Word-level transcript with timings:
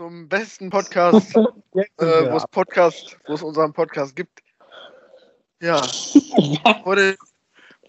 zum 0.00 0.26
besten 0.30 0.70
Podcast, 0.70 1.36
äh, 1.74 1.84
wo 1.98 2.36
es 2.38 2.46
Podcast, 2.46 3.18
wo 3.26 3.34
es 3.34 3.42
unseren 3.42 3.70
Podcast 3.70 4.16
gibt. 4.16 4.42
Ja, 5.60 5.82
heute, 6.86 7.18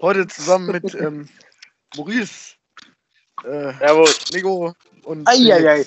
heute 0.02 0.28
zusammen 0.28 0.74
mit 0.74 0.94
ähm, 0.94 1.30
Maurice, 1.96 2.56
äh. 3.46 3.72
Nico 4.34 4.74
und 5.06 5.26
Eieiei. 5.26 5.86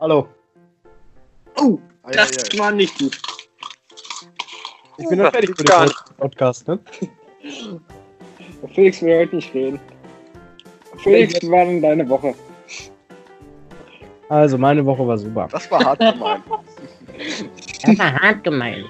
Hallo. 0.00 0.26
Oh, 1.58 1.78
Eieiei. 2.04 2.16
das 2.16 2.58
war 2.58 2.72
nicht 2.72 2.98
gut. 2.98 3.20
Ich 4.96 5.06
bin 5.06 5.18
noch 5.18 5.30
fertig 5.30 5.54
Gar 5.66 5.84
den 5.84 5.94
Podcast, 6.16 6.66
ne? 6.66 6.80
Felix 8.74 9.02
will 9.02 9.18
heute 9.18 9.36
nicht 9.36 9.52
reden. 9.52 9.78
Felix, 11.02 11.42
wie 11.42 11.50
war 11.50 11.66
denn 11.66 11.82
deine 11.82 12.08
Woche? 12.08 12.34
Also, 14.28 14.58
meine 14.58 14.84
Woche 14.84 15.06
war 15.06 15.18
super. 15.18 15.48
Das 15.50 15.70
war 15.70 15.84
hart 15.84 15.98
gemeint. 16.00 16.44
Das 17.84 17.98
war 17.98 18.12
hart 18.12 18.44
gemeint. 18.44 18.86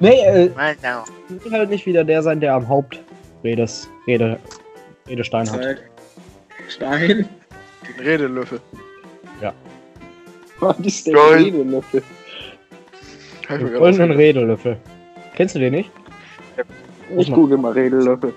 Nee, 0.00 0.20
äh, 0.20 0.50
Alter. 0.56 1.04
ich 1.28 1.44
will 1.44 1.52
halt 1.52 1.70
nicht 1.70 1.84
wieder 1.86 2.04
der 2.04 2.22
sein, 2.22 2.40
der 2.40 2.54
am 2.54 2.66
Hauptredes, 2.68 3.88
Rede, 4.06 4.38
Redestein 5.08 5.50
hat. 5.50 5.78
Stein? 6.68 7.28
Den 7.88 8.04
Redelöffel. 8.06 8.60
Was 10.60 10.78
ist 10.80 11.06
der 11.06 11.14
Geil. 11.14 11.42
Redelöffel? 11.44 12.02
Den 13.48 13.74
goldenen 13.74 14.12
Redelöffel. 14.12 14.76
Kennst 15.34 15.54
du 15.54 15.58
den 15.58 15.72
nicht? 15.72 15.90
Ich 17.16 17.32
google 17.32 17.58
mal 17.58 17.72
Redelöffel. 17.72 18.32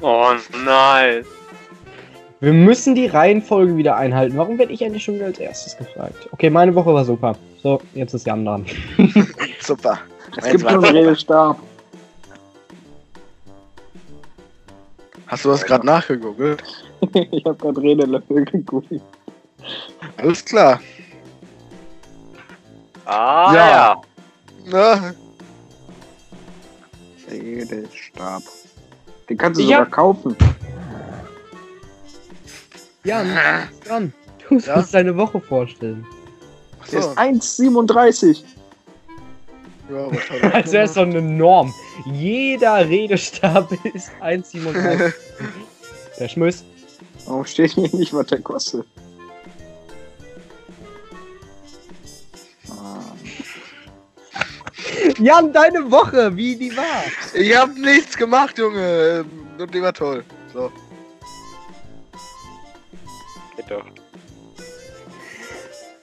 Oh 0.00 0.32
nein. 0.64 1.24
Wir 2.44 2.52
müssen 2.52 2.94
die 2.94 3.06
Reihenfolge 3.06 3.74
wieder 3.74 3.96
einhalten. 3.96 4.36
Warum 4.36 4.58
werde 4.58 4.70
ich 4.70 4.84
eigentlich 4.84 5.02
schon 5.02 5.14
wieder 5.14 5.24
als 5.24 5.38
erstes 5.38 5.78
gefragt? 5.78 6.28
Okay, 6.30 6.50
meine 6.50 6.74
Woche 6.74 6.92
war 6.92 7.02
super. 7.02 7.36
So, 7.62 7.80
jetzt 7.94 8.12
ist 8.12 8.26
Jan 8.26 8.44
dran. 8.44 8.66
Super. 9.60 9.98
Es 10.36 10.50
gibt 10.50 10.68
schon 10.68 10.84
einen 10.84 10.94
Redestab. 10.94 11.58
Hast 15.26 15.46
du 15.46 15.48
das 15.48 15.64
gerade 15.64 15.86
nachgegoogelt? 15.86 16.62
ich 17.14 17.44
habe 17.46 17.54
gerade 17.56 17.80
Redelöffel 17.80 18.44
gegoogelt. 18.44 19.00
Alles 20.18 20.44
klar. 20.44 20.80
Ah 23.06 23.54
Ja. 23.54 23.68
ja. 23.70 24.02
Na, 24.66 25.14
Redestab. 27.30 28.42
Den 29.30 29.38
kannst 29.38 29.58
du 29.58 29.64
Ja. 29.64 29.78
sogar 29.78 29.90
kaufen. 29.90 30.36
Jan, 33.04 33.28
du 33.28 33.88
dran. 33.88 34.12
Du 34.48 34.54
Ja? 34.56 34.60
sollst 34.76 34.94
deine 34.94 35.16
Woche 35.16 35.40
vorstellen. 35.40 36.06
Der 36.90 36.98
achso. 37.00 37.10
ist 37.12 37.18
1,37. 37.18 38.42
Ja, 39.90 40.06
was 40.10 40.52
hat 40.52 40.72
er 40.72 40.82
es 40.84 40.94
so 40.94 41.00
eine 41.02 41.20
Norm. 41.20 41.72
Jeder 42.06 42.88
Redestab 42.88 43.70
ist 43.94 44.10
1,37. 44.22 45.12
Der 46.18 46.28
Schmiss. 46.28 46.64
Warum 47.26 47.44
steht 47.44 47.72
hier 47.72 47.88
nicht, 47.94 48.12
was 48.14 48.26
der 48.26 48.40
kostet? 48.40 48.86
Ah. 52.70 53.00
Jan, 55.18 55.52
deine 55.52 55.90
Woche, 55.90 56.34
wie 56.36 56.54
die 56.56 56.74
war. 56.76 57.02
Ich 57.34 57.56
hab 57.56 57.74
nichts 57.76 58.16
gemacht, 58.16 58.56
Junge. 58.58 59.24
Und 59.58 59.74
die 59.74 59.82
war 59.82 59.92
toll. 59.92 60.22
So. 60.52 60.70
Geht 63.56 63.70
doch. 63.70 63.84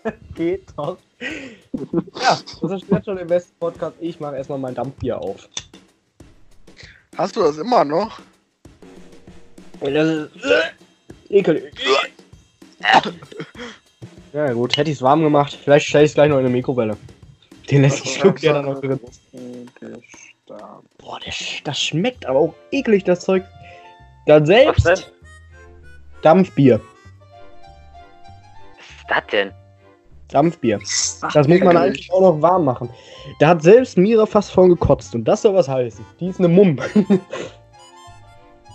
Geht 0.36 0.64
doch. 0.78 0.98
Ja, 1.22 2.40
das 2.62 2.72
ist 2.72 2.90
jetzt 2.90 3.06
schon 3.06 3.18
der 3.18 3.26
beste 3.26 3.52
Podcast. 3.60 3.96
Ich 4.00 4.20
mache 4.20 4.36
erstmal 4.38 4.60
mein 4.60 4.76
Dampfbier 4.76 5.20
auf. 5.20 5.48
Hast 7.18 7.36
du 7.36 7.42
das 7.42 7.58
immer 7.58 7.86
noch? 7.86 8.20
Das 9.82 9.94
ist 9.94 10.32
ekelig. 11.30 11.73
Ja 14.34 14.54
gut, 14.54 14.78
hätte 14.78 14.90
ich 14.90 14.98
es 14.98 15.02
warm 15.02 15.22
gemacht. 15.22 15.58
Vielleicht 15.61 15.88
stelle 15.88 16.06
ich 16.06 16.11
es 16.11 16.16
gleich 16.16 16.30
noch 16.30 16.38
in 16.38 16.45
eine 16.45 16.54
Mikrowelle. 16.54 16.95
Den 17.70 17.82
letzten 17.84 18.08
Schluck 18.08 18.42
langsam. 18.42 18.66
noch 18.66 18.82
drin. 18.82 19.00
Boah, 20.98 21.20
das, 21.26 21.36
das 21.64 21.80
schmeckt 21.80 22.26
aber 22.26 22.40
auch 22.40 22.54
eklig, 22.72 23.04
das 23.04 23.22
Zeug. 23.22 23.44
Dann 24.26 24.44
Was 24.44 24.48
selbst 24.48 24.86
denn? 24.86 25.00
Dampfbier. 26.22 26.80
Das 29.11 29.27
denn? 29.27 29.52
Dampfbier. 30.30 30.80
Das 31.33 31.48
muss 31.48 31.60
man 31.60 31.76
eigentlich 31.76 32.10
auch 32.14 32.22
noch 32.22 32.42
warm 32.42 32.64
machen. 32.64 32.89
Da 33.39 33.49
hat 33.49 33.61
selbst 33.61 33.98
Mira 33.98 34.26
fast 34.26 34.52
von 34.52 34.70
gekotzt 34.70 35.14
und 35.14 35.26
das 35.26 35.42
soll 35.42 35.54
was 35.54 35.67
heißen. 35.67 36.05
Die 36.22 36.30
ist 36.30 36.39
eine 36.39 36.48
Mumm. 36.48 36.80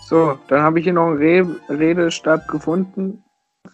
So, 0.08 0.38
dann 0.48 0.60
habe 0.60 0.78
ich 0.78 0.84
hier 0.84 0.92
noch 0.92 1.06
einen 1.06 1.16
Re 1.16 1.46
Redestab 1.70 2.46
gefunden. 2.48 3.24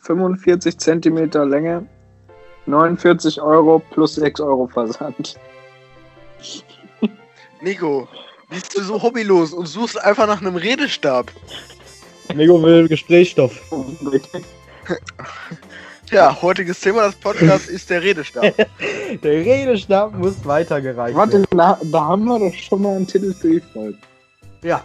45 0.03 0.79
Zentimeter 0.79 1.45
Länge. 1.45 1.85
49 2.67 3.43
Euro 3.43 3.81
plus 3.91 4.15
6 4.15 4.41
Euro 4.41 4.69
Versand. 4.69 5.37
Nico, 7.61 8.09
bist 8.49 8.75
du 8.75 8.83
so 8.83 9.03
hobbylos 9.03 9.53
und 9.53 9.67
suchst 9.67 10.03
einfach 10.03 10.29
nach 10.29 10.41
einem 10.41 10.57
Redestab? 10.57 11.31
Nico 12.35 12.63
will 12.63 12.89
Gesprächsstoff. 12.89 13.61
Ja, 16.13 16.37
heutiges 16.43 16.79
Thema 16.79 17.07
des 17.07 17.15
Podcasts 17.15 17.69
ist 17.69 17.89
der 17.89 18.03
Redestab. 18.03 18.45
Der 19.23 19.33
Redestab 19.33 20.15
muss 20.15 20.35
weitergereicht 20.45 21.17
Warte, 21.17 21.33
werden. 21.35 21.47
na, 21.55 21.79
da 21.85 22.05
haben 22.05 22.25
wir 22.25 22.39
doch 22.39 22.55
schon 22.55 22.83
mal 22.83 22.97
einen 22.97 23.07
Titel 23.07 23.33
für 23.33 23.49
die 23.49 23.61
Folge. 23.73 23.97
Ja. 24.63 24.85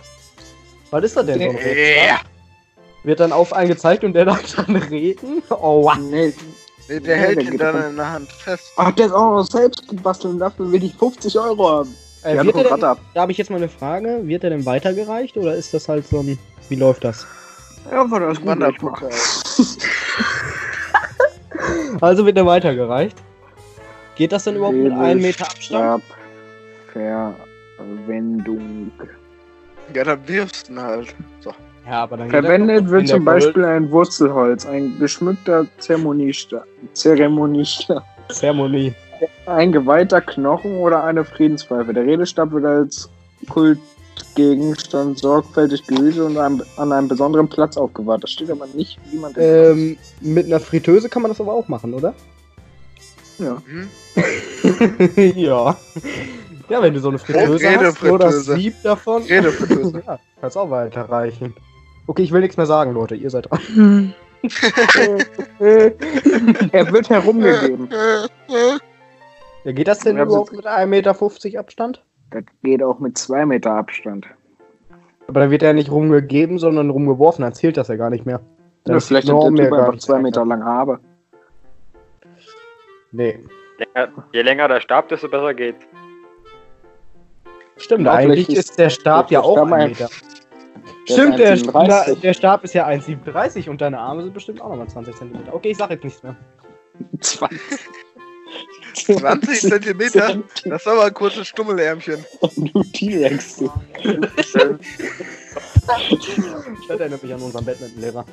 Was 0.89 1.03
ist 1.03 1.17
das 1.17 1.25
denn? 1.25 1.39
So 1.39 1.49
ein 1.49 1.55
Redestab? 1.57 2.07
Ja. 2.07 2.19
Wird 3.03 3.19
dann 3.19 3.33
auf 3.33 3.51
einen 3.51 3.67
gezeigt 3.69 4.05
und 4.05 4.13
der 4.13 4.23
darf 4.25 4.55
dann 4.55 4.75
reden? 4.77 5.43
Oh, 5.49 5.83
wow. 5.83 5.97
Nee. 5.97 6.33
Der 6.87 7.01
Ja, 7.01 7.15
hält 7.15 7.41
der 7.41 7.51
ihn 7.51 7.57
dann 7.57 7.89
in 7.89 7.95
der 7.97 8.09
Hand 8.09 8.31
fest. 8.31 8.71
Ach, 8.77 8.91
der 8.91 9.07
ist 9.07 9.11
auch 9.11 9.35
noch 9.35 9.45
selbst 9.45 9.85
gebastelt 9.89 10.35
und 10.35 10.39
dafür 10.39 10.71
will 10.71 10.81
ich 10.81 10.95
50 10.95 11.37
Euro 11.37 11.69
haben. 11.69 11.93
Äh, 12.23 12.41
wird 12.41 12.55
denn, 12.55 12.83
ab. 12.83 12.99
da 13.13 13.21
habe 13.21 13.33
ich 13.33 13.37
jetzt 13.37 13.49
mal 13.49 13.57
eine 13.57 13.67
Frage. 13.69 14.21
Wird 14.23 14.45
er 14.45 14.51
denn 14.51 14.65
weitergereicht 14.65 15.35
oder 15.35 15.55
ist 15.55 15.73
das 15.73 15.89
halt 15.89 16.07
so 16.07 16.19
ein. 16.21 16.39
Wie 16.69 16.75
läuft 16.75 17.03
das? 17.03 17.27
Ja, 17.91 18.09
war 18.09 18.19
das 18.21 18.39
gut. 18.79 18.97
Also 22.01 22.25
wird 22.25 22.37
er 22.37 22.45
weitergereicht. 22.45 23.17
Geht 24.15 24.31
das 24.31 24.45
denn 24.45 24.55
überhaupt 24.55 24.77
mit 24.77 24.91
einem 24.93 25.21
Meter 25.21 25.45
Abstand? 25.45 26.03
Verwendung. 27.77 28.91
Ja, 29.93 30.03
dann 30.03 30.27
wirfst 30.27 30.67
du 30.69 30.73
ihn 30.73 30.81
halt. 30.81 31.15
So. 31.41 31.53
Ja, 31.85 32.03
aber 32.03 32.17
dann 32.17 32.27
geht 32.27 32.35
er 32.35 32.41
Verwendet 32.43 32.89
wird 32.89 33.07
zum 33.07 33.23
Beispiel 33.23 33.63
ein 33.63 33.89
Wurzelholz, 33.91 34.65
ein 34.65 34.97
geschmückter 34.99 35.67
Zeremoniestab, 35.77 36.65
Zeremoniestab, 36.93 38.03
Gold- 38.27 38.35
Zeremonie. 38.37 38.93
ein 39.45 39.71
geweihter 39.71 40.19
Knochen 40.19 40.77
oder 40.77 41.03
eine 41.03 41.23
Friedenspfeife. 41.23 41.93
Der 41.93 42.05
Redestab 42.05 42.51
wird 42.51 42.65
als 42.65 43.09
Kultgegenstand 44.37 45.17
sorgfältig 45.17 45.87
gehütet 45.87 46.21
und 46.21 46.37
an, 46.37 46.61
an 46.77 46.91
einem 46.91 47.07
besonderen 47.07 47.47
Platz 47.47 47.75
aufgewahrt. 47.75 48.23
Das 48.23 48.29
steht 48.31 48.51
aber 48.51 48.67
nicht, 48.67 48.99
wie 49.11 49.17
man 49.17 49.33
den 49.33 49.43
Ähm, 49.43 49.97
mit 50.21 50.45
einer 50.45 50.59
Fritteuse 50.59 51.09
kann 51.09 51.23
man 51.23 51.31
das 51.31 51.41
aber 51.41 51.53
auch 51.53 51.67
machen, 51.67 51.93
oder? 51.93 52.13
ja. 53.39 53.61
Hm? 53.65 53.89
ja. 55.35 55.75
Ja, 56.69 56.81
wenn 56.81 56.93
du 56.93 56.99
so 56.99 57.09
eine 57.09 57.17
Fritteuse 57.17 57.67
Rede 57.67 57.85
hast, 57.87 58.03
nur 58.03 58.19
das 58.19 58.35
Fritteuse. 58.35 58.55
Sieb 58.55 58.75
davon. 58.83 59.23
Redefritteuse. 59.23 60.03
ja, 60.07 60.19
kannst 60.39 60.57
auch 60.57 60.69
weiterreichen. 60.69 61.55
Okay, 62.05 62.21
ich 62.23 62.31
will 62.31 62.41
nichts 62.41 62.57
mehr 62.57 62.65
sagen, 62.65 62.93
Leute. 62.93 63.15
Ihr 63.15 63.29
seid 63.29 63.49
dran. 63.49 64.13
Er 65.59 66.91
wird 66.91 67.09
herumgegeben. 67.09 67.89
Ja, 69.63 69.71
geht 69.71 69.87
das 69.87 69.99
denn 69.99 70.17
überhaupt 70.17 70.53
mit 70.53 70.67
1,50 70.67 70.85
Meter 70.85 71.59
Abstand? 71.59 72.03
Das 72.31 72.43
geht 72.63 72.83
auch 72.83 72.99
mit 72.99 73.17
zwei 73.17 73.45
Meter 73.45 73.71
Abstand. 73.71 74.27
Aber 75.27 75.41
dann 75.41 75.51
wird 75.51 75.63
er 75.63 75.73
nicht 75.73 75.91
rumgegeben, 75.91 76.57
sondern 76.57 76.89
rumgeworfen. 76.89 77.43
Dann 77.43 77.53
zählt 77.53 77.77
das 77.77 77.87
ja 77.89 77.95
gar 77.95 78.09
nicht 78.09 78.25
mehr. 78.25 78.39
Dann 78.83 78.93
Ja, 78.93 78.97
ist 78.97 79.07
vielleicht 79.07 79.29
hat 79.29 79.41
der 79.43 79.55
Typ 79.55 79.73
einfach 79.73 79.97
zwei. 79.97 80.19
Meter 80.19 80.45
lang 80.45 80.63
Haare. 80.63 80.99
Nee. 83.11 83.39
Länger, 83.77 84.11
je 84.33 84.41
länger 84.41 84.67
der 84.67 84.81
Stab, 84.81 85.09
desto 85.09 85.27
besser 85.29 85.53
geht's. 85.53 85.85
Stimmt, 87.77 88.05
Ja, 88.05 88.13
eigentlich 88.13 88.49
ist 88.49 88.77
der 88.79 88.89
Stab 88.89 89.29
ja 89.29 89.41
auch 89.41 89.57
ein 89.57 89.89
Meter. 89.89 90.09
Der 91.07 91.13
Stimmt, 91.13 91.39
der, 91.39 91.55
1,37. 91.57 91.71
na, 91.87 92.15
der 92.15 92.33
Stab 92.33 92.63
ist 92.63 92.73
ja 92.73 92.87
1,37 92.87 93.69
und 93.69 93.81
deine 93.81 93.99
Arme 93.99 94.23
sind 94.23 94.33
bestimmt 94.33 94.61
auch 94.61 94.69
nochmal 94.69 94.87
20 94.87 95.15
cm. 95.15 95.35
Okay, 95.51 95.69
ich 95.71 95.77
sag 95.77 95.89
jetzt 95.91 96.03
nichts 96.03 96.23
mehr. 96.23 96.35
20 97.19 97.59
20 99.05 99.61
Zentimeter? 99.61 100.43
Das 100.65 100.81
ist 100.81 100.87
aber 100.87 101.05
ein 101.05 101.13
kurzes 101.13 101.47
Stummelärmchen. 101.47 102.25
Du 102.55 102.83
T-Rex, 102.83 103.57
du. 103.57 103.71
Das 106.87 106.99
erinnert 106.99 107.23
mich 107.23 107.33
an 107.33 107.41
unseren 107.41 107.65
Badminton-Lehrer. 107.65 108.25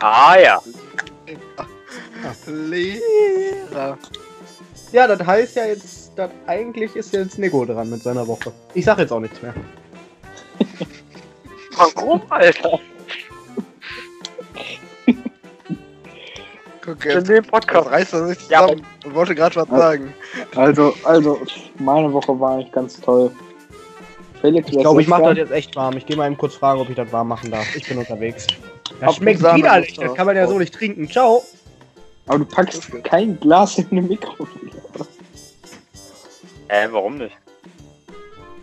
Ah 0.00 0.36
ja. 0.38 0.60
Lehrer. 2.46 3.98
Ja, 4.92 5.06
das 5.06 5.26
heißt 5.26 5.56
ja 5.56 5.66
jetzt, 5.66 6.12
dass 6.16 6.30
eigentlich 6.46 6.94
ist 6.94 7.12
jetzt 7.12 7.38
Nico 7.38 7.64
dran 7.64 7.90
mit 7.90 8.02
seiner 8.02 8.26
Woche. 8.26 8.52
Ich 8.74 8.84
sag 8.84 8.98
jetzt 8.98 9.12
auch 9.12 9.20
nichts 9.20 9.40
mehr. 9.42 9.54
Warum, 11.76 12.22
Alter? 12.30 12.78
Guck 16.84 17.04
In 17.04 17.10
jetzt. 17.12 17.28
dem 17.28 17.42
Das 17.42 17.46
Podcast. 17.50 17.90
reißt 17.90 18.12
er 18.12 18.26
sich 18.28 18.48
Ja, 18.48 18.62
zusammen 18.62 18.86
und 19.04 19.14
wollte 19.14 19.34
gerade 19.34 19.56
was 19.56 19.68
sagen. 19.68 20.12
Also, 20.56 20.94
also, 21.04 21.40
meine 21.78 22.12
Woche 22.12 22.38
war 22.38 22.52
eigentlich 22.54 22.72
ganz 22.72 23.00
toll. 23.00 23.30
Felix, 24.40 24.68
Ich 24.70 24.78
glaube, 24.78 25.00
ich 25.00 25.08
mache 25.08 25.22
das 25.22 25.36
jetzt 25.38 25.52
echt 25.52 25.74
warm. 25.76 25.96
Ich 25.96 26.04
gehe 26.04 26.16
mal 26.16 26.26
eben 26.26 26.36
kurz 26.36 26.54
fragen, 26.54 26.80
ob 26.80 26.90
ich 26.90 26.96
das 26.96 27.10
warm 27.12 27.28
machen 27.28 27.50
darf. 27.50 27.74
Ich 27.74 27.88
bin 27.88 27.96
unterwegs. 27.98 28.46
Das 29.00 29.16
schmeckt 29.16 29.40
widerlich. 29.42 29.94
Das 29.96 30.14
kann 30.14 30.26
man 30.26 30.36
ja 30.36 30.46
so 30.46 30.58
nicht 30.58 30.74
trinken. 30.74 31.08
Ciao. 31.08 31.42
Aber 32.26 32.38
du 32.40 32.44
packst 32.44 32.90
kein 33.04 33.38
Glas 33.40 33.78
in 33.78 34.06
Mikrowelle. 34.06 34.70
oder? 34.94 35.06
Äh, 36.68 36.88
warum 36.90 37.18
nicht? 37.18 37.36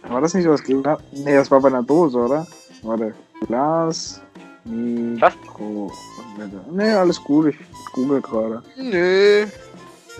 War 0.07 0.21
das 0.21 0.33
nicht 0.33 0.43
so 0.43 0.51
das 0.51 0.63
Glas? 0.63 0.99
Nee, 1.11 1.35
das 1.35 1.49
war 1.49 1.59
bei 1.61 1.69
einer 1.69 1.83
Dose, 1.83 2.17
oder? 2.17 2.45
Warte. 2.83 3.13
Glas. 3.47 4.21
Was? 4.65 5.33
Mikrowelle. 5.37 5.91
Nee, 6.71 6.91
alles 6.93 7.23
gut. 7.23 7.47
Ich 7.55 7.57
google 7.93 8.21
gerade. 8.21 8.61
Nee. 8.77 9.43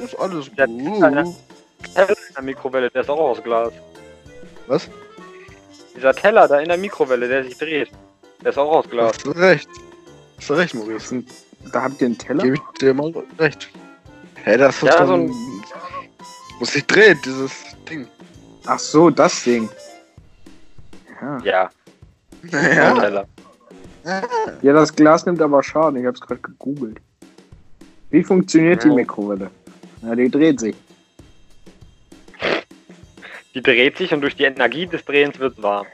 Ist 0.04 0.18
alles 0.20 0.50
Ja, 0.58 0.66
gut. 0.66 1.00
Teller 1.00 1.22
in 2.10 2.34
der 2.36 2.44
Mikrowelle, 2.44 2.90
der 2.90 3.02
ist 3.02 3.10
auch 3.10 3.20
aus 3.20 3.44
Glas. 3.44 3.74
Was? 4.68 4.90
Dieser 5.96 6.14
Teller 6.16 6.48
da 6.48 6.60
in 6.60 6.70
der 6.70 6.78
Mikrowelle, 6.78 7.28
der 7.28 7.44
sich 7.44 7.58
dreht, 7.58 7.92
der 8.42 8.50
ist 8.52 8.58
auch 8.58 8.72
aus 8.72 8.90
Glas. 8.90 9.14
Hast 9.14 9.26
du 9.26 9.32
recht. 9.32 9.70
Hast 10.38 10.50
du 10.50 10.54
recht, 10.54 10.74
Maurice. 10.74 11.24
da 11.72 11.84
habt 11.84 12.02
ihr 12.02 12.08
einen 12.08 12.18
Teller? 12.18 12.44
Gebe 12.44 12.56
ich 12.56 12.80
dir 12.80 12.94
mal 12.94 13.14
recht. 13.38 13.70
Hä, 14.44 14.58
das 14.58 14.76
ist 14.78 14.84
Ja, 14.84 15.06
so 15.06 15.14
ein- 15.14 15.32
Wo 16.60 16.66
sich 16.66 16.86
dreht, 16.88 17.18
dieses 17.26 17.52
Ding. 17.90 18.08
Ach 18.66 18.80
so, 18.80 19.10
das 19.10 19.44
Ding. 19.44 19.70
Ja. 21.44 21.70
Ja, 22.42 22.94
der 23.00 23.28
Ja. 24.04 24.22
Ja, 24.62 24.74
das 24.74 24.96
Glas 24.96 25.26
nimmt 25.26 25.42
aber 25.42 25.62
Schaden. 25.64 26.00
Ich 26.00 26.06
hab's 26.06 26.22
gerade 26.22 26.42
gegoogelt. 26.42 27.00
Wie 28.10 28.24
funktioniert 28.24 28.84
die 28.84 28.90
Ja. 28.90 28.96
Mikrowelle? 28.96 29.50
Ja, 30.02 30.16
die 30.16 30.30
dreht 30.30 30.60
sich. 30.60 30.76
Die 33.54 33.62
dreht 33.62 33.98
sich 33.98 34.14
und 34.14 34.22
durch 34.22 34.36
die 34.36 34.44
Energie 34.44 34.88
des 34.88 35.04
Drehens 35.06 35.38
wird 35.40 35.58
es 35.58 35.64
warm. 35.64 35.86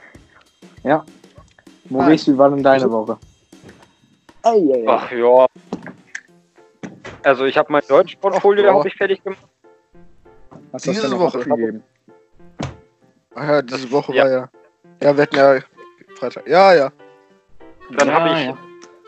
Maurice, 1.90 2.34
wie 2.34 2.38
war 2.38 2.50
denn 2.50 2.64
deine 2.64 2.90
Woche? 2.92 3.18
Ei, 4.44 4.50
ei, 4.52 4.84
ei. 4.84 4.86
Ach 4.88 5.12
ja. 5.12 5.46
Also 7.24 7.46
ich 7.46 7.58
habe 7.58 7.72
mein 7.72 7.84
Deutschportfolio 7.88 8.66
ja. 8.66 8.74
hab 8.74 8.86
ich 8.86 8.96
fertig 8.96 9.24
gemacht. 9.24 9.42
Hast 10.74 10.86
du 10.86 10.92
das 10.92 11.02
diese 11.02 11.20
Woche. 11.20 11.40
abgegeben? 11.40 11.84
Ach 13.36 13.48
ja, 13.48 13.62
diese 13.62 13.92
Woche 13.92 14.14
Ja. 14.16 14.24
war 14.24 14.32
ja. 14.32 14.50
Ja, 15.02 15.16
wir 15.16 15.24
hatten 15.24 15.36
ja 15.36 15.60
Freitag. 16.16 16.48
Ja, 16.48 16.74
ja. 16.74 16.92
Dann 17.92 18.08
Ja, 18.08 18.14
habe 18.14 18.30
ich, 18.30 18.46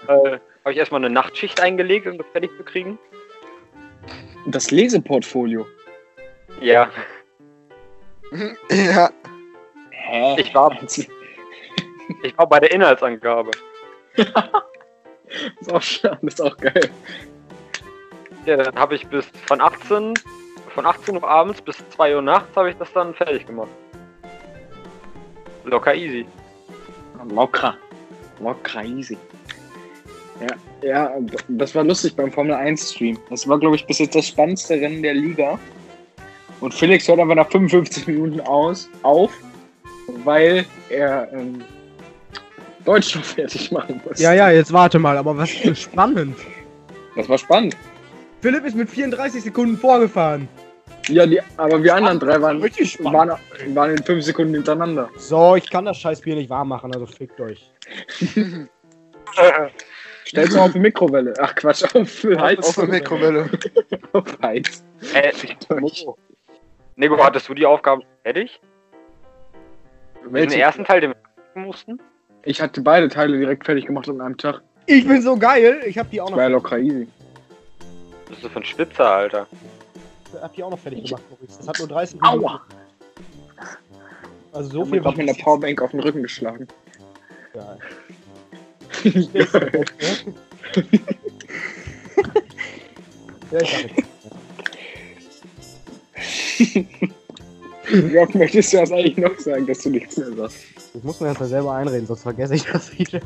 ja. 0.08 0.16
äh, 0.34 0.40
hab 0.64 0.72
ich 0.72 0.78
erstmal 0.78 1.04
eine 1.04 1.14
Nachtschicht 1.14 1.62
eingelegt, 1.62 2.08
um 2.08 2.18
das 2.18 2.28
fertig 2.32 2.52
zu 2.58 2.64
kriegen. 2.64 2.98
Das 4.48 4.72
Leseportfolio. 4.72 5.66
Ja, 6.62 6.90
Ja. 8.72 9.10
Hä? 9.92 10.36
ich 10.40 10.54
war, 10.54 10.72
ich 12.24 12.38
war 12.38 12.48
bei 12.48 12.60
der 12.60 12.72
Inhaltsangabe. 12.72 13.52
ist 14.16 15.72
auch 15.72 15.82
schön, 15.82 16.18
ist 16.22 16.42
auch 16.42 16.56
geil. 16.58 16.90
Ja, 18.46 18.58
dann 18.58 18.76
habe 18.76 18.96
ich 18.96 19.06
bis 19.08 19.28
von 19.48 19.62
18, 19.62 20.14
von 20.74 20.86
18 20.86 21.16
Uhr 21.16 21.24
abends 21.28 21.62
bis 21.62 21.78
2 21.90 22.16
Uhr 22.16 22.22
nachts 22.22 22.56
habe 22.56 22.70
ich 22.72 22.78
das 22.78 22.92
dann 22.94 23.14
fertig 23.14 23.46
gemacht. 23.46 23.70
Locker 25.66 25.94
easy. 25.94 26.26
Locker. 27.30 27.76
Locker 28.40 28.84
easy. 28.84 29.18
Ja, 30.42 30.56
ja, 30.82 31.14
das 31.50 31.76
war 31.76 31.84
lustig 31.84 32.16
beim 32.16 32.32
Formel 32.32 32.54
1 32.54 32.94
Stream. 32.94 33.18
Das 33.30 33.48
war, 33.48 33.60
glaube 33.60 33.76
ich, 33.76 33.86
bis 33.86 34.00
jetzt 34.00 34.16
das 34.16 34.28
spannendste 34.28 34.76
Rennen 34.76 35.04
der 35.04 35.14
Liga. 35.14 35.60
Und 36.62 36.74
Felix 36.74 37.08
hört 37.08 37.20
einfach 37.20 37.36
nach 37.36 37.50
55 37.50 38.08
Minuten 38.08 38.42
aus, 38.42 38.90
auf, 39.04 39.32
weil 40.24 40.66
er 40.90 41.32
ähm, 41.34 41.64
Deutsch 42.86 43.16
noch 43.16 43.24
fertig 43.24 43.72
machen 43.72 44.02
muss. 44.06 44.20
Ja, 44.20 44.34
ja, 44.34 44.50
jetzt 44.50 44.72
warte 44.72 45.00
mal, 45.00 45.18
aber 45.18 45.38
was 45.38 45.54
ist 45.54 45.82
spannend? 45.82 46.36
Das 47.16 47.28
war 47.28 47.38
spannend. 47.38 47.76
Philipp 48.42 48.66
ist 48.66 48.76
mit 48.76 48.90
34 48.90 49.44
Sekunden 49.44 49.78
vorgefahren. 49.78 50.48
Ja, 51.10 51.26
die, 51.26 51.42
aber 51.58 51.84
wir 51.84 51.96
anderen 51.96 52.20
drei 52.20 52.42
waren, 52.42 52.62
waren, 52.62 53.40
waren 53.76 53.92
in 53.92 54.04
5 54.04 54.24
Sekunden 54.24 54.54
hintereinander. 54.54 55.10
So, 55.18 55.56
ich 55.56 55.70
kann 55.70 55.86
das 55.86 55.98
Scheißbier 55.98 56.36
nicht 56.36 56.50
warm 56.50 56.70
machen, 56.70 56.94
also 56.94 57.06
fickt 57.06 57.40
euch. 57.42 57.72
Stell's 60.26 60.54
mal 60.54 60.62
auf 60.66 60.74
die 60.74 60.80
Mikrowelle. 60.80 61.34
Ach 61.40 61.56
Quatsch, 61.56 61.84
auf 61.84 62.24
Heiz. 62.40 62.68
Auf 62.68 62.76
der 62.76 62.88
Mikrowelle. 62.88 63.50
Auf 64.14 64.38
Heiz. 64.42 64.84
Äh, 65.14 65.32
Nico, 66.96 67.24
hattest 67.24 67.50
du 67.50 67.54
die 67.54 67.66
Aufgabe 67.66 68.04
fertig? 68.24 68.60
Den 70.24 70.34
Welche? 70.34 70.60
ersten 70.60 70.84
Teil, 70.84 71.02
den 71.02 71.12
wir 71.12 71.16
machen 71.56 71.68
mussten? 71.68 72.00
Ich 72.44 72.62
hatte 72.62 72.82
beide 72.82 73.08
Teile 73.10 73.38
direkt 73.38 73.66
fertig 73.66 73.86
gemacht 73.86 74.08
an 74.10 74.22
einem 74.22 74.38
Tag. 74.38 74.62
Ich 74.86 75.08
bin 75.08 75.22
so 75.22 75.38
geil, 75.38 75.82
ich 75.86 75.98
hab 75.98 76.10
die 76.12 76.22
auch 76.22 76.26
Das 76.26 76.32
noch, 76.32 76.38
war 76.38 76.44
ja 76.44 76.50
locker 76.50 76.78
easy. 76.78 77.08
Das 78.28 78.38
ist 78.38 78.44
so 78.44 78.50
für 78.50 78.60
ein 78.60 78.66
Spitzer, 78.66 79.10
Alter. 79.10 79.48
Hab 80.42 80.54
die 80.54 80.64
auch 80.64 80.72
noch 80.72 80.80
fertig 80.80 81.06
gemacht, 81.06 81.24
Maurice. 81.30 81.58
Das 81.58 81.68
hat 81.68 81.80
nur 81.80 81.88
30 81.88 82.22
Minuten. 82.22 82.46
Aua! 82.46 82.62
Also 84.52 84.70
So 84.72 84.86
viel 84.86 85.04
war 85.04 85.16
mit 85.16 85.28
der 85.28 85.34
Powerbank 85.34 85.82
auf 85.82 85.92
den 85.92 86.00
Rücken 86.00 86.24
geschlagen. 86.24 86.68
Geil. 87.54 87.78
ja, 93.52 93.62
ich 93.62 93.84
nicht. 93.84 93.96
Jörg, 97.90 98.34
möchtest 98.36 98.74
du 98.74 98.78
das 98.78 98.92
eigentlich 98.92 99.18
noch 99.18 99.38
sagen, 99.40 99.66
dass 99.66 99.80
du 99.80 99.90
nichts 99.90 100.18
mehr 100.18 100.32
sagst? 100.34 100.58
Ich 100.94 101.04
muss 101.04 101.20
mir 101.20 101.34
das 101.34 101.50
selber 101.50 101.74
einreden, 101.74 102.06
sonst 102.06 102.24
vergesse 102.24 102.56
ich 102.56 102.64
das 102.64 102.98
wieder. 102.98 103.20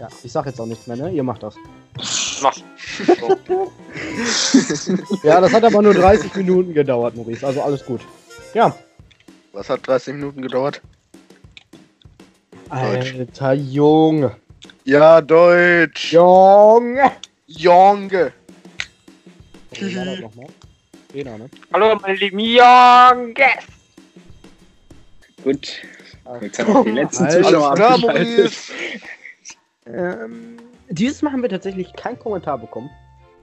Ja, 0.00 0.08
ich 0.22 0.32
sag 0.32 0.46
jetzt 0.46 0.60
auch 0.60 0.66
nichts 0.66 0.86
mehr, 0.86 0.96
ne? 0.96 1.10
Ihr 1.10 1.22
macht 1.22 1.42
das. 1.42 1.54
Mach. 2.42 2.56
Ja, 5.22 5.40
das 5.40 5.52
hat 5.52 5.64
aber 5.64 5.82
nur 5.82 5.94
30 5.94 6.34
Minuten 6.36 6.74
gedauert, 6.74 7.16
Maurice, 7.16 7.46
also 7.46 7.62
alles 7.62 7.84
gut. 7.84 8.00
Ja. 8.52 8.76
Was 9.52 9.70
hat 9.70 9.86
30 9.86 10.14
Minuten 10.14 10.42
gedauert? 10.42 10.80
Deutsch. 12.70 13.14
Alter 13.14 13.52
Junge. 13.52 14.36
Ja, 14.84 15.20
Deutsch. 15.20 16.12
Junge. 16.12 17.12
Nochmal? 20.20 20.46
Trainer, 21.10 21.38
ne? 21.38 21.48
Hallo, 21.72 21.94
meine 22.00 22.16
lieben 22.16 22.40
Junges! 22.40 23.64
Gut. 25.44 25.82
Jetzt 26.40 26.58
haben 26.58 26.74
wir 26.74 26.84
die 26.84 26.90
letzten 26.90 27.30
Zuschauer 27.30 27.70
abgeschaltet. 27.70 28.02
Maurice. 28.02 28.72
Ähm, 29.86 30.56
dieses 30.94 31.22
Mal 31.22 31.32
haben 31.32 31.42
wir 31.42 31.48
tatsächlich 31.48 31.92
keinen 31.94 32.18
Kommentar 32.18 32.58
bekommen. 32.58 32.90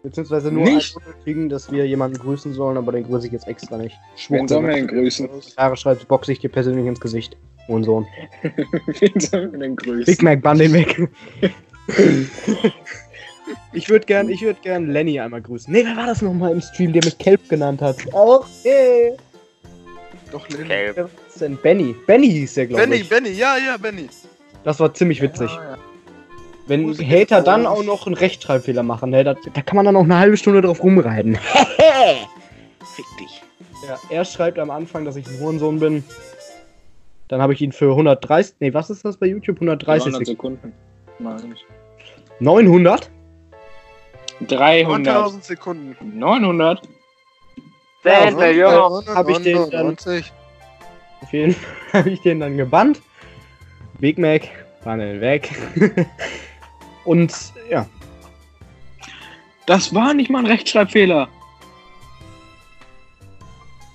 Beziehungsweise 0.04 0.52
nur 0.52 0.64
Nicht? 0.64 0.96
kriegen, 1.24 1.48
dass 1.48 1.72
wir 1.72 1.86
jemanden 1.86 2.18
grüßen 2.18 2.54
sollen, 2.54 2.78
aber 2.78 2.92
den 2.92 3.04
grüße 3.04 3.28
ich 3.28 3.34
jetzt 3.34 3.48
extra 3.48 3.78
nicht. 3.78 3.96
Wen 4.30 4.48
sollen 4.48 4.66
wir 4.66 4.74
denn 4.74 4.88
grüßen? 4.88 5.30
Jahre 5.58 5.78
schreibt, 5.78 6.08
box 6.08 6.28
ich 6.28 6.40
dir 6.40 6.50
persönlich 6.50 6.88
ins 6.88 7.00
Gesicht. 7.00 7.38
Und 7.68 7.84
Sohn. 7.84 8.08
Wen 9.00 9.20
sollen 9.20 9.52
wir 9.52 9.60
denn 9.60 9.76
grüßen? 9.76 10.06
Big 10.06 10.24
Mac, 10.24 10.42
bann 10.42 10.58
den 10.58 10.74
weg. 10.74 11.10
ich 13.74 13.88
würde 13.88 14.06
gern, 14.08 14.30
ich 14.30 14.42
würde 14.42 14.60
gern 14.62 14.90
Lenny 14.90 15.20
einmal 15.20 15.42
grüßen. 15.42 15.72
Nee, 15.72 15.86
wer 15.86 15.96
war 15.96 16.08
das 16.08 16.24
nochmal 16.24 16.52
im 16.52 16.62
Stream, 16.62 16.92
der 16.92 17.06
mich 17.06 17.18
Kelp 17.20 17.48
genannt 17.48 17.82
hat? 17.82 17.98
Oh, 18.14 18.44
hey. 18.64 19.14
Doch, 20.32 20.50
Lenny. 20.50 20.64
Okay. 20.64 20.92
Wer 20.96 21.04
war 21.04 21.12
das 21.28 21.36
denn? 21.36 21.58
Benny. 21.58 21.96
Benny 22.08 22.30
hieß 22.30 22.56
der, 22.56 22.68
glaube 22.68 22.84
Benny, 22.84 22.96
ich. 23.02 23.10
Benny, 23.10 23.30
ja, 23.30 23.58
ja, 23.58 23.78
Benny. 23.78 24.10
Das 24.64 24.80
war 24.80 24.92
ziemlich 24.92 25.22
witzig. 25.22 25.52
Ja, 25.52 25.72
ja. 25.72 25.78
Wenn 26.72 26.98
Hater 26.98 27.42
dann 27.42 27.68
auch- 27.68 27.84
noch 27.84 28.06
einen 28.08 28.16
Rechtschreibfehler 28.16 28.82
machen, 28.82 29.10
ne, 29.10 29.24
da, 29.26 29.34
da 29.54 29.62
kann 29.62 29.76
man 29.76 29.86
dann 29.86 29.96
auch 29.98 30.04
eine 30.06 30.18
halbe 30.18 30.38
Stunde 30.38 30.62
drauf 30.62 30.82
rumreiten. 30.82 31.36
Fick 32.96 33.06
dich. 33.20 33.42
Ja, 33.88 34.00
er 34.10 34.24
schreibt 34.26 34.58
am 34.58 34.72
Anfang, 34.72 35.04
dass 35.04 35.18
ich 35.18 35.28
ein 35.28 35.40
Hurensohn 35.40 35.80
bin. 35.80 36.04
Dann 37.28 37.42
habe 37.42 37.54
ich 37.54 37.62
ihn 37.62 37.72
für 37.74 37.90
130. 37.92 38.56
Nee, 38.60 38.74
was 38.74 38.90
ist 38.90 39.04
das 39.04 39.18
bei 39.18 39.26
YouTube? 39.28 39.58
130 39.58 40.12
300 40.14 40.26
Sekunden. 40.28 40.74
Sekunden. 41.20 41.44
Nein. 41.44 41.56
900? 42.40 43.10
300. 44.48 45.16
1000 45.16 45.44
Sekunden. 45.44 46.20
900. 46.20 46.82
Zehn 48.04 48.36
Millionen! 48.36 49.06
hab 49.14 49.30
ich 49.30 49.38
den 49.40 49.56
dann- 49.70 49.70
99. 49.70 50.32
Auf 51.22 51.34
jeden 51.34 51.54
Fall 51.92 52.00
habe 52.02 52.10
ich 52.12 52.22
den 52.22 52.40
dann 52.40 52.58
gebannt. 52.58 53.02
Big 54.00 54.18
Mac, 54.18 54.48
dann 54.84 55.00
weg. 55.22 55.52
Und 57.06 57.34
ja, 57.70 57.88
Das 59.66 59.94
war 59.94 60.14
nicht 60.14 60.30
mal 60.30 60.40
ein 60.40 60.48
Rechtschreibfehler. 60.48 61.28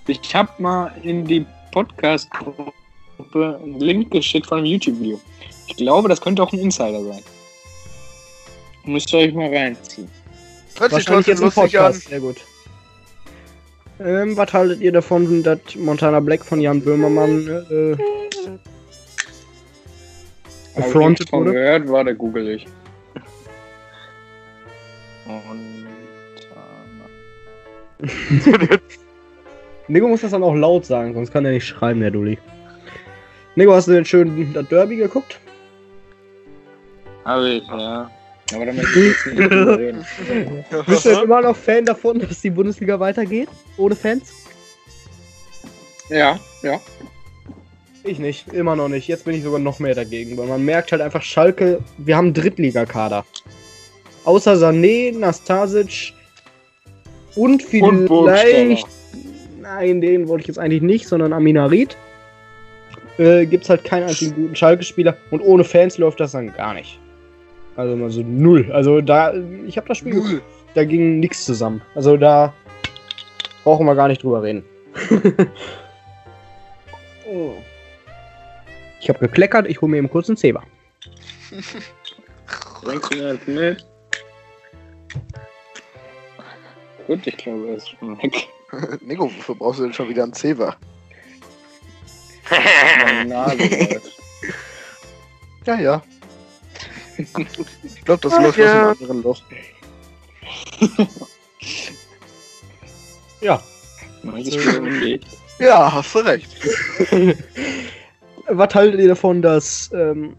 Ich 0.06 0.34
habe 0.34 0.50
mal 0.58 0.92
in 1.02 1.24
die 1.26 1.44
Podcast-Gruppe 1.72 2.72
einen 3.34 3.80
Link 3.80 4.10
geschickt 4.10 4.46
von 4.46 4.58
einem 4.58 4.66
YouTube-Video. 4.66 5.20
Ich 5.66 5.76
glaube, 5.76 6.08
das 6.08 6.20
könnte 6.20 6.42
auch 6.42 6.52
ein 6.52 6.60
Insider 6.60 7.02
sein. 7.02 7.22
Müsst 8.84 9.12
ihr 9.12 9.18
euch 9.18 9.34
mal 9.34 9.54
reinziehen. 9.54 10.08
Hört 10.78 10.92
sich 10.92 11.08
wahrscheinlich 11.08 11.26
trotzdem 11.26 11.44
lustig 11.44 11.78
an. 11.78 11.84
Podcast. 11.84 12.08
Sehr 12.08 12.20
gut. 12.20 12.36
Ähm, 13.98 14.36
was 14.36 14.52
haltet 14.52 14.80
ihr 14.80 14.92
davon, 14.92 15.42
dass 15.42 15.58
Montana 15.74 16.20
Black 16.20 16.44
von 16.44 16.60
Jan 16.60 16.80
Böhmermann 16.80 17.48
äh, 17.70 17.96
affronted 20.78 21.32
wurde? 21.32 21.52
gehört, 21.52 21.88
war 21.88 22.04
der 22.04 22.14
google 22.14 22.48
ich. 22.48 22.66
Nico 29.88 30.08
muss 30.08 30.20
das 30.20 30.32
dann 30.32 30.42
auch 30.42 30.54
laut 30.54 30.84
sagen, 30.84 31.14
sonst 31.14 31.32
kann 31.32 31.44
er 31.44 31.52
nicht 31.52 31.66
schreiben, 31.66 32.00
der 32.00 32.10
Dulli. 32.10 32.38
Nico, 33.54 33.72
hast 33.72 33.88
du 33.88 33.92
denn 33.92 34.04
schön 34.04 34.52
das 34.52 34.68
Derby 34.68 34.96
geguckt? 34.96 35.38
Habe 37.24 37.48
ich, 37.48 37.66
ja. 37.66 38.10
Aber 38.54 38.66
da 38.66 38.72
möchte 38.72 39.00
ich 39.00 39.06
jetzt 39.06 39.26
nicht 39.26 39.50
reden. 39.50 40.06
Bist 40.86 41.04
du 41.04 41.08
denn 41.10 41.24
immer 41.24 41.42
noch 41.42 41.56
Fan 41.56 41.84
davon, 41.84 42.20
dass 42.20 42.40
die 42.40 42.50
Bundesliga 42.50 43.00
weitergeht? 43.00 43.48
Ohne 43.76 43.96
Fans? 43.96 44.32
Ja, 46.08 46.38
ja. 46.62 46.80
Ich 48.04 48.20
nicht, 48.20 48.52
immer 48.52 48.76
noch 48.76 48.88
nicht. 48.88 49.08
Jetzt 49.08 49.24
bin 49.24 49.34
ich 49.34 49.42
sogar 49.42 49.58
noch 49.58 49.80
mehr 49.80 49.96
dagegen, 49.96 50.36
weil 50.36 50.46
man 50.46 50.64
merkt 50.64 50.92
halt 50.92 51.02
einfach, 51.02 51.22
Schalke, 51.22 51.80
wir 51.98 52.16
haben 52.16 52.26
einen 52.26 52.34
Drittligakader. 52.34 53.24
Außer 54.26 54.54
Sané, 54.54 55.16
Nastasic 55.16 56.12
und 57.36 57.72
Und 57.72 58.08
vielleicht. 58.08 58.86
Nein, 59.62 60.00
den 60.00 60.28
wollte 60.28 60.42
ich 60.42 60.48
jetzt 60.48 60.58
eigentlich 60.58 60.82
nicht, 60.82 61.08
sondern 61.08 61.32
Aminarit. 61.32 61.96
Äh, 63.18 63.46
gibt's 63.46 63.70
halt 63.70 63.84
keinen 63.84 64.08
einzigen 64.08 64.34
guten 64.34 64.56
Schalke-Spieler 64.56 65.16
und 65.30 65.40
ohne 65.40 65.64
Fans 65.64 65.96
läuft 65.96 66.20
das 66.20 66.32
dann 66.32 66.52
gar 66.52 66.74
nicht. 66.74 66.98
Also 67.76 67.96
mal 67.96 68.10
so 68.10 68.22
null. 68.22 68.70
Also 68.72 69.00
da, 69.00 69.32
ich 69.66 69.76
habe 69.76 69.88
das 69.88 69.98
Spiel, 69.98 70.14
Null. 70.14 70.42
da 70.74 70.84
ging 70.84 71.20
nichts 71.20 71.44
zusammen. 71.44 71.80
Also 71.94 72.16
da 72.16 72.52
brauchen 73.64 73.86
wir 73.86 73.94
gar 73.94 74.08
nicht 74.08 74.22
drüber 74.22 74.42
reden. 74.42 74.64
oh. 77.30 77.52
Ich 79.00 79.08
habe 79.08 79.20
gekleckert, 79.20 79.68
ich 79.68 79.80
hole 79.80 79.90
mir 79.90 79.98
eben 79.98 80.10
kurz 80.10 80.28
einen 80.28 80.36
Zebra. 80.36 80.62
Gut, 87.06 87.26
ich 87.26 87.36
glaube, 87.36 87.68
er 87.68 87.76
ist 87.76 87.90
schon 87.90 88.20
weg. 88.22 88.48
Nico, 89.00 89.24
wofür 89.24 89.54
brauchst 89.54 89.78
du 89.80 89.84
denn 89.84 89.92
schon 89.92 90.08
wieder 90.08 90.24
einen 90.24 90.32
Zewa? 90.32 90.76
Ja, 95.64 95.80
ja. 95.80 96.02
Ich 97.18 98.04
glaube, 98.04 98.20
das 98.28 98.40
läuft 98.40 98.60
aus 98.60 98.66
einem 98.68 98.88
anderen 98.88 99.22
Loch. 99.22 99.42
Ja. 103.40 103.62
Nicht. 104.22 105.26
Ja, 105.58 105.92
hast 105.92 106.14
du 106.14 106.18
recht. 106.18 106.48
Was 108.48 108.74
haltet 108.74 109.00
ihr 109.00 109.08
davon, 109.08 109.42
dass 109.42 109.90
ähm, 109.92 110.36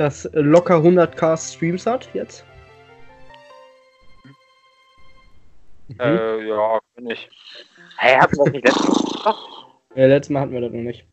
das 0.00 0.28
locker 0.32 0.76
100k 0.76 1.36
Streams 1.36 1.84
hat 1.84 2.08
jetzt? 2.14 2.44
Mhm. 5.88 6.00
Äh, 6.00 6.48
ja, 6.48 6.80
bin 6.96 7.10
ich. 7.10 7.28
Hey, 7.98 8.18
hatten 8.18 8.36
wir 8.38 8.44
das 8.44 8.52
nicht 8.52 8.64
letztes 8.64 9.24
Mal? 9.24 9.34
Ja, 9.96 10.06
letztes 10.06 10.30
Mal 10.30 10.40
hatten 10.40 10.52
wir 10.52 10.60
das 10.62 10.72
noch 10.72 10.80
nicht. 10.80 11.04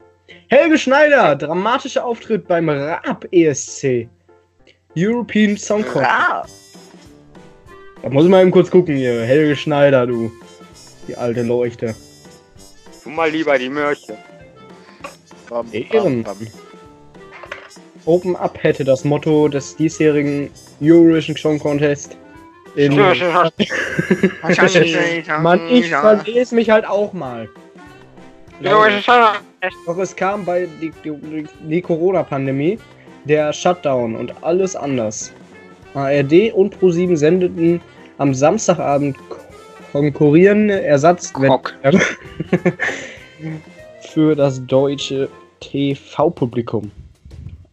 Helge 0.50 0.77
Schneider, 0.77 1.36
dramatischer 1.36 2.06
Auftritt 2.06 2.48
beim 2.48 2.70
Raab 2.70 3.25
ESC. 3.32 4.08
European 4.96 5.58
Song 5.58 5.84
Contest. 5.84 6.77
Da 8.01 8.10
muss 8.10 8.24
ich 8.24 8.29
mal 8.29 8.41
eben 8.41 8.51
kurz 8.51 8.72
gucken 8.72 8.96
hier. 8.96 9.22
Helge 9.24 9.56
Schneider, 9.56 10.08
du. 10.08 10.32
Die 11.08 11.15
alte 11.15 11.44
Leuchte. 11.44 11.94
Tu 13.03 13.10
mal 13.10 13.29
lieber 13.29 13.58
die 13.58 13.70
Mörche. 13.70 14.17
Bam, 15.50 15.67
Ehren. 15.72 16.24
bam, 16.24 16.38
bam. 16.39 16.48
Open 18.07 18.35
Up 18.37 18.57
hätte 18.63 18.83
das 18.83 19.03
Motto 19.03 19.49
des 19.49 19.75
diesjährigen 19.75 20.49
Eurovision 20.81 21.35
Song 21.35 21.59
Contest. 21.59 22.17
In 22.75 22.95
Mann, 25.41 25.59
ich 25.69 25.89
verlese 25.89 26.55
mich 26.55 26.69
halt 26.69 26.87
auch 26.87 27.11
mal. 27.13 27.49
Doch 28.61 29.97
es 29.97 30.15
kam 30.15 30.45
bei 30.45 30.67
die, 30.81 30.91
die, 31.03 31.47
die 31.69 31.81
Corona-Pandemie, 31.81 32.79
der 33.25 33.51
Shutdown 33.51 34.15
und 34.15 34.33
alles 34.41 34.75
anders. 34.75 35.33
ARD 35.93 36.53
und 36.53 36.79
ProSieben 36.79 37.17
sendeten 37.17 37.81
am 38.19 38.33
Samstagabend 38.33 39.17
konkurrierende 39.91 40.81
Ersatz 40.81 41.33
Kock. 41.33 41.73
für 44.01 44.35
das 44.35 44.65
deutsche 44.65 45.27
TV-Publikum. 45.59 46.91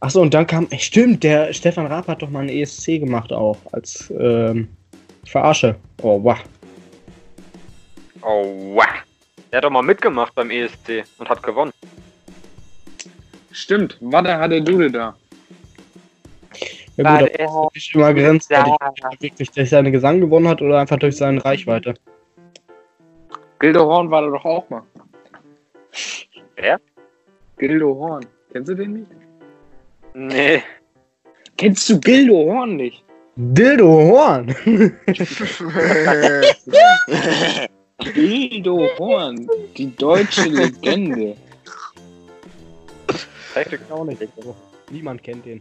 Achso, 0.05 0.21
und 0.21 0.35
dann 0.35 0.47
kam, 0.47 0.69
stimmt, 0.79 1.25
der 1.25 1.51
Stefan 1.55 1.87
Raab 1.87 2.09
hat 2.09 2.21
doch 2.21 2.29
mal 2.29 2.41
einen 2.41 2.51
ESC 2.51 3.01
gemacht 3.01 3.33
auch, 3.33 3.57
als 3.73 4.13
ähm, 4.19 4.69
Verarsche. 5.25 5.77
Oh, 6.03 6.23
wow. 6.23 6.39
Oh, 8.21 8.75
wow. 8.75 8.85
Der 9.51 9.57
hat 9.57 9.65
doch 9.65 9.71
mal 9.71 9.81
mitgemacht 9.81 10.35
beim 10.35 10.51
ESC 10.51 11.05
und 11.17 11.27
hat 11.31 11.43
gewonnen. 11.43 11.73
Stimmt, 13.51 13.97
Warte 14.03 14.37
hatte 14.37 14.61
Dude 14.61 14.91
da. 14.91 15.17
Ja 16.99 17.19
gut, 17.21 17.31
er- 17.31 17.49
aber 17.49 17.71
das 17.73 17.83
ist 17.83 17.95
immer 17.95 18.13
grenzwertig, 18.13 18.75
Ja. 18.79 19.11
wirklich 19.21 19.51
durch 19.53 19.71
seine 19.71 19.91
Gesang 19.91 20.21
gewonnen 20.21 20.49
hat 20.49 20.61
oder 20.61 20.81
einfach 20.81 20.99
durch 20.99 21.17
seine 21.17 21.43
Reichweite. 21.43 21.95
Gildo 23.59 23.87
Horn 23.87 24.11
war 24.11 24.21
da 24.21 24.29
doch 24.29 24.45
auch 24.45 24.69
mal. 24.69 24.83
Wer? 26.57 26.79
Gildo 27.57 27.95
Horn. 27.95 28.27
Kennst 28.53 28.69
du 28.69 28.75
den 28.75 28.93
nicht? 28.93 29.24
Nee. 30.15 30.63
Kennst 31.57 31.89
du 31.89 31.99
Gildo 32.01 32.35
Horn 32.35 32.77
nicht? 32.77 33.05
Dildo 33.37 33.89
Horn! 33.89 34.55
Gildo 38.15 38.89
Horn, 38.99 39.49
die 39.77 39.95
deutsche 39.97 40.49
Legende. 40.49 41.37
Zeig 43.53 43.81
auch 43.91 44.05
nicht. 44.05 44.23
Niemand 44.91 45.23
kennt 45.23 45.45
den. 45.47 45.61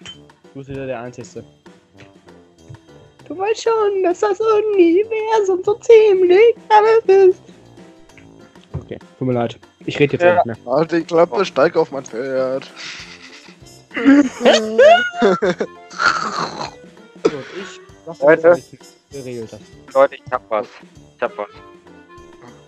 Du 0.00 0.58
bist 0.60 0.70
wieder 0.70 0.86
der 0.86 1.00
Einzige. 1.00 1.44
Du 3.28 3.38
weißt 3.38 3.62
schon, 3.62 4.02
dass 4.02 4.18
das 4.20 4.40
Universum 4.40 5.62
so 5.64 5.74
ziemlich 5.74 6.54
alles 6.68 7.04
ist. 7.28 7.42
Okay, 8.80 8.98
tut 9.18 9.28
mir 9.28 9.34
leid. 9.34 9.58
Ich 9.86 9.98
rede 9.98 10.14
jetzt 10.14 10.22
Ja. 10.22 10.34
nicht 10.34 10.46
mehr. 10.46 10.56
Halt 10.66 10.90
die 10.92 11.02
Klappe, 11.02 11.44
steig 11.44 11.76
auf 11.76 11.92
mein 11.92 12.04
Pferd. 12.04 12.68
Gut, 17.22 17.44
ich 17.56 17.80
lass 18.06 18.20
Leute. 18.20 18.62
geregelt. 19.10 19.50
Leute, 19.94 20.14
ich 20.16 20.22
hab 20.32 20.42
was. 20.50 20.66
Ich 21.16 21.22
hab 21.22 21.36
was. 21.38 21.48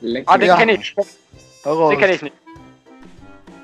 Leck 0.00 0.24
Ah, 0.26 0.38
den 0.38 0.48
Ja. 0.48 0.56
kenne 0.56 0.74
ich. 0.74 0.94
Heraus. 1.62 1.90
Den 1.90 1.98
kenne 2.00 2.14
ich 2.14 2.22
nicht. 2.22 2.36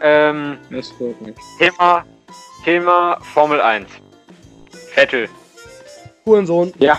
Ähm, 0.02 0.58
Das 0.70 0.88
freut 0.92 1.20
mich. 1.20 1.36
Thema, 1.58 2.04
Thema 2.64 3.18
Formel 3.34 3.60
1. 3.60 3.86
Vettel. 4.94 5.28
Hurensohn. 6.24 6.72
Ja, 6.78 6.98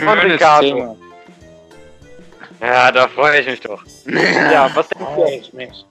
Und 0.00 0.08
Ricardo. 0.20 0.96
Ja, 2.60 2.90
da 2.90 3.06
freue 3.08 3.40
ich 3.40 3.46
mich 3.46 3.60
doch. 3.60 3.82
ja, 4.06 4.70
was 4.74 4.88
denkst 4.88 5.06
du? 5.16 5.24
ich 5.26 5.52
mich. 5.52 5.84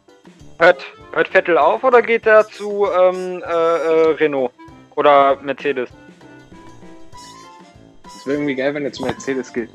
Hört, 0.60 0.84
hört 1.13 1.27
Vettel 1.29 1.57
auf 1.57 1.83
oder 1.83 2.01
geht 2.01 2.25
er 2.25 2.47
zu 2.47 2.87
ähm, 2.91 3.43
äh, 3.43 3.47
äh, 3.47 4.11
Renault? 4.15 4.51
Oder 4.95 5.37
Mercedes? 5.41 5.89
Es 8.05 8.25
wäre 8.25 8.37
irgendwie 8.37 8.55
geil, 8.55 8.73
wenn 8.73 8.85
er 8.85 8.93
zu 8.93 9.03
Mercedes 9.03 9.53
geht. 9.53 9.69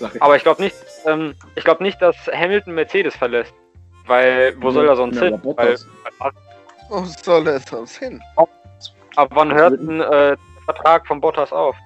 Ich. 0.00 0.22
Aber 0.22 0.36
ich 0.36 0.42
glaube 0.42 0.62
nicht, 0.62 0.76
ähm, 1.06 1.34
ich 1.56 1.64
glaube 1.64 1.82
nicht, 1.82 2.00
dass 2.00 2.16
Hamilton 2.28 2.74
Mercedes 2.74 3.16
verlässt. 3.16 3.52
Weil, 4.06 4.54
wo 4.60 4.70
soll 4.70 4.88
er 4.88 4.96
sonst 4.96 5.16
Ja, 5.16 5.22
hin? 5.24 5.40
Weil. 5.42 5.76
Wo 6.88 7.04
soll 7.04 7.46
es 7.48 7.64
sonst 7.64 7.96
hin? 7.96 8.20
ab 9.16 9.30
wann 9.34 9.52
hört 9.52 9.78
ein 9.80 10.00
äh, 10.00 10.36
Vertrag 10.64 11.06
von 11.06 11.20
Bottas 11.20 11.52
auf? 11.52 11.76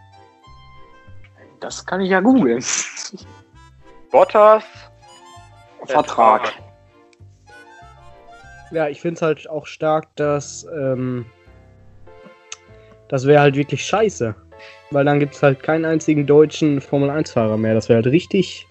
Das 1.60 1.84
kann 1.84 2.00
ich 2.00 2.10
ja 2.10 2.20
googeln. 2.20 2.64
Bottas? 4.10 4.64
Vertrag. 5.86 6.52
Ja, 8.72 8.88
ich 8.88 9.00
finde 9.00 9.16
es 9.16 9.22
halt 9.22 9.48
auch 9.48 9.66
stark, 9.66 10.08
dass 10.16 10.66
ähm, 10.76 11.24
Das 13.08 13.26
wäre 13.26 13.40
halt 13.40 13.54
wirklich 13.56 13.84
scheiße. 13.84 14.34
Weil 14.90 15.04
dann 15.04 15.18
gibt 15.20 15.34
es 15.34 15.42
halt 15.42 15.62
keinen 15.62 15.84
einzigen 15.84 16.26
deutschen 16.26 16.80
Formel-1-Fahrer 16.80 17.56
mehr. 17.56 17.74
Das 17.74 17.88
wäre 17.88 17.96
halt 18.02 18.06
richtig 18.12 18.66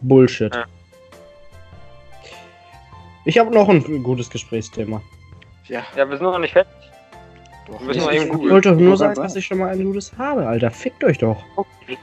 Bullshit. 0.00 0.54
Ja. 0.54 0.64
Ich 3.24 3.38
habe 3.38 3.50
noch 3.52 3.68
ein 3.68 3.82
gutes 4.02 4.30
Gesprächsthema. 4.30 5.02
Ja, 5.66 5.82
Ja, 5.96 6.08
wir 6.08 6.16
sind 6.16 6.24
noch 6.26 6.38
nicht 6.38 6.52
fertig. 6.52 6.72
doch. 7.66 7.78
Wir 7.80 7.86
müssen 7.88 8.00
noch 8.00 8.10
Ich 8.12 8.22
ich 8.22 8.50
wollte 8.50 8.70
doch 8.70 8.76
nur 8.76 8.96
sagen, 8.96 9.14
dass 9.20 9.36
ich 9.36 9.46
schon 9.46 9.58
mal 9.58 9.68
ein 9.70 9.84
gutes 9.84 10.16
habe, 10.16 10.46
Alter. 10.46 10.70
Fickt 10.70 11.04
euch 11.04 11.18
doch. 11.18 11.42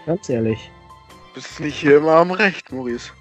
Ganz 0.06 0.30
ehrlich. 0.30 0.70
Du 1.10 1.42
bist 1.42 1.60
nicht 1.60 1.78
hier 1.80 1.98
immer 1.98 2.14
am 2.14 2.32
Recht, 2.32 2.72
Maurice. 2.72 3.12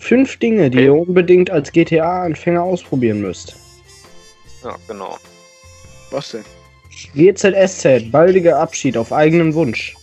Fünf 0.00 0.38
Dinge, 0.38 0.70
die 0.70 0.78
Okay. 0.78 0.86
ihr 0.86 0.94
unbedingt 0.94 1.50
als 1.50 1.70
GTA-Anfänger 1.70 2.62
ausprobieren 2.62 3.20
müsst. 3.20 3.54
Ja, 4.64 4.76
genau. 4.88 5.18
Was 6.10 6.32
denn? 6.32 6.44
GZSZ, 7.14 8.10
baldiger 8.10 8.58
Abschied 8.58 8.96
auf 8.96 9.12
eigenen 9.12 9.54
Wunsch. 9.54 9.94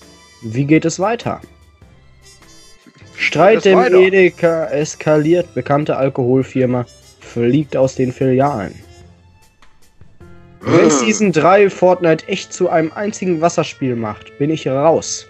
Wie 0.43 0.65
geht 0.65 0.85
es 0.85 0.99
weiter? 0.99 1.41
Streit 3.15 3.65
im 3.65 3.79
weiter? 3.79 3.97
Edeka 3.97 4.65
eskaliert, 4.67 5.53
bekannte 5.53 5.97
Alkoholfirma 5.97 6.85
fliegt 7.19 7.75
aus 7.75 7.95
den 7.95 8.13
Filialen. 8.13 8.75
Wenn 10.61 10.89
Season 10.89 11.31
3 11.31 11.69
Fortnite 11.69 12.27
echt 12.27 12.53
zu 12.53 12.69
einem 12.69 12.91
einzigen 12.93 13.41
Wasserspiel 13.41 13.95
macht, 13.95 14.37
bin 14.37 14.49
ich 14.51 14.67
raus. 14.67 15.25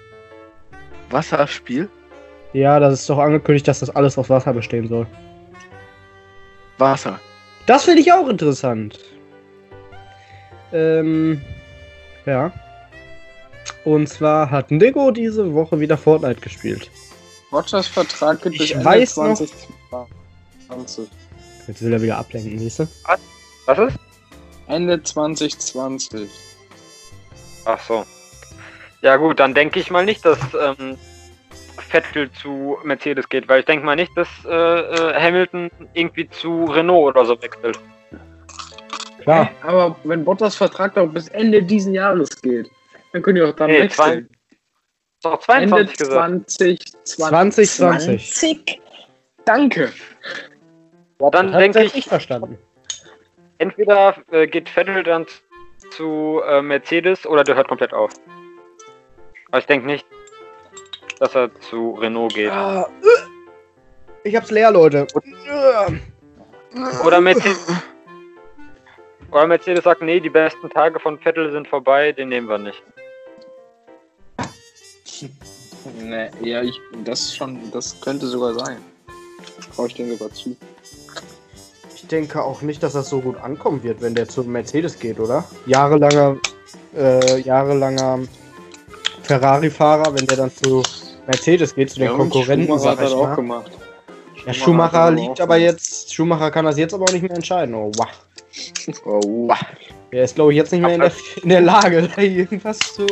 Wasserspiel? 1.09 1.89
Ja, 2.53 2.79
das 2.79 3.01
ist 3.01 3.09
doch 3.09 3.19
angekündigt, 3.19 3.67
dass 3.67 3.79
das 3.79 3.89
alles 3.95 4.17
aus 4.17 4.29
Wasser 4.29 4.53
bestehen 4.53 4.87
soll. 4.87 5.05
Wasser. 6.77 7.19
Das 7.65 7.83
finde 7.85 8.01
ich 8.01 8.11
auch 8.13 8.27
interessant. 8.29 8.99
Ähm, 10.71 11.41
ja. 12.25 12.51
Und 13.83 14.07
zwar 14.07 14.49
hat 14.51 14.71
Nico 14.71 15.11
diese 15.11 15.53
Woche 15.53 15.79
wieder 15.79 15.97
Fortnite 15.97 16.41
gespielt. 16.41 16.89
Rogers 17.51 17.87
Vertrag 17.87 18.41
geht 18.41 18.53
Ich 18.53 18.59
bis 18.59 18.71
Ende 18.71 18.85
weiß 18.85 19.17
noch- 19.17 19.35
2020. 20.69 21.07
Jetzt 21.67 21.81
will 21.81 21.93
er 21.93 22.01
wieder 22.01 22.17
ablenken, 22.17 22.59
siehst 22.59 22.79
du? 22.79 22.87
Was 23.65 23.79
ist? 23.79 23.97
Ende 24.67 25.01
2020. 25.01 26.29
Ach 27.65 27.79
so. 27.81 28.05
Ja 29.01 29.15
gut, 29.17 29.39
dann 29.39 29.53
denke 29.53 29.79
ich 29.79 29.91
mal 29.91 30.05
nicht, 30.05 30.25
dass 30.25 30.37
ähm, 30.61 30.97
Vettel 31.81 32.31
zu 32.31 32.77
Mercedes 32.83 33.27
geht, 33.29 33.47
weil 33.47 33.59
ich 33.59 33.65
denke 33.65 33.85
mal 33.85 33.95
nicht, 33.95 34.11
dass 34.15 34.27
äh, 34.45 34.49
äh, 34.51 35.13
Hamilton 35.19 35.69
irgendwie 35.93 36.29
zu 36.29 36.65
Renault 36.65 37.15
oder 37.15 37.25
so 37.25 37.41
wechselt. 37.41 37.79
Klar. 39.21 39.49
Aber 39.63 39.95
wenn 40.03 40.23
Bottas 40.23 40.55
Vertrag 40.55 40.93
doch 40.95 41.07
bis 41.07 41.27
Ende 41.29 41.61
diesen 41.61 41.93
Jahres 41.93 42.29
geht, 42.41 42.69
dann 43.13 43.21
können 43.21 43.35
die 43.35 43.41
auch 43.41 43.55
dann 43.55 43.69
Nee, 43.69 43.81
wechseln. 43.83 44.29
Ist 44.29 45.25
doch 45.25 45.47
Ende 45.49 45.87
22 45.87 45.97
gesagt. 45.97 46.49
2020. 46.51 46.79
2020. 47.03 48.33
20. 48.33 48.81
Danke. 49.45 49.91
Ja, 51.19 51.29
dann 51.31 51.53
Hat 51.53 51.61
denke 51.61 51.83
ich 51.83 52.05
verstanden. 52.05 52.57
entweder 53.57 54.15
äh, 54.31 54.45
geht 54.47 54.69
Vettel 54.69 55.03
dann 55.03 55.25
zu 55.91 56.41
äh, 56.47 56.61
Mercedes 56.61 57.25
oder 57.25 57.43
der 57.43 57.55
hört 57.55 57.67
komplett 57.67 57.93
auf. 57.93 58.11
Aber 59.49 59.59
ich 59.59 59.65
denke 59.65 59.87
nicht, 59.87 60.05
dass 61.19 61.35
er 61.35 61.49
zu 61.61 61.91
Renault 61.91 62.33
geht. 62.33 62.51
Ah. 62.51 62.87
Ich 64.23 64.35
hab's 64.35 64.51
leer, 64.51 64.71
Leute. 64.71 65.07
Oder 67.05 67.21
Mercedes, 67.21 67.59
oder 69.31 69.47
Mercedes 69.47 69.83
sagt, 69.83 70.01
nee, 70.01 70.19
die 70.19 70.29
besten 70.29 70.69
Tage 70.69 70.99
von 70.99 71.17
Vettel 71.19 71.51
sind 71.51 71.67
vorbei, 71.67 72.11
den 72.11 72.29
nehmen 72.29 72.47
wir 72.47 72.57
nicht. 72.57 72.81
Nee, 76.01 76.29
ja, 76.41 76.61
ich, 76.61 76.79
das 77.03 77.35
schon, 77.35 77.59
das 77.71 77.99
könnte 78.01 78.27
sogar 78.27 78.53
sein. 78.53 78.77
Traue 79.75 79.87
ich 79.87 79.95
dem 79.95 80.11
sogar 80.11 80.31
zu. 80.33 80.55
Ich 81.95 82.07
denke 82.07 82.43
auch 82.43 82.61
nicht, 82.61 82.83
dass 82.83 82.93
das 82.93 83.09
so 83.09 83.19
gut 83.19 83.37
ankommen 83.37 83.83
wird, 83.83 84.01
wenn 84.01 84.15
der 84.15 84.27
zu 84.27 84.43
Mercedes 84.43 84.99
geht, 84.99 85.19
oder? 85.19 85.43
Jahrelanger, 85.65 86.37
äh, 86.95 87.39
jahrelanger 87.41 88.19
Ferrari-Fahrer, 89.23 90.13
wenn 90.15 90.25
der 90.27 90.37
dann 90.37 90.51
zu 90.51 90.83
Mercedes 91.27 91.75
geht, 91.75 91.91
zu 91.91 91.99
den 91.99 92.09
Ja, 92.09 92.15
Konkurrenten, 92.15 92.67
Schumacher 92.67 92.79
sag 92.83 92.91
hat 92.91 92.97
ich 92.99 93.03
das 93.05 93.13
auch 93.13 93.27
mal. 93.27 93.35
gemacht. 93.35 93.71
Ja, 94.45 94.47
hat 94.47 94.55
Schumacher 94.55 95.11
liegt 95.11 95.41
aber 95.41 95.57
jetzt, 95.57 96.13
Schumacher 96.13 96.51
kann 96.51 96.65
das 96.65 96.77
jetzt 96.77 96.93
aber 96.93 97.05
auch 97.05 97.11
nicht 97.11 97.21
mehr 97.21 97.31
entscheiden. 97.31 97.75
Oh, 97.75 97.91
wow. 97.95 98.07
Oh, 99.05 99.47
wow. 99.49 99.57
Der 100.11 100.23
ist, 100.23 100.35
glaube 100.35 100.51
ich, 100.53 100.57
jetzt 100.57 100.71
nicht 100.71 100.81
mehr 100.81 100.95
in 100.95 101.01
der, 101.01 101.11
in 101.43 101.49
der 101.49 101.61
Lage, 101.61 102.09
da 102.15 102.21
irgendwas 102.21 102.79
zu. 102.93 103.05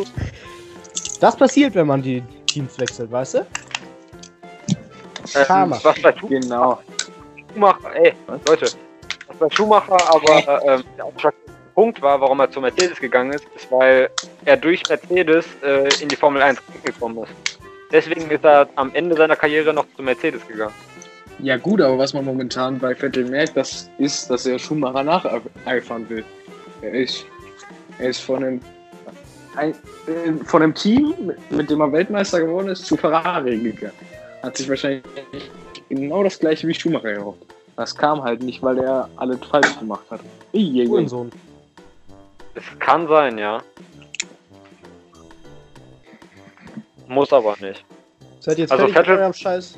Das 1.19 1.35
passiert, 1.35 1.75
wenn 1.75 1.87
man 1.87 2.01
die 2.01 2.23
Teams 2.47 2.79
wechselt, 2.79 3.11
weißt 3.11 3.35
du? 3.35 3.39
Ähm, 3.39 3.45
Karma. 5.45 5.79
was 5.83 6.01
bei 6.01 6.11
Genau. 6.13 6.79
Schumacher, 7.53 7.95
ey, 7.95 8.13
Leute, 8.47 8.65
was 9.27 9.37
bei 9.37 9.49
Schumacher 9.55 9.97
aber 10.09 10.63
ähm, 10.65 10.83
der 10.97 11.33
Punkt 11.75 12.01
war, 12.01 12.19
warum 12.21 12.39
er 12.39 12.49
zu 12.49 12.61
Mercedes 12.61 12.99
gegangen 12.99 13.33
ist, 13.33 13.45
ist, 13.55 13.69
weil 13.71 14.09
er 14.45 14.57
durch 14.57 14.81
Mercedes 14.87 15.45
äh, 15.63 15.89
in 16.01 16.07
die 16.07 16.15
Formel 16.15 16.41
1 16.41 16.59
gekommen 16.83 17.23
ist. 17.23 17.59
Deswegen 17.91 18.29
ist 18.31 18.43
er 18.43 18.67
am 18.75 18.91
Ende 18.93 19.15
seiner 19.15 19.35
Karriere 19.35 19.73
noch 19.73 19.85
zu 19.95 20.01
Mercedes 20.03 20.45
gegangen. 20.47 20.73
Ja 21.39 21.57
gut, 21.57 21.81
aber 21.81 21.97
was 21.97 22.13
man 22.13 22.25
momentan 22.25 22.79
bei 22.79 22.95
Vettel 22.95 23.25
merkt, 23.25 23.57
das 23.57 23.89
ist, 23.97 24.29
dass 24.29 24.45
er 24.45 24.57
Schumacher 24.57 25.03
nacheifern 25.03 26.07
will. 26.09 26.23
Er 26.81 26.91
ist, 26.93 27.25
er 27.99 28.09
ist 28.09 28.19
von 28.19 28.43
einem, 28.43 28.61
ein, 29.55 29.71
äh, 29.71 30.31
von 30.45 30.61
einem 30.63 30.73
Team, 30.73 31.13
mit- 31.49 31.69
dem 31.69 31.81
er 31.81 31.91
Weltmeister 31.91 32.39
geworden 32.39 32.69
ist, 32.69 32.85
zu 32.85 32.95
Ferrari 32.95 33.57
gegangen. 33.57 33.93
Hat 34.43 34.55
sich 34.57 34.69
wahrscheinlich 34.69 35.03
genau 35.89 36.23
das 36.23 36.39
gleiche 36.39 36.67
wie 36.67 36.73
Schumacher 36.73 37.09
erhofft. 37.11 37.41
Das 37.75 37.93
kam 37.93 38.23
halt 38.23 38.41
nicht, 38.41 38.63
weil 38.63 38.77
er 38.79 39.09
alles 39.17 39.39
falsch 39.49 39.77
gemacht 39.77 40.05
hat. 40.09 40.21
Iiiiii. 40.53 40.87
Uhrensohn. 40.87 41.31
Es 42.53 42.63
kann 42.79 43.07
sein, 43.09 43.37
ja. 43.37 43.61
Muss 47.07 47.31
aber 47.33 47.55
nicht. 47.59 47.83
Seid 48.39 48.57
ihr 48.57 48.63
jetzt 48.63 48.71
Also 48.71 48.87
fertig 48.87 48.95
mit 48.97 49.05
Vettel- 49.07 49.19
eurem 49.21 49.33
Scheiß? 49.33 49.77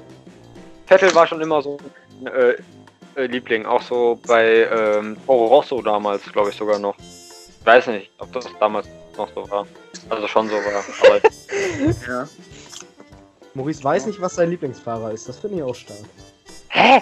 Vettel 0.86 1.14
war 1.16 1.28
schon 1.28 1.42
immer 1.42 1.62
so 1.62 1.78
ein 2.22 2.28
äh, 2.28 2.56
äh, 3.16 3.26
Liebling, 3.28 3.66
auch 3.66 3.82
so 3.82 4.20
bei 4.28 4.68
ähm, 4.72 5.18
Toro 5.26 5.46
Rosso 5.48 5.82
damals, 5.82 6.24
glaube 6.32 6.50
ich 6.50 6.56
sogar 6.56 6.80
noch. 6.80 6.96
Weiß 7.66 7.88
nicht, 7.88 8.10
ob 8.20 8.32
das 8.34 8.46
damals 8.60 8.88
noch 9.18 9.30
so 9.36 9.50
war. 9.50 9.68
Also 10.10 10.28
schon 10.28 10.48
so 10.48 10.56
war. 10.56 10.84
Aber 11.04 11.20
Ja. 12.08 12.28
Maurice 13.54 13.84
weiß 13.84 14.06
nicht, 14.06 14.22
was 14.22 14.36
sein 14.36 14.50
Lieblingsfahrer 14.52 15.12
ist. 15.12 15.28
Das 15.28 15.40
finde 15.40 15.58
ich 15.58 15.64
auch 15.64 15.76
stark. 15.76 16.00
Hä? 16.70 17.02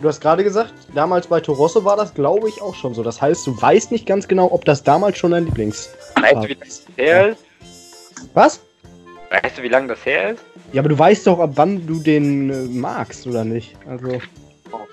Du 0.00 0.08
hast 0.08 0.20
gerade 0.20 0.44
gesagt, 0.44 0.72
damals 0.94 1.26
bei 1.26 1.40
Torosso 1.40 1.84
war 1.84 1.96
das, 1.96 2.14
glaube 2.14 2.48
ich, 2.48 2.60
auch 2.62 2.74
schon 2.74 2.94
so. 2.94 3.02
Das 3.02 3.20
heißt, 3.20 3.46
du 3.46 3.60
weißt 3.60 3.90
nicht 3.90 4.06
ganz 4.06 4.26
genau, 4.28 4.50
ob 4.50 4.64
das 4.64 4.82
damals 4.82 5.18
schon 5.18 5.32
dein 5.32 5.44
Lieblings. 5.46 5.90
weißt 6.14 6.36
du, 6.44 6.48
wie 6.48 6.54
das 6.54 6.84
her 6.96 7.28
ist? 7.30 7.44
Was? 8.34 8.60
Weißt 9.30 9.58
du, 9.58 9.62
wie 9.62 9.68
lange 9.68 9.88
das 9.88 10.04
her 10.04 10.30
ist? 10.30 10.44
Ja, 10.72 10.82
aber 10.82 10.88
du 10.88 10.98
weißt 10.98 11.26
doch, 11.26 11.38
ab 11.38 11.50
wann 11.54 11.86
du 11.86 12.00
den 12.00 12.50
äh, 12.50 12.54
magst, 12.68 13.26
oder 13.26 13.44
nicht? 13.44 13.76
Also. 13.88 14.18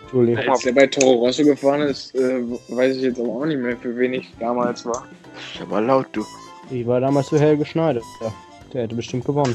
Entschuldigung. 0.02 0.47
Als 0.50 0.65
er 0.65 0.73
bei 0.73 0.88
Toro 0.88 1.13
Rosso 1.26 1.43
gefahren 1.43 1.82
ist, 1.82 2.15
äh, 2.15 2.41
weiß 2.69 2.95
ich 2.95 3.02
jetzt 3.04 3.19
aber 3.19 3.30
auch 3.30 3.45
nicht 3.45 3.60
mehr, 3.60 3.76
für 3.78 3.95
wen 3.97 4.13
ich 4.13 4.32
damals 4.39 4.86
war. 4.86 5.06
Ist 5.54 5.62
aber 5.62 5.82
laut, 5.82 6.08
du. 6.13 6.23
Ich 6.71 6.86
war 6.88 7.00
damals 7.02 7.30
für 7.30 7.39
Helge 7.39 7.65
Schneider. 7.65 8.02
Ja, 8.21 8.34
der 8.73 8.84
hätte 8.84 8.95
bestimmt 8.95 9.26
gewonnen. 9.26 9.54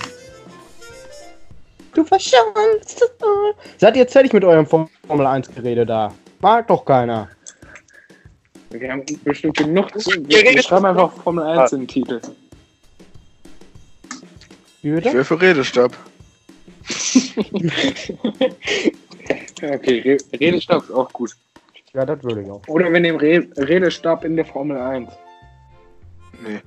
Du 1.95 2.05
verschanzt. 2.05 3.05
Seid 3.79 3.97
ihr 3.97 4.03
jetzt 4.03 4.13
fertig 4.13 4.33
mit 4.33 4.45
eurem 4.45 4.67
Formel 4.67 5.27
1 5.27 5.51
Gerede 5.55 5.85
da? 5.87 6.13
Mag 6.41 6.67
doch 6.69 6.85
keiner. 6.85 7.29
Wir 8.71 8.91
haben 8.91 9.05
bestimmt 9.25 9.57
genug 9.59 9.99
zu. 10.01 10.11
Redet- 10.11 10.65
schreiben 10.65 10.87
einfach 10.87 11.13
Formel 11.23 11.45
1 11.45 11.73
in 11.73 11.81
den 11.81 11.89
Titel. 11.89 12.21
Wie 14.83 14.95
Ich 14.99 15.05
wäre 15.05 15.25
für 15.25 15.41
Redestab. 15.41 15.97
Okay, 19.63 20.01
Re 20.01 20.17
Redestab 20.41 20.83
ist 20.83 20.91
auch 20.91 21.13
gut. 21.13 21.37
Ja, 21.95 22.05
das 22.05 22.23
würde 22.25 22.43
ich 22.43 22.51
auch. 22.51 22.67
Oder 22.67 22.93
wir 22.93 22.99
nehmen 22.99 23.19
Re 23.21 23.47
Redestab 23.57 24.25
in 24.25 24.35
der 24.35 24.45
Formel 24.45 24.77
1. 24.77 25.09
Nee. 26.43 26.61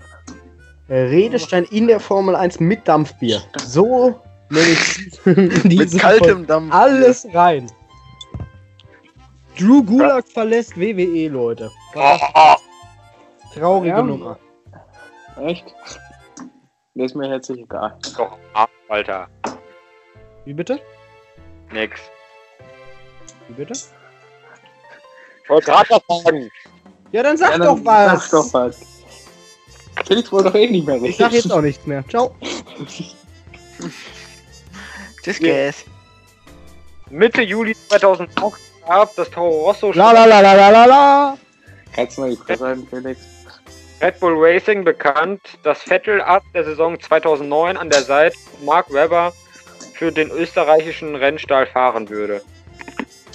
Äh, 0.88 1.02
Redestein 1.08 1.66
in 1.66 1.88
der 1.88 2.00
Formel 2.00 2.36
1 2.36 2.62
mit 2.62 2.88
Dampfbier. 2.88 3.42
So 3.66 4.22
nenne 4.50 4.66
ich 4.70 5.26
Mit 5.66 6.00
kaltem 6.00 6.48
Dampf. 6.48 6.74
Alles 6.74 7.28
rein. 7.34 7.70
Drew 9.58 9.84
Gulag 9.84 10.26
verlässt 10.28 10.80
WWE, 10.80 11.28
Leute. 11.28 11.72
Traurige 13.54 13.90
Ja. 13.90 14.02
Nummer. 14.04 14.40
Echt? 15.42 15.66
Das 16.96 17.08
ist 17.12 17.16
mir 17.16 17.30
herzlich 17.30 17.60
egal. 17.60 17.98
Doch, 18.18 18.38
Alter. 18.88 19.28
Wie 20.46 20.54
bitte? 20.54 20.80
Nix. 21.72 22.00
Wie 23.50 23.54
bitte? 23.54 23.74
Ich 25.44 25.50
wollte 25.50 25.72
gerade 25.72 25.90
was 25.90 26.24
sagen. 26.24 26.50
Ja, 27.12 27.22
dann 27.24 27.36
sag 27.38 27.52
Ja, 27.52 27.58
doch 27.58 27.76
dann 27.76 27.86
was. 27.86 28.30
Sag 28.30 28.32
doch 28.32 28.54
was. 28.54 28.80
Felix 30.06 30.32
wollte 30.32 30.50
doch 30.50 30.56
eh 30.56 30.68
nicht 30.70 30.88
mehr 30.88 30.96
reden. 30.96 31.08
Ich 31.08 31.18
sag 31.18 31.34
jetzt 31.34 31.52
auch 31.52 31.62
nichts 31.62 31.86
mehr. 31.86 32.04
Ciao. 32.08 32.34
Tschüss, 35.22 35.40
guys. 35.40 35.84
Mitte 37.10 37.42
Juli 37.42 37.76
2008 37.90 38.62
gab 38.88 39.14
das 39.16 39.30
Toro 39.32 39.66
Rosso 39.66 39.92
La 39.92 40.14
la 40.14 40.26
la 40.26 40.40
la 40.40 40.54
la 40.54 40.70
la 40.70 40.86
la. 40.86 41.38
Kannst 41.94 42.18
du 42.18 42.22
mal 42.22 42.30
die 42.30 42.38
Fresse 42.38 42.66
halten, 42.66 42.88
Felix? 42.88 43.20
Red 44.06 44.20
Bull 44.20 44.36
Racing 44.38 44.84
bekannt, 44.84 45.58
dass 45.64 45.82
Vettel 45.82 46.22
ab 46.22 46.44
der 46.54 46.64
Saison 46.64 47.00
2009 47.00 47.76
an 47.76 47.90
der 47.90 48.04
Seite 48.04 48.38
Mark 48.64 48.94
Webber 48.94 49.34
für 49.96 50.12
den 50.12 50.30
österreichischen 50.30 51.16
Rennstall 51.16 51.66
fahren 51.66 52.08
würde. 52.08 52.44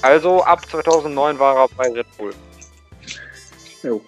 Also 0.03 0.45
ab 0.45 0.65
2009 0.71 1.41
war 1.41 1.57
er 1.57 1.69
bei 1.77 1.91
Red 1.91 2.07
Bull. 2.17 2.33
Jo. 3.83 4.01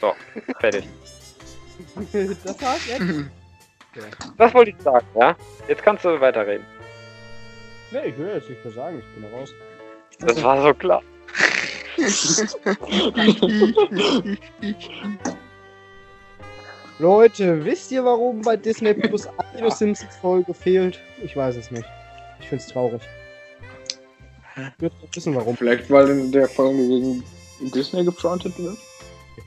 So, 0.00 0.14
fertig. 0.58 0.84
Das 2.44 2.60
war's 2.60 2.86
jetzt? 2.88 3.00
Das 4.38 4.54
wollte 4.54 4.72
ich 4.72 4.82
sagen, 4.82 5.06
ja? 5.14 5.36
Jetzt 5.68 5.84
kannst 5.84 6.04
du 6.04 6.20
weiterreden. 6.20 6.66
Nee, 7.92 8.06
ich 8.06 8.18
will 8.18 8.28
jetzt 8.28 8.48
nicht 8.48 8.64
mehr 8.64 8.74
sagen. 8.74 8.98
Ich 8.98 9.22
bin 9.22 9.32
raus. 9.32 9.54
Das 10.18 10.42
war 10.42 10.60
so 10.62 10.74
klar. 10.74 11.00
Leute, 17.00 17.64
wisst 17.64 17.92
ihr, 17.92 18.04
warum 18.04 18.42
bei 18.42 18.56
Disney 18.56 18.92
Plus 18.94 19.28
eine 19.54 19.70
Simpsons 19.70 20.16
Folge 20.16 20.52
fehlt? 20.54 20.98
Ich 21.22 21.36
weiß 21.36 21.54
es 21.56 21.70
nicht. 21.70 21.84
Ich 22.40 22.48
find's 22.48 22.66
traurig. 22.66 23.02
Ich 24.56 24.80
würde 24.80 24.96
wissen, 25.12 25.34
warum. 25.34 25.54
Vielleicht, 25.56 25.90
weil 25.90 26.08
in 26.10 26.32
der 26.32 26.48
Folge 26.48 26.78
gegen 26.78 27.22
Disney 27.74 28.04
gefrontet 28.04 28.58
wird? 28.58 28.76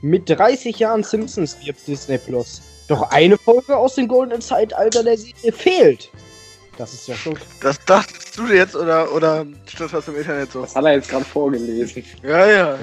Mit 0.02 0.28
30 0.28 0.78
Jahren 0.78 1.02
Simpsons 1.02 1.56
wirbt 1.64 1.86
Disney 1.86 2.18
Plus. 2.18 2.60
Doch 2.88 3.10
eine 3.10 3.38
Folge 3.38 3.76
aus 3.76 3.94
dem 3.94 4.08
goldenen 4.08 4.42
Zeitalter 4.42 5.04
der 5.04 5.16
Serie 5.16 5.52
fehlt. 5.52 6.10
Das 6.78 6.94
ist 6.94 7.06
ja 7.06 7.14
schon. 7.14 7.38
Das 7.60 7.84
dachtest 7.84 8.38
du 8.38 8.46
jetzt 8.46 8.74
oder, 8.74 9.12
oder 9.12 9.46
stand 9.66 9.92
das 9.92 10.08
im 10.08 10.16
Internet 10.16 10.52
so? 10.52 10.62
Das 10.62 10.74
hat 10.74 10.84
er 10.84 10.94
jetzt 10.94 11.10
gerade 11.10 11.24
vorgelesen. 11.24 12.04
Ja, 12.22 12.46
ja. 12.46 12.78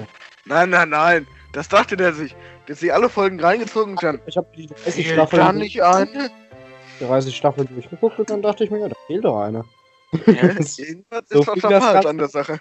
Nein, 0.46 0.70
nein, 0.70 0.90
nein. 0.90 1.28
Das 1.54 1.68
dachte 1.68 1.98
der 1.98 2.14
sich. 2.14 2.36
Der 2.68 2.76
hat 2.76 2.80
sich 2.82 2.94
alle 2.94 3.10
Folgen 3.10 3.40
reingezogen 3.40 3.94
und 3.94 4.04
dann. 4.04 4.22
Ich 4.28 4.38
habe 4.38 4.48
die 4.56 4.68
30 4.68 4.94
Fehlt 4.94 5.08
Staffeln, 5.14 5.42
da 5.42 5.54
nicht 5.54 5.82
eine? 5.82 6.30
30 7.00 7.36
Staffeln 7.36 7.68
durchgeguckt 7.74 8.20
und 8.20 8.30
dann 8.30 8.42
dachte 8.42 8.64
ich 8.64 8.70
mir, 8.70 8.80
ja, 8.80 8.90
da 8.90 8.96
fehlt 9.08 9.26
doch 9.26 9.42
eine. 9.42 9.66
Ja, 10.26 10.34
irgendwas 10.44 10.76
So 10.76 10.84
ist 10.84 11.48
doch 11.48 11.54
viel 11.54 11.62
da 11.62 11.70
das 11.70 11.84
falsch 11.84 12.06
an 12.06 12.18
der 12.18 12.28
Sache. 12.28 12.60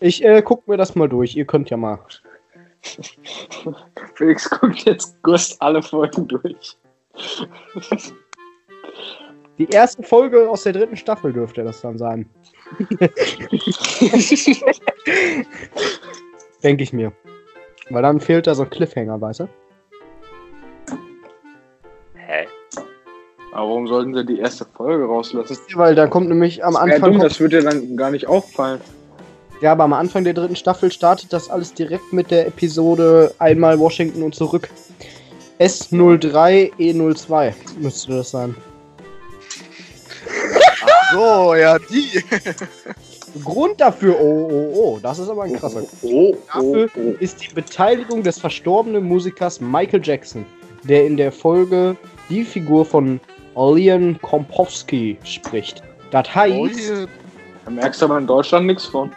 Ich 0.00 0.22
äh, 0.22 0.42
guck 0.42 0.68
mir 0.68 0.76
das 0.76 0.94
mal 0.94 1.08
durch. 1.08 1.34
Ihr 1.34 1.46
könnt 1.46 1.70
ja 1.70 1.76
mal. 1.76 1.98
Felix 4.14 4.50
guckt 4.50 4.84
jetzt 4.84 5.20
Gust 5.22 5.60
alle 5.62 5.82
Folgen 5.82 6.28
durch. 6.28 6.76
Die 9.58 9.68
erste 9.70 10.02
Folge 10.02 10.50
aus 10.50 10.64
der 10.64 10.72
dritten 10.74 10.96
Staffel 10.96 11.32
dürfte 11.32 11.64
das 11.64 11.80
dann 11.80 11.96
sein. 11.98 12.28
Denke 16.62 16.82
ich 16.82 16.92
mir. 16.92 17.12
Weil 17.90 18.02
dann 18.02 18.20
fehlt 18.20 18.46
da 18.46 18.54
so 18.54 18.64
ein 18.64 18.70
Cliffhanger, 18.70 19.20
weißt 19.20 19.40
du? 19.40 19.48
Hä? 22.16 22.46
Aber 23.52 23.68
warum 23.68 23.86
sollten 23.86 24.14
sie 24.14 24.24
die 24.26 24.38
erste 24.40 24.66
Folge 24.76 25.04
rauslassen? 25.06 25.56
Weil 25.74 25.94
dann 25.94 26.10
kommt 26.10 26.28
nämlich 26.28 26.62
am 26.64 26.74
Ja, 26.74 26.80
Anfang. 26.80 27.12
dumm, 27.12 27.20
das 27.20 27.38
würde 27.40 27.60
dir 27.62 27.70
dann 27.70 27.96
gar 27.96 28.10
nicht 28.10 28.26
auffallen. 28.26 28.80
ja, 29.62 29.72
aber 29.72 29.84
am 29.84 29.92
Anfang 29.94 30.24
der 30.24 30.34
dritten 30.34 30.56
Staffel 30.56 30.90
startet 30.92 31.32
das 31.32 31.48
alles 31.48 31.72
direkt 31.72 32.12
mit 32.12 32.30
der 32.30 32.46
Episode 32.48 33.32
Einmal 33.38 33.78
Washington 33.78 34.22
und 34.22 34.34
zurück. 34.34 34.68
S03E02 35.60 37.54
müsste 37.80 38.12
das 38.16 38.30
sein. 38.32 38.54
So, 41.12 41.54
ja, 41.54 41.78
die. 41.78 42.22
Grund 43.44 43.80
dafür, 43.80 44.18
oh, 44.18 44.48
oh, 44.50 44.72
oh, 44.74 44.98
das 45.02 45.18
ist 45.18 45.28
aber 45.28 45.42
ein 45.42 45.52
krasser 45.54 45.82
Oh, 46.02 46.34
Dafür 46.52 46.88
ist 47.20 47.42
die 47.42 47.52
Beteiligung 47.52 48.22
des 48.22 48.38
verstorbenen 48.38 49.04
Musikers 49.04 49.60
Michael 49.60 50.00
Jackson, 50.02 50.46
der 50.84 51.06
in 51.06 51.18
der 51.18 51.30
Folge 51.30 51.96
die 52.30 52.44
Figur 52.44 52.86
von 52.86 53.20
Leon 53.54 54.18
Kompowski 54.22 55.18
spricht. 55.24 55.82
Das 56.10 56.28
Oh, 56.28 56.34
heißt. 56.34 57.08
Da 57.66 57.70
merkst 57.70 58.00
du 58.00 58.06
aber 58.06 58.18
in 58.18 58.26
Deutschland 58.26 58.66
nichts 58.66 58.86
von. 58.86 59.10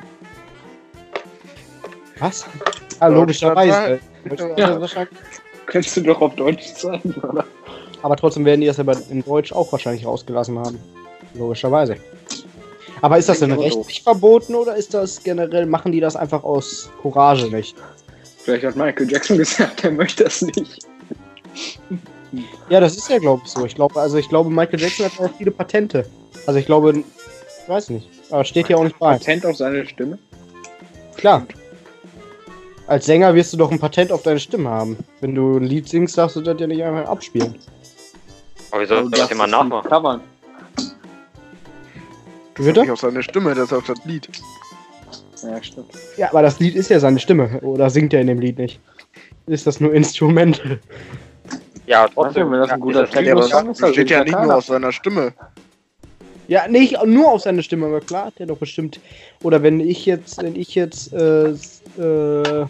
was? 2.20 2.46
Ah, 3.00 3.08
logischerweise. 3.08 4.00
Ja. 4.58 4.80
Könntest 5.68 5.96
du 5.96 6.02
doch 6.02 6.20
auf 6.20 6.36
Deutsch 6.36 6.66
sagen, 6.74 7.16
oder? 7.24 7.46
Aber 8.02 8.16
trotzdem 8.18 8.44
werden 8.44 8.62
die 8.62 8.68
das 8.68 8.80
aber 8.80 8.98
in 9.10 9.24
Deutsch 9.24 9.54
auch 9.54 9.72
wahrscheinlich 9.72 10.06
rausgelassen 10.06 10.60
haben. 10.60 10.78
Logischerweise. 11.34 11.98
Aber 13.02 13.18
ist 13.18 13.30
das 13.30 13.40
denn 13.40 13.52
rechtlich 13.52 14.02
verboten 14.04 14.56
oder 14.56 14.76
ist 14.76 14.94
das 14.94 15.24
generell, 15.24 15.66
machen 15.66 15.92
die 15.92 16.00
das 16.00 16.16
einfach 16.16 16.44
aus 16.44 16.90
Courage 17.02 17.48
nicht? 17.48 17.76
Vielleicht 18.44 18.66
hat 18.66 18.76
Michael 18.76 19.10
Jackson 19.10 19.38
gesagt, 19.38 19.84
er 19.84 19.92
möchte 19.92 20.26
das 20.26 20.42
nicht. 20.42 20.80
Ja, 22.70 22.80
das 22.80 22.96
ist 22.96 23.10
ja, 23.10 23.18
glaube 23.18 23.42
ich, 23.46 23.52
so. 23.52 23.66
Ich 23.66 23.76
glaube, 23.76 24.00
also 24.00 24.18
ich 24.18 24.30
glaube, 24.30 24.50
Michael 24.50 24.80
Jackson 24.80 25.06
hat 25.06 25.20
auch 25.20 25.30
viele 25.38 25.52
Patente. 25.52 26.06
Also 26.46 26.60
ich 26.60 26.66
glaube, 26.66 27.00
ich 27.00 27.70
weiß 27.70 27.90
nicht. 27.90 28.08
Aber 28.30 28.44
steht 28.44 28.68
hier 28.68 28.78
auch 28.78 28.84
nicht 28.84 29.00
bei. 29.00 29.18
Patent 29.18 29.46
auf 29.46 29.58
seine 29.58 29.86
Stimme? 29.88 30.20
Klar. 31.16 31.46
Als 32.88 33.06
Sänger 33.06 33.36
wirst 33.36 33.54
du 33.54 33.58
doch 33.58 33.72
ein 33.72 33.80
Patent 33.80 34.12
auf 34.12 34.24
deine 34.24 34.40
Stimme 34.40 34.70
haben. 34.70 34.98
Wenn 35.22 35.36
du 35.36 35.58
ein 35.58 35.64
Lied 35.64 35.88
singst, 35.88 36.18
darfst 36.18 36.36
du 36.36 36.42
das 36.42 36.60
ja 36.60 36.68
nicht 36.68 36.84
einfach 36.84 37.10
abspielen. 37.10 37.56
Aber 38.72 38.82
wie 38.82 38.86
soll 38.86 39.04
Und 39.04 39.18
das 39.18 39.30
jemand 39.30 39.54
ist 39.54 39.60
ein 39.60 40.22
nachmachen? 42.60 42.74
Covern. 42.74 42.82
Nicht 42.82 42.92
auf 42.92 43.00
seine 43.00 43.24
Stimme, 43.24 43.56
das 43.56 43.66
ist 43.66 43.74
auf 43.74 43.86
das 43.86 44.06
Lied. 44.06 44.30
Ja, 45.44 45.64
stimmt. 45.64 45.92
Ja, 46.18 46.30
aber 46.30 46.42
das 46.42 46.60
Lied 46.60 46.76
ist 46.76 46.90
ja 46.90 47.00
seine 47.00 47.20
Stimme. 47.20 47.60
Oder 47.62 47.90
singt 47.90 48.14
er 48.14 48.22
in 48.22 48.28
dem 48.28 48.40
Lied 48.40 48.58
nicht? 48.58 48.80
Ist 49.48 49.66
das 49.66 49.80
nur 49.80 49.94
Instrumental? 49.94 50.80
Ja, 51.88 52.08
Trotzdem, 52.08 52.52
wenn 52.52 52.60
das 52.60 52.70
ein 52.70 52.80
guter 52.80 53.04
ist 53.04 53.18
aber 53.18 53.40
ist, 53.40 53.52
dann 53.52 53.72
ist 53.72 53.82
das 53.82 53.90
besteht 53.90 54.12
ja 54.12 54.24
nicht 54.24 54.40
nur 54.40 54.56
aus 54.56 54.68
seiner 54.68 54.92
Stimme. 54.92 55.34
Ja, 56.48 56.68
nicht 56.68 57.04
nur 57.06 57.32
auf 57.32 57.42
seine 57.42 57.64
Stimme, 57.64 57.88
aber 57.88 58.00
klar 58.00 58.28
hat 58.28 58.40
der 58.40 58.46
doch 58.46 58.58
bestimmt. 58.58 59.00
Oder 59.44 59.64
wenn 59.64 59.80
ich 59.80 60.06
jetzt, 60.06 60.42
wenn 60.42 60.56
ich 60.56 60.76
jetzt 60.76 61.14
äh, 61.14 61.50
äh, 61.50 62.66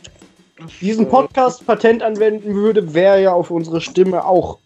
diesen 0.82 1.10
Podcast 1.10 1.66
Patent 1.66 2.02
anwenden 2.02 2.56
würde, 2.56 2.94
wäre 2.94 3.22
ja 3.22 3.34
auf 3.34 3.52
unsere 3.52 3.82
Stimme 3.82 4.26
auch 4.26 4.60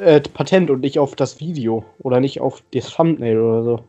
äh, 0.00 0.20
Patent 0.20 0.70
und 0.70 0.80
nicht 0.80 0.98
auf 0.98 1.14
das 1.16 1.40
Video. 1.40 1.84
Oder 2.00 2.20
nicht 2.20 2.40
auf 2.40 2.62
das 2.72 2.90
Thumbnail 2.90 3.38
oder 3.40 3.62
so. 3.62 3.80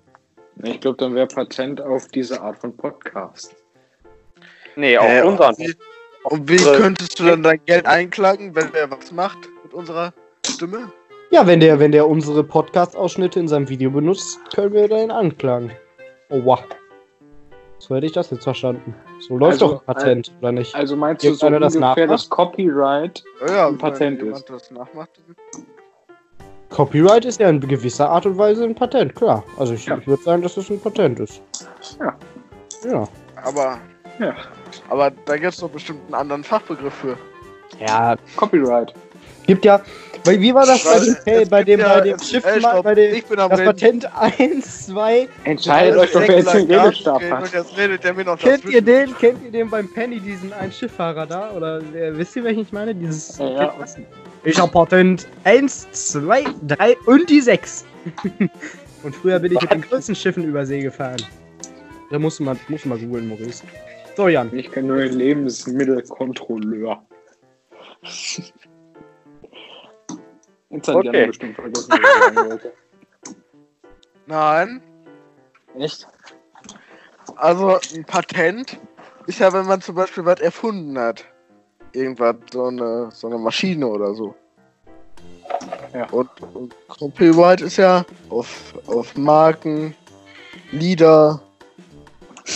Ich 0.64 0.80
glaube, 0.82 0.98
dann 0.98 1.16
wäre 1.16 1.28
Patent 1.28 1.80
auf 1.82 2.08
diese 2.10 2.42
Art 2.42 2.58
von 2.58 2.76
Podcast. 2.76 3.56
Nee, 4.76 4.98
auf 4.98 5.06
Äh, 5.10 5.22
unseren. 5.24 5.56
und 5.56 5.60
wie- 5.60 5.76
Und 6.24 6.50
wie 6.50 6.58
könntest 6.58 7.18
du 7.20 7.24
dann 7.26 7.44
dein 7.44 7.62
Geld 7.66 7.86
einklagen, 7.86 8.54
wenn 8.54 8.70
wer 8.74 8.92
was 8.92 9.12
macht 9.12 9.38
mit 9.64 9.74
unserer 9.74 10.14
Stimme? 10.46 10.92
Ja, 11.32 11.48
wenn 11.48 11.60
der, 11.62 11.80
wenn 11.80 11.92
der 11.94 12.08
unsere 12.08 12.44
Podcast-Ausschnitte 12.44 13.40
in 13.40 13.48
seinem 13.48 13.70
Video 13.70 13.90
benutzt, 13.90 14.38
können 14.54 14.74
wir 14.74 14.88
den 14.90 15.12
anklagen. 15.12 15.72
Oh, 16.30 16.42
wow. 16.44 16.64
So 17.78 17.96
hätte 17.96 18.06
ich 18.08 18.12
das 18.12 18.30
jetzt 18.32 18.44
verstanden. 18.44 18.94
So 19.22 19.38
läuft 19.38 19.54
Also, 19.62 19.68
doch 19.76 19.80
ein 19.82 19.86
Patent, 19.86 20.34
oder 20.42 20.52
nicht? 20.52 20.76
Also 20.76 20.96
meinst 20.98 21.24
du 21.24 21.34
so 21.34 21.50
das 21.50 21.76
ungefähr 21.76 22.08
nachmacht? 22.08 22.10
das 22.10 22.30
Copyright? 22.30 23.24
Ja, 23.48 23.54
ja 23.54 23.68
Ein 23.70 23.78
Patent 23.78 24.20
wenn 24.20 24.26
jemand 24.26 24.50
das 24.50 24.72
nachmacht. 24.72 25.12
Copyright 26.70 27.26
ist 27.26 27.40
ja 27.40 27.50
in 27.50 27.60
gewisser 27.60 28.10
Art 28.10 28.26
und 28.26 28.38
Weise 28.38 28.64
ein 28.64 28.76
Patent, 28.76 29.16
klar. 29.16 29.44
Also 29.58 29.74
ich, 29.74 29.86
Ja. 29.86 29.98
ich 29.98 30.08
würde 30.08 30.24
sagen, 30.24 30.42
dass 30.42 30.56
es 30.58 30.70
ein 30.70 30.80
Patent 30.80 31.20
ist. 31.20 31.42
Ja. 32.00 32.16
Ja. 32.90 33.08
Aber, 33.44 33.80
Ja. 34.20 34.36
aber 34.90 35.12
da 35.26 35.36
gibt 35.38 35.54
es 35.54 35.58
doch 35.60 35.70
bestimmt 35.70 36.00
einen 36.06 36.14
anderen 36.16 36.44
Fachbegriff 36.44 36.94
für. 36.94 37.18
Ja, 37.80 38.16
Copyright. 38.36 38.94
gibt 39.48 39.66
ja. 39.66 39.82
Weil, 40.26 40.42
wie 40.42 40.54
war 40.54 40.66
das 40.66 40.84
bei 40.84 41.00
dem, 41.00 41.16
hey, 41.26 41.46
bei 41.46 41.64
dem, 41.64 41.80
ja- 41.80 41.94
bei 41.96 42.02
dem 42.02 42.18
äh, 42.18 42.60
mal- 42.60 42.60
stopp, 42.60 42.84
bei 42.84 42.94
dem, 42.96 43.16
ich 43.16 43.26
bin 43.26 43.40
am 43.40 43.50
das 43.50 43.60
Reden. 43.60 43.70
Patent 44.02 44.10
1, 44.20 44.88
2. 44.88 45.30
Entscheidet 45.46 45.98
euch 45.98 46.12
doch, 46.12 46.22
wer 46.28 46.38
jetzt 46.40 46.54
den 46.54 46.70
Redestab 46.72 47.22
hat. 47.32 47.54
jetzt 47.54 47.78
redet 47.78 48.04
der 48.04 48.14
mir 48.14 48.26
noch 48.26 48.38
Kennt 48.38 48.66
ihr 48.66 48.82
den? 48.82 49.18
Kennt 49.18 49.42
ihr 49.46 49.52
den 49.52 49.70
beim 49.70 49.88
Penny, 49.92 50.20
diesen 50.20 50.52
einen 50.52 50.74
Schifffahrer 50.74 51.26
da? 51.26 51.52
Oder 51.52 51.78
äh, 51.78 52.18
wisst 52.18 52.36
ihr, 52.36 52.44
welchen 52.44 52.62
ich 52.64 52.72
meine? 52.74 52.94
Dieses. 52.94 53.38
Ja, 53.38 53.50
ja. 53.50 53.74
Ich 54.44 54.60
hab 54.60 54.72
Patent 54.72 55.28
1, 55.44 55.92
2, 55.92 56.46
3 56.68 56.98
und 57.06 57.30
die 57.30 57.42
6. 57.42 57.86
und 59.04 59.16
früher 59.16 59.40
bin 59.40 59.54
ich 59.54 59.62
mit 59.62 59.72
den 59.72 59.82
größten 59.82 60.16
Schiffen 60.16 60.44
über 60.44 60.66
See 60.66 60.82
gefahren. 60.82 61.22
Da 62.10 62.20
musst 62.20 62.40
du 62.40 62.44
mal, 62.44 62.58
musst 62.70 62.86
du 62.86 62.90
mal 62.90 62.98
googeln, 62.98 63.28
Maurice. 63.28 63.64
So, 64.16 64.28
Jan. 64.28 64.56
Ich 64.56 64.72
kenne 64.72 64.88
nur 64.88 64.98
den 64.98 65.14
Lebensmittelkontrolleur. 65.14 67.06
Jetzt 70.70 70.88
hat 70.88 70.96
Okay. 70.96 71.20
Jan 71.20 71.28
bestimmt 71.28 71.56
vergessen, 71.56 71.90
was 71.90 72.00
ich 72.00 72.36
sagen 72.36 72.50
wollte. 72.50 72.74
Nein, 74.28 74.82
Echt? 75.78 76.08
Also 77.36 77.80
ein 77.96 78.04
Patent 78.06 78.80
ist 79.28 79.40
ja, 79.40 79.54
wenn 79.54 79.66
man 79.66 79.82
zum 79.82 79.96
Beispiel 79.96 80.26
was 80.26 80.40
erfunden 80.40 80.98
hat. 80.98 81.26
Irgendwas, 81.94 82.36
so 82.52 82.66
eine, 82.66 83.10
so 83.12 83.28
eine 83.28 83.38
Maschine 83.38 83.88
oder 83.88 84.14
so. 84.14 84.36
Ja. 85.94 86.08
Und, 86.12 86.30
und 86.54 86.76
Copyright 86.88 87.62
ist 87.62 87.78
ja 87.78 88.06
auf, 88.30 88.74
auf 88.88 89.16
Marken, 89.16 89.96
Lieder. 90.72 91.42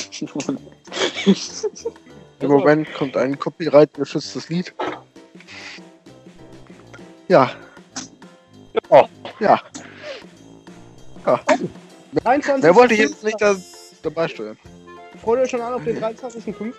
Im 2.39 2.49
Moment 2.49 2.93
kommt 2.93 3.17
ein 3.17 3.39
Copyright-geschütztes 3.39 4.49
Lied. 4.49 4.73
Ja. 7.27 7.51
Ja. 8.89 9.07
Ja. 9.39 9.61
23. 12.23 12.63
Wer 12.63 12.75
wollte 12.75 12.95
jetzt 12.95 13.23
nicht 13.23 13.41
da, 13.41 13.55
dabei 14.01 14.27
steuern? 14.27 14.57
Freut 15.21 15.39
euch 15.39 15.49
schon 15.49 15.61
an 15.61 15.73
auf 15.73 15.83
den 15.83 15.97
23.05.? 15.97 16.73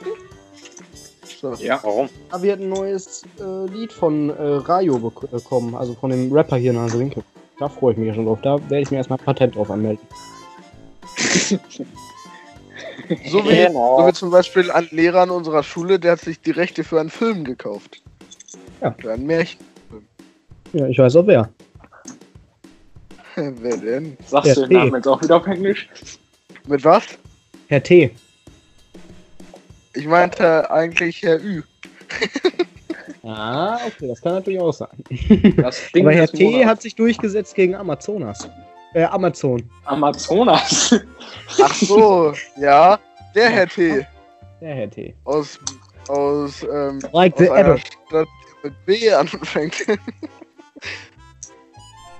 So. 1.52 1.62
Ja. 1.62 1.78
Warum? 1.82 2.08
Ah, 2.30 2.40
wir 2.40 2.52
hatten 2.52 2.62
ein 2.64 2.68
neues 2.70 3.22
äh, 3.38 3.66
Lied 3.70 3.92
von 3.92 4.30
äh, 4.30 4.34
Rayo 4.42 4.96
bek- 4.96 5.26
bekommen, 5.28 5.74
also 5.74 5.92
von 5.94 6.10
dem 6.10 6.32
Rapper 6.32 6.56
hier 6.56 6.70
in 6.70 6.78
Hansewinkel. 6.78 7.22
Da 7.58 7.68
freue 7.68 7.92
ich 7.92 7.98
mich 7.98 8.08
ja 8.08 8.14
schon 8.14 8.24
drauf. 8.24 8.38
Da 8.42 8.58
werde 8.70 8.80
ich 8.80 8.90
mir 8.90 8.96
erstmal 8.96 9.18
Patent 9.18 9.54
drauf 9.56 9.70
anmelden. 9.70 10.04
So 13.26 13.44
wie, 13.44 13.66
Genau. 13.66 14.00
so 14.00 14.06
wie 14.08 14.12
zum 14.14 14.30
Beispiel 14.30 14.70
ein 14.70 14.88
Lehrer 14.90 15.20
an 15.22 15.30
unserer 15.30 15.62
Schule, 15.62 15.98
der 15.98 16.12
hat 16.12 16.20
sich 16.20 16.40
die 16.40 16.52
Rechte 16.52 16.84
für 16.84 16.98
einen 17.00 17.10
Film 17.10 17.44
gekauft. 17.44 18.02
Ja. 18.80 18.94
Für 18.98 19.12
ein 19.12 19.26
Märchen. 19.26 19.60
Ja, 20.72 20.86
ich 20.88 20.98
weiß 20.98 21.16
auch 21.16 21.26
wer. 21.26 21.50
Wer 23.36 23.76
denn? 23.76 24.16
Sagst 24.26 24.48
Ja, 24.48 24.54
du 24.54 24.60
den 24.62 24.68
T. 24.70 24.74
Namen 24.76 24.94
jetzt 24.94 25.08
auch 25.08 25.20
wieder 25.20 25.36
auf 25.36 25.46
Englisch? 25.46 25.88
Mit 26.66 26.82
was? 26.84 27.02
Herr 27.68 27.82
T. 27.82 28.10
Ich 29.94 30.06
meinte 30.06 30.70
eigentlich 30.70 31.22
Herr 31.22 31.40
Ü. 31.42 31.62
Ah, 33.22 33.78
okay, 33.86 34.08
das 34.08 34.20
kann 34.20 34.34
natürlich 34.34 34.60
auch 34.60 34.72
sein. 34.72 34.88
Das 35.56 35.90
Ding 35.92 36.04
Aber 36.06 36.14
Herr 36.14 36.26
T 36.28 36.44
Monats. 36.44 36.66
hat 36.66 36.82
sich 36.82 36.94
durchgesetzt 36.94 37.54
gegen 37.54 37.74
Amazonas. 37.74 38.48
Äh, 38.94 39.04
Amazon. 39.04 39.62
Amazonas. 39.86 40.94
Ach 41.62 41.74
so, 41.74 42.32
ja. 42.58 42.98
Der 43.34 43.50
Herr 43.50 43.66
T. 43.68 44.06
Der 44.60 44.74
Herr 44.74 44.90
T. 44.90 45.14
Aus, 45.24 45.58
aus, 46.08 46.62
ähm, 46.64 47.00
Like 47.12 47.32
aus 47.34 47.38
the 47.40 47.50
einer. 47.50 47.78
Stadt 47.78 48.28
die 48.62 48.68
mit 48.68 48.86
B 48.86 49.10
anfängt. 49.12 49.74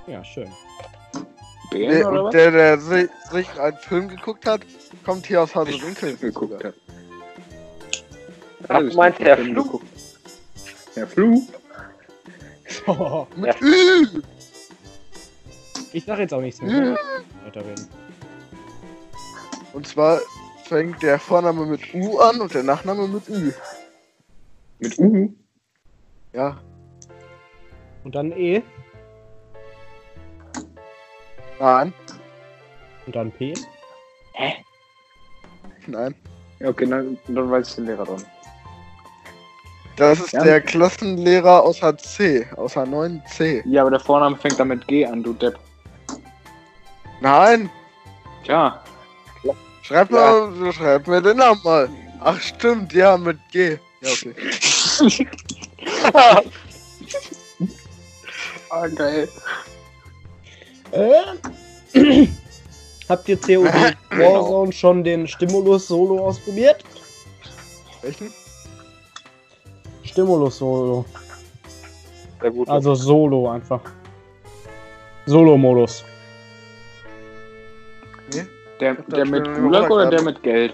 Ja, 0.07 0.23
schön. 0.25 0.49
Bären 1.71 1.91
Der, 1.91 2.09
oder 2.09 2.19
und 2.21 2.25
was? 2.27 2.33
der, 2.33 2.51
der 2.51 2.79
sich, 2.81 3.09
sich 3.31 3.61
einen 3.61 3.77
Film 3.79 4.09
geguckt 4.09 4.47
hat, 4.47 4.61
kommt 5.05 5.27
hier 5.27 5.43
aus 5.43 5.55
Hasewinkel. 5.55 6.17
geguckt 6.17 6.63
hat. 6.65 6.75
Ach, 8.69 8.79
du 8.79 8.95
meinst 8.95 9.19
Herr 9.21 9.37
geguckt. 9.37 9.87
Herr 10.95 11.07
Flug? 11.07 11.43
Mit 13.37 13.61
Ü. 13.63 14.23
Ich 15.93 16.05
sag 16.05 16.19
jetzt 16.19 16.35
auch 16.35 16.41
nichts 16.41 16.61
mehr. 16.61 16.97
Weiterreden. 17.45 17.89
Und 19.73 19.87
zwar 19.87 20.21
fängt 20.65 21.03
der 21.03 21.19
Vorname 21.19 21.67
mit 21.67 21.95
U 21.95 22.19
an 22.19 22.41
und 22.41 22.55
der 22.55 22.63
Nachname 22.63 23.09
mit 23.09 23.29
Ü. 23.29 23.53
Mit 24.79 24.99
U? 24.99 25.35
Ja. 26.33 26.61
Und 28.05 28.15
dann 28.15 28.33
E 28.33 28.63
Nein. 31.59 31.95
und 33.07 33.17
dann 33.17 33.31
P. 33.33 33.55
Nein. 35.87 36.15
Ja, 36.59 36.69
okay, 36.69 36.87
dann, 36.87 37.19
dann 37.29 37.51
weiß 37.51 37.69
ich 37.69 37.75
den 37.77 37.87
Lehrer 37.87 38.05
dran. 38.05 38.25
Das 39.97 40.19
ist 40.19 40.33
Ja. 40.33 40.43
der 40.43 40.61
Klassenlehrer 40.61 41.63
aus 41.63 41.81
HC, 41.81 42.47
aus 42.57 42.77
H9C. 42.77 43.63
Ja, 43.67 43.83
aber 43.83 43.93
der 43.93 44.01
Vorname 44.01 44.37
fängt 44.37 44.59
dann 44.59 44.69
mit 44.69 44.87
G 44.89 45.07
an, 45.07 45.23
du 45.23 45.33
Depp. 45.35 45.59
Nein, 47.21 47.71
Tja. 48.45 48.83
schreib 49.83 50.11
mal, 50.11 50.51
schreib 50.73 51.07
mir 51.07 51.23
den 51.23 51.37
Namen 51.37 51.61
mal. 51.65 51.89
Ach 52.21 52.41
stimmt, 52.41 52.93
ja, 52.93 53.17
mit 53.17 53.39
G. 53.53 53.79
Ja, 54.01 54.11
okay. 54.11 54.35
Ah, 58.71 58.89
geil. 58.89 59.29
Äh, 60.91 62.27
Habt 63.09 63.29
ihr 63.29 63.37
COD 63.37 63.97
Warzone 64.11 64.73
schon 64.73 65.05
den 65.05 65.29
Stimulus 65.29 65.87
Solo 65.87 66.27
ausprobiert? 66.27 66.83
Welchen? 68.03 68.33
Stimulus 70.15 70.59
Solo. 70.59 71.05
Sehr 72.41 72.51
gut. 72.53 72.69
Also 72.69 72.95
Solo 72.95 73.51
einfach. 73.51 73.81
Solo-Modus. 75.27 76.05
Der, 78.79 78.95
der 78.95 79.27
mit 79.27 79.45
Gulag 79.57 79.91
oder 79.91 80.09
der 80.09 80.23
mit 80.23 80.41
Geld? 80.45 80.73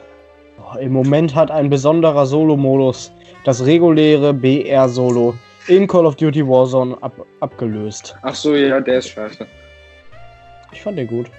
Oh, 0.58 0.76
Im 0.78 0.92
Moment 0.92 1.34
hat 1.34 1.50
ein 1.50 1.70
besonderer 1.70 2.26
Solo-Modus 2.26 3.12
das 3.44 3.64
reguläre 3.64 4.34
BR-Solo 4.34 5.32
in 5.68 5.86
Call 5.86 6.04
of 6.04 6.16
Duty 6.16 6.46
Warzone 6.46 6.98
ab 7.00 7.14
abgelöst. 7.40 8.14
Ach 8.20 8.34
so, 8.34 8.54
ja, 8.54 8.78
der 8.78 8.98
ist 8.98 9.08
scheiße. 9.08 9.46
Ich 10.72 10.82
fand 10.82 10.98
den 10.98 11.06
gut. 11.06 11.30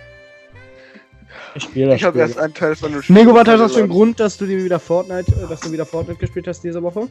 Ich 1.54 1.64
spiele 1.64 1.90
das 1.90 1.98
Ich 1.98 2.04
habe 2.04 2.18
erst 2.18 2.40
einen 2.40 2.54
Teil 2.54 2.76
von 2.76 2.94
dem 2.94 3.04
Spiel. 3.04 3.16
Nego, 3.16 3.34
was 3.34 3.48
hat 3.48 3.60
das 3.60 3.74
für 3.74 3.82
einen. 3.82 3.90
Grund, 3.90 4.20
dass 4.20 4.38
du 4.38 4.46
dir 4.46 4.64
wieder 4.64 4.80
Fortnite, 4.80 5.32
äh, 5.34 5.48
dass 5.48 5.60
du 5.60 5.72
wieder 5.72 5.86
Fortnite 5.86 6.20
gespielt 6.20 6.48
hast 6.48 6.64
diese 6.64 6.82
Woche? 6.82 7.08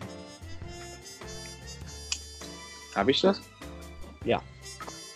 Hab 2.94 3.08
ich 3.08 3.20
das? 3.20 3.40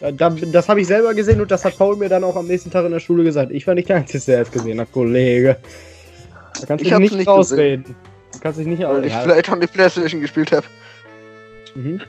Da, 0.01 0.11
da, 0.11 0.29
das 0.31 0.69
habe 0.69 0.81
ich 0.81 0.87
selber 0.87 1.15
gesehen 1.15 1.41
und 1.41 1.51
das 1.51 1.65
hat 1.65 1.79
Paul 1.79 1.97
mir 1.97 2.09
dann 2.09 2.25
auch 2.25 2.37
am 2.37 2.47
nächsten 2.47 2.71
Tag 2.71 2.85
in 2.85 2.91
der 2.93 3.01
Schule 3.01 3.25
gesagt. 3.25 3.53
Ich 3.53 3.67
war 3.67 3.75
nicht 3.75 3.89
der 3.89 3.97
Einzige, 3.97 4.25
der 4.27 4.43
es 4.43 4.51
gesehen 4.51 4.81
hat, 4.81 4.93
Kollege. 4.93 5.57
Da 6.61 6.67
kannst 6.67 6.85
du 6.85 6.89
Ich 6.89 6.91
dich 6.91 6.99
nicht 6.99 7.15
nicht 7.15 7.29
rausreden. 7.29 7.95
Du 8.33 8.39
kannst 8.41 8.59
dich 8.59 8.67
nicht 8.67 8.83
Weil 8.83 9.05
ich 9.07 9.15
ausreden. 9.15 9.31
vielleicht 9.31 9.51
auch 9.51 9.61
die 9.61 9.67
Playstation 9.67 10.21
gespielt 10.21 10.53
habe. 10.53 10.67
Mhm. 11.75 12.01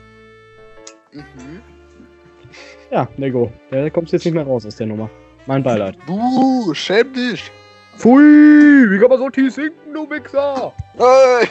Mhm. 1.12 1.22
Ja, 2.90 3.08
Nego, 3.16 3.52
da 3.70 3.88
kommst 3.88 4.12
du 4.12 4.16
jetzt 4.16 4.24
nicht 4.24 4.34
mehr 4.34 4.44
raus 4.44 4.66
aus 4.66 4.76
der 4.76 4.86
Nummer. 4.88 5.08
Mein 5.46 5.62
Beileid. 5.62 5.96
Buh, 6.06 6.74
schäm 6.74 7.12
dich. 7.14 7.50
Pfui, 7.96 8.90
wie 8.90 8.98
kann 8.98 9.08
man 9.08 9.18
so 9.18 9.30
tief 9.30 9.54
sinken, 9.54 9.94
du 9.94 10.08
Wichser? 10.10 10.72
Hey. 10.98 11.48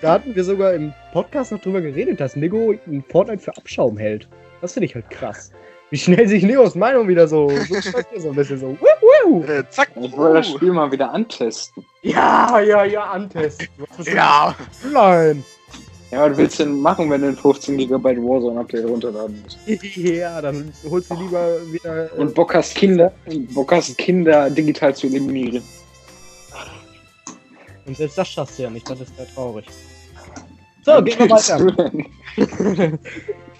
Da 0.00 0.12
hatten 0.12 0.34
wir 0.34 0.44
sogar 0.44 0.72
im 0.72 0.92
Podcast 1.12 1.50
noch 1.52 1.60
drüber 1.60 1.80
geredet, 1.80 2.20
dass 2.20 2.36
Nego 2.36 2.74
ein 2.86 3.04
Fortnite 3.08 3.42
für 3.42 3.56
Abschaum 3.56 3.98
hält. 3.98 4.28
Das 4.60 4.74
finde 4.74 4.86
ich 4.86 4.94
halt 4.94 5.10
krass. 5.10 5.50
Wie 5.90 5.98
schnell 5.98 6.28
sich 6.28 6.44
Negos 6.44 6.76
Meinung 6.76 7.08
wieder 7.08 7.26
so, 7.26 7.48
so, 7.48 7.74
so 8.16 8.28
ein 8.28 8.36
bisschen 8.36 8.58
so. 8.58 8.68
Wuh, 8.80 9.24
wuh. 9.26 9.42
Äh, 9.44 9.68
zack. 9.70 9.90
Ich 10.00 10.16
wollte 10.16 10.34
das. 10.38 10.48
Spiel 10.48 10.72
mal 10.72 10.92
wieder 10.92 11.12
antesten. 11.12 11.84
Ja, 12.02 12.60
ja, 12.60 12.84
ja, 12.84 13.02
antesten. 13.10 13.66
Ja. 14.04 14.54
Nein. 14.92 15.44
Ja, 16.12 16.30
was 16.30 16.36
willst 16.38 16.58
du 16.60 16.64
denn 16.64 16.80
machen, 16.80 17.10
wenn 17.10 17.22
du 17.22 17.28
ein 17.28 17.36
15 17.36 17.76
GB 17.78 18.16
Warzone-Update 18.18 18.84
runterladen 18.84 19.42
musst? 19.42 19.58
Ja, 19.96 20.40
dann 20.40 20.72
holst 20.88 21.10
du 21.10 21.14
lieber 21.14 21.56
wieder. 21.72 22.06
Äh, 22.12 22.20
Und 22.20 22.34
Bock 22.34 22.54
hast 22.54 22.74
Kinder, 22.76 23.12
Bock 23.54 23.72
hast 23.72 23.96
Kinder 23.98 24.48
digital 24.50 24.94
zu 24.94 25.08
eliminieren. 25.08 25.62
Und 27.90 27.96
selbst 27.96 28.16
das 28.16 28.28
schaffst 28.28 28.56
du 28.56 28.62
ja 28.62 28.70
nicht, 28.70 28.88
das 28.88 29.00
ist 29.00 29.12
ja 29.18 29.24
traurig. 29.24 29.66
So, 30.84 31.02
gehen 31.02 31.18
wir 31.18 31.28
weiter. 31.28 31.58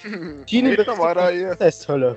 Tine 0.46 0.78
weiter 0.78 1.30
hier. 1.32 1.58
Testhölle. 1.58 2.16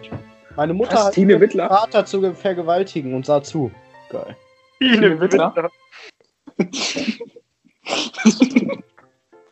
Meine 0.55 0.75
Mutter 0.75 0.93
Was, 0.93 1.05
hat 1.05 1.13
Tine 1.15 1.41
Wittler? 1.41 1.67
Vater 1.67 2.05
zu 2.05 2.35
vergewaltigen 2.35 3.15
und 3.15 3.25
sah 3.25 3.41
zu. 3.41 3.71
Geil. 4.11 4.37
Tine 4.77 5.19
Wittler? 5.19 5.71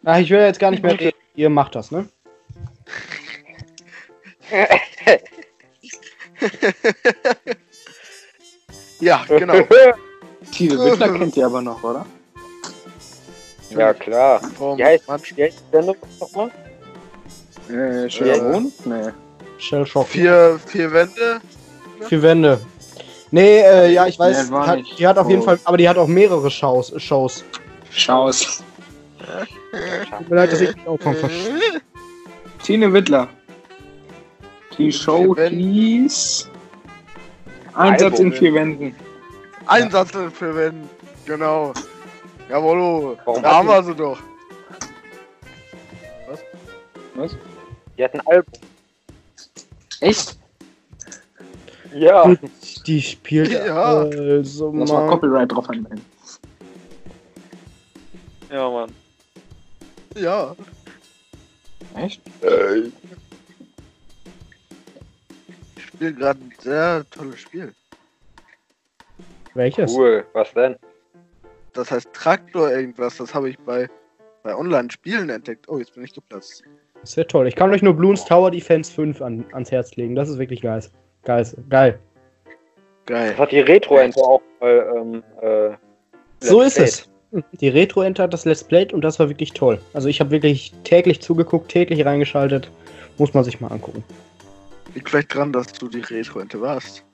Ach, 0.05 0.19
ich 0.19 0.29
will 0.29 0.41
jetzt 0.41 0.59
gar 0.59 0.69
nicht 0.69 0.83
mehr 0.83 0.99
reden. 0.99 1.17
Ihr 1.33 1.49
macht 1.49 1.73
das, 1.73 1.89
ne? 1.89 2.07
Ja, 8.99 9.25
genau. 9.27 9.55
Tine 10.51 10.77
Wittler 10.77 11.17
kennt 11.17 11.35
ihr 11.37 11.47
aber 11.47 11.63
noch, 11.63 11.83
oder? 11.83 12.05
Ja, 13.77 13.93
klar. 13.93 14.41
Vom 14.57 14.77
Wie 14.77 14.83
heißt, 14.83 15.07
Mann- 15.07 15.21
die 15.37 15.49
Sendung 15.71 15.95
nochmal? 16.19 16.51
Äh, 17.69 18.09
Sharon? 18.09 18.71
Nee. 18.85 19.09
Shell 19.57 19.85
Shock. 19.85 20.07
Vier, 20.07 20.59
vier 20.65 20.91
Wände. 20.91 21.41
Vier 22.07 22.21
Wände. 22.21 22.59
Nee, 23.29 23.59
äh, 23.61 23.91
ja, 23.93 24.07
ich 24.07 24.17
weiß. 24.19 24.49
Nee, 24.49 24.57
hat, 24.57 24.79
die 24.97 25.07
hat 25.07 25.17
auf 25.17 25.29
jeden. 25.29 25.41
Fall, 25.43 25.59
aber 25.63 25.77
die 25.77 25.87
hat 25.87 25.97
auch 25.97 26.07
mehrere 26.07 26.49
Shows. 26.51 26.91
Shows. 26.97 27.45
Schaus. 27.91 28.63
Tut 30.17 30.29
mir 30.29 30.35
leid, 30.35 30.51
dass 30.51 30.61
ich 30.61 30.75
mich 30.75 30.87
auch 30.87 30.99
von 30.99 31.15
versch 31.15 31.49
Tine 32.63 32.91
Wittler. 32.91 33.27
Die 34.77 34.91
Show 34.91 35.33
Vier 35.33 35.35
Wände. 35.37 35.59
hieß. 35.63 36.49
Einsatz 37.73 38.19
in 38.19 38.33
vier 38.33 38.53
Wänden. 38.53 38.95
Einsatz 39.67 40.11
für 40.11 40.55
Wände. 40.55 40.89
Genau. 41.25 41.73
Jawollo. 42.51 43.17
Warum 43.23 43.41
Da 43.41 43.53
haben 43.53 43.67
wir 43.69 43.81
sie 43.83 43.95
doch. 43.95 44.19
Die 47.97 48.03
hatten 48.03 48.19
ein 48.19 48.27
Album. 48.27 48.53
Echt? 50.01 50.37
Ja. 51.93 52.23
Gut, 52.23 52.39
die 52.85 53.01
spielt 53.01 53.51
Ja. 53.65 53.83
also 53.83 54.73
Lass 54.73 54.91
mal. 54.91 55.07
Copyright 55.07 55.51
drauf 55.51 55.69
anmelden. 55.69 56.03
Ja, 58.49 58.69
Mann. 58.69 58.91
Ja. 60.15 60.53
Echt? 61.95 62.21
Ich 65.77 65.85
spiele 65.85 66.13
gerade 66.13 66.39
ein 66.39 66.53
sehr 66.59 67.05
tolles 67.11 67.39
Spiel. 67.39 67.73
Welches? 69.53 69.93
Cool. 69.93 70.25
Was 70.33 70.51
denn? 70.53 70.75
Das 71.73 71.91
heißt 71.91 72.11
Traktor 72.13 72.71
irgendwas. 72.71 73.17
Das 73.17 73.33
habe 73.33 73.49
ich 73.49 73.59
bei, 73.59 73.89
bei 74.43 74.55
Online-Spielen 74.55 75.29
entdeckt. 75.29 75.67
Oh, 75.69 75.77
jetzt 75.77 75.93
bin 75.93 76.03
ich 76.03 76.13
geplatzt. 76.13 76.63
Das 77.01 77.17
wäre 77.17 77.27
toll. 77.27 77.47
Ich 77.47 77.55
kann 77.55 77.71
euch 77.71 77.81
nur 77.81 77.93
Bloons 77.93 78.25
Tower 78.25 78.51
Defense 78.51 78.91
5 78.91 79.21
an, 79.21 79.45
ans 79.53 79.71
Herz 79.71 79.95
legen. 79.95 80.15
Das 80.15 80.29
ist 80.29 80.37
wirklich 80.37 80.61
geil. 80.61 80.83
Geil. 81.23 81.47
Geil. 81.69 81.99
Geil. 83.05 83.29
Das 83.31 83.39
hat 83.39 83.51
die 83.51 83.59
Retro-Ente 83.59 84.19
auch 84.19 84.41
mal, 84.59 84.93
ähm, 84.95 85.23
äh, 85.41 85.75
So 86.39 86.61
ist 86.61 86.77
es. 86.77 87.09
Die 87.53 87.69
Retro 87.69 88.01
Enter 88.01 88.23
hat 88.23 88.33
das 88.33 88.43
Let's 88.43 88.63
Play 88.63 88.87
und 88.91 89.01
das 89.01 89.17
war 89.17 89.29
wirklich 89.29 89.53
toll. 89.53 89.79
Also 89.93 90.09
ich 90.09 90.19
habe 90.19 90.31
wirklich 90.31 90.73
täglich 90.83 91.21
zugeguckt, 91.21 91.71
täglich 91.71 92.05
reingeschaltet. 92.05 92.69
Muss 93.17 93.33
man 93.33 93.45
sich 93.45 93.61
mal 93.61 93.69
angucken. 93.69 94.03
Liegt 94.93 95.09
vielleicht 95.09 95.33
dran, 95.33 95.53
dass 95.53 95.71
du 95.71 95.87
die 95.87 96.01
Retro-Ente 96.01 96.59
warst. 96.59 97.05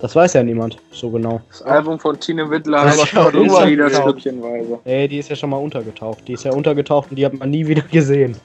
Das 0.00 0.14
weiß 0.16 0.34
ja 0.34 0.42
niemand 0.42 0.76
so 0.92 1.08
genau. 1.10 1.40
Das 1.48 1.62
Album 1.62 1.98
von 1.98 2.18
Tine 2.18 2.50
Wittler 2.50 2.84
Das 2.84 2.92
heißt 2.98 3.04
ist 3.04 3.12
ja 3.12 3.24
irgendwann 3.30 3.70
wieder 3.70 3.90
stückchenweise. 3.90 4.78
Ey, 4.84 5.08
die 5.08 5.18
ist 5.18 5.28
ja 5.30 5.36
schon 5.36 5.50
mal 5.50 5.56
untergetaucht. 5.56 6.26
Die 6.26 6.32
ist 6.32 6.44
ja 6.44 6.52
untergetaucht 6.52 7.10
und 7.10 7.16
die 7.16 7.24
hat 7.24 7.32
man 7.34 7.50
nie 7.50 7.66
wieder 7.66 7.82
gesehen. 7.82 8.36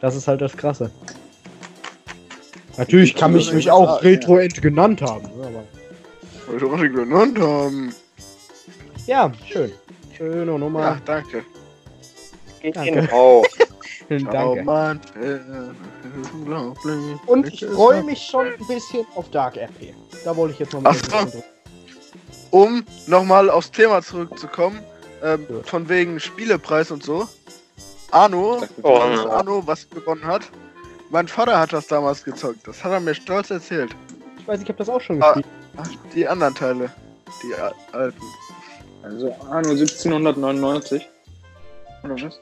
Das 0.00 0.16
ist 0.16 0.28
halt 0.28 0.40
das 0.40 0.56
Krasse. 0.56 0.90
Natürlich 2.76 3.14
kann 3.16 3.36
ich 3.36 3.52
mich 3.52 3.70
auch 3.70 4.02
Retro 4.02 4.36
Ent 4.36 4.60
genannt 4.62 5.02
haben. 5.02 5.22
ne, 5.36 5.62
Aber 6.48 6.60
wir 6.60 6.70
heute 6.70 6.90
genannt 6.90 7.38
haben. 7.40 7.92
ja, 9.06 9.32
schön. 9.46 9.72
Schöne 10.16 10.52
Ja, 10.52 10.58
Nummer. 10.58 11.00
danke. 11.04 11.44
Geht 12.60 12.76
Danke. 12.76 12.92
genau. 12.92 13.42
Oh 13.42 13.44
Danke. 14.08 14.62
Mann, 14.64 15.00
äh. 15.20 15.38
Und 17.26 17.46
ich 17.46 17.64
freue 17.66 18.02
mich 18.02 18.22
schon 18.22 18.46
ein 18.46 18.66
bisschen 18.66 19.06
auf 19.14 19.30
Dark 19.30 19.56
RP. 19.56 19.94
Da 20.24 20.34
wollte 20.36 20.54
ich 20.54 20.60
jetzt 20.60 20.72
noch 20.72 20.80
mal 20.80 20.94
Ach 21.12 21.28
so. 21.28 21.42
Um 22.50 22.84
nochmal 23.06 23.50
aufs 23.50 23.70
Thema 23.70 24.00
zurückzukommen, 24.02 24.80
ähm, 25.22 25.46
Gut. 25.46 25.68
von 25.68 25.88
wegen 25.88 26.18
Spielepreis 26.18 26.90
und 26.90 27.02
so. 27.02 27.28
Arno, 28.10 28.62
Oh, 28.82 28.98
ja. 28.98 29.28
Arno, 29.28 29.62
was 29.66 29.88
gewonnen 29.90 30.24
hat. 30.24 30.42
Mein 31.10 31.28
Vater 31.28 31.58
hat 31.58 31.72
das 31.74 31.86
damals 31.88 32.24
gezockt. 32.24 32.66
Das 32.66 32.82
hat 32.82 32.92
er 32.92 33.00
mir 33.00 33.14
stolz 33.14 33.50
erzählt. 33.50 33.94
Ich 34.38 34.48
weiß, 34.48 34.62
ich 34.62 34.68
habe 34.68 34.78
das 34.78 34.88
auch 34.88 35.00
schon 35.00 35.22
Ah. 35.22 35.32
gespielt. 35.34 35.46
Ach, 35.76 35.88
die 36.14 36.26
anderen 36.26 36.54
Teile. 36.54 36.90
Die 37.42 37.54
al- 37.54 37.74
alten. 37.92 38.22
Also 39.02 39.30
Anno 39.50 39.70
1799. 39.74 41.06
Oder 42.02 42.14
was? 42.22 42.40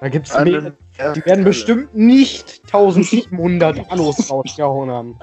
Da 0.00 0.08
gibt's 0.08 0.32
Eine 0.32 0.74
Die 1.14 1.24
werden 1.26 1.44
bestimmt 1.44 1.94
nicht 1.94 2.62
1700 2.66 3.90
Annos 3.90 4.30
rausgehauen 4.30 4.90
haben. 4.90 5.18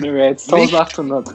Nehmen 0.00 0.16
wir 0.16 0.26
jetzt 0.26 0.50
Nicht? 0.50 0.74
1800. 0.74 1.34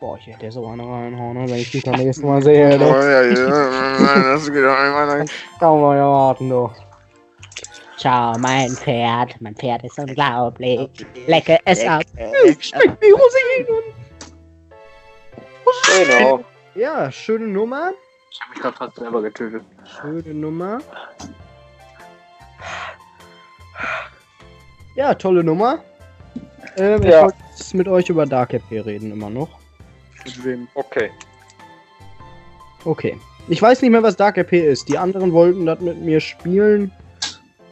Boah, 0.00 0.18
ich 0.18 0.26
hätte 0.26 0.50
so 0.50 0.66
eine 0.66 0.82
reinhauen, 0.82 1.48
wenn 1.48 1.54
ich 1.54 1.70
dich 1.70 1.84
beim 1.84 1.94
nächsten 1.94 2.26
Mal 2.26 2.42
sehe. 2.42 2.78
Oh, 2.78 2.94
ja, 2.94 3.22
ja, 3.22 4.32
das 4.32 4.52
geht 4.52 4.64
auch 4.64 4.76
einmal. 4.76 5.24
Kann 5.58 5.80
man 5.80 5.96
ja 5.96 6.06
warten, 6.06 6.48
du. 6.50 6.70
Schau, 8.02 8.36
mein 8.38 8.70
Pferd. 8.70 9.40
Mein 9.40 9.54
Pferd 9.54 9.84
ist 9.84 9.98
unglaublich. 9.98 10.90
Lecke 11.26 11.58
es 11.64 11.82
ab. 11.86 12.02
Schmeckt 12.58 13.00
wie 13.00 13.12
Rosinen. 13.12 13.82
Genau. 16.06 16.44
Ja, 16.74 17.10
schöne 17.10 17.46
Nummer. 17.46 17.92
Ich 18.30 18.40
habe 18.40 18.50
mich 18.50 18.60
gerade 18.60 18.76
fast 18.76 18.96
selber 18.96 19.22
getötet. 19.22 19.62
Schöne 20.00 20.34
Nummer. 20.34 20.80
Ja, 24.94 25.14
tolle 25.14 25.42
Nummer. 25.42 25.80
Ähm, 26.76 27.02
Ich 27.02 27.10
Ja. 27.10 27.22
wollte 27.24 27.36
jetzt 27.50 27.74
mit 27.74 27.88
euch 27.88 28.08
über 28.08 28.26
Dark 28.26 28.52
RP 28.54 28.80
reden, 28.84 29.12
immer 29.12 29.30
noch. 29.30 29.48
Okay. 30.74 31.10
Okay. 32.84 33.18
Ich 33.48 33.60
weiß 33.60 33.82
nicht 33.82 33.90
mehr, 33.90 34.02
was 34.02 34.16
Dark 34.16 34.38
RP 34.38 34.52
ist. 34.54 34.88
Die 34.88 34.96
anderen 34.96 35.32
wollten 35.32 35.66
das 35.66 35.80
mit 35.80 36.00
mir 36.00 36.20
spielen. 36.20 36.90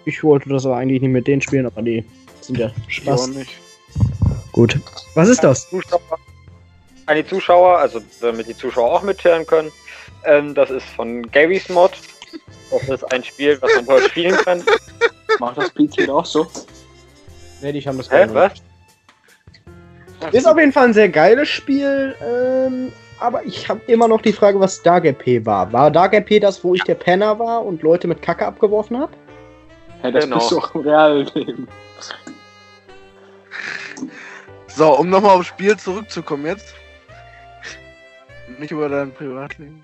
Ich 0.05 0.23
wollte 0.25 0.49
das 0.49 0.67
aber 0.67 0.77
eigentlich 0.77 1.01
nicht 1.01 1.11
mit 1.13 1.27
denen 1.27 1.41
spielen, 1.41 1.67
aber 1.67 1.81
die 1.83 2.05
sind 2.41 2.59
ja 2.59 2.71
Ich 2.89 2.97
Spaß. 2.97 3.29
nicht. 3.29 3.53
Gut. 4.53 4.79
Was 5.15 5.29
ist 5.29 5.43
das? 5.45 5.69
An 7.07 7.17
die 7.17 7.27
Zuschauer, 7.27 7.79
also 7.79 8.01
damit 8.21 8.49
die 8.49 8.57
Zuschauer 8.57 8.93
auch 8.93 9.03
mithören 9.03 9.47
können. 9.47 9.71
Ähm, 10.25 10.55
das 10.55 10.71
ist 10.71 10.85
von 10.87 11.23
Gary's 11.31 11.69
Mod. 11.69 11.93
Das 12.73 12.89
ist 13.03 13.13
ein 13.13 13.23
Spiel, 13.23 13.61
was 13.61 13.75
man 13.77 13.87
dort 13.87 14.03
spielen 14.05 14.37
kann. 14.37 14.63
Macht 15.39 15.59
das 15.59 15.71
Beatsmeet 15.71 16.11
auch 16.11 16.25
so? 16.25 16.47
Nee, 17.61 17.73
die 17.73 17.81
haben 17.83 17.99
das 17.99 18.11
Hä, 18.11 18.27
was? 18.33 18.53
Ist 20.33 20.47
auf 20.47 20.59
jeden 20.59 20.73
Fall 20.73 20.87
ein 20.87 20.95
sehr 20.95 21.09
geiles 21.09 21.49
Spiel. 21.49 22.15
Ähm, 22.25 22.93
aber 23.21 23.45
ich 23.45 23.69
habe 23.69 23.81
immer 23.87 24.09
noch 24.09 24.21
die 24.21 24.33
Frage, 24.33 24.59
was 24.59 24.83
Dark 24.83 25.05
RP 25.05 25.45
war. 25.47 25.73
War 25.73 25.91
Dark 25.91 26.13
RP 26.15 26.41
das, 26.41 26.63
wo 26.65 26.75
ich 26.75 26.83
der 26.85 26.95
Penner 26.95 27.39
war 27.39 27.65
und 27.65 27.83
Leute 27.83 28.09
mit 28.09 28.21
Kacke 28.23 28.47
abgeworfen 28.47 28.99
habe? 28.99 29.13
Hä, 30.03 30.11
das 30.13 30.25
Genau. 30.25 30.39
bist 30.39 30.51
du 30.51 30.59
auch 30.59 30.75
im 30.75 30.81
Realleben. 30.83 31.69
So, 34.69 34.99
um 34.99 35.11
nochmal 35.11 35.37
aufs 35.37 35.49
Spiel 35.49 35.77
zurückzukommen 35.77 36.47
jetzt. 36.47 36.75
Nicht 38.59 38.71
über 38.71 38.89
dein 38.89 39.13
Privatleben. 39.13 39.83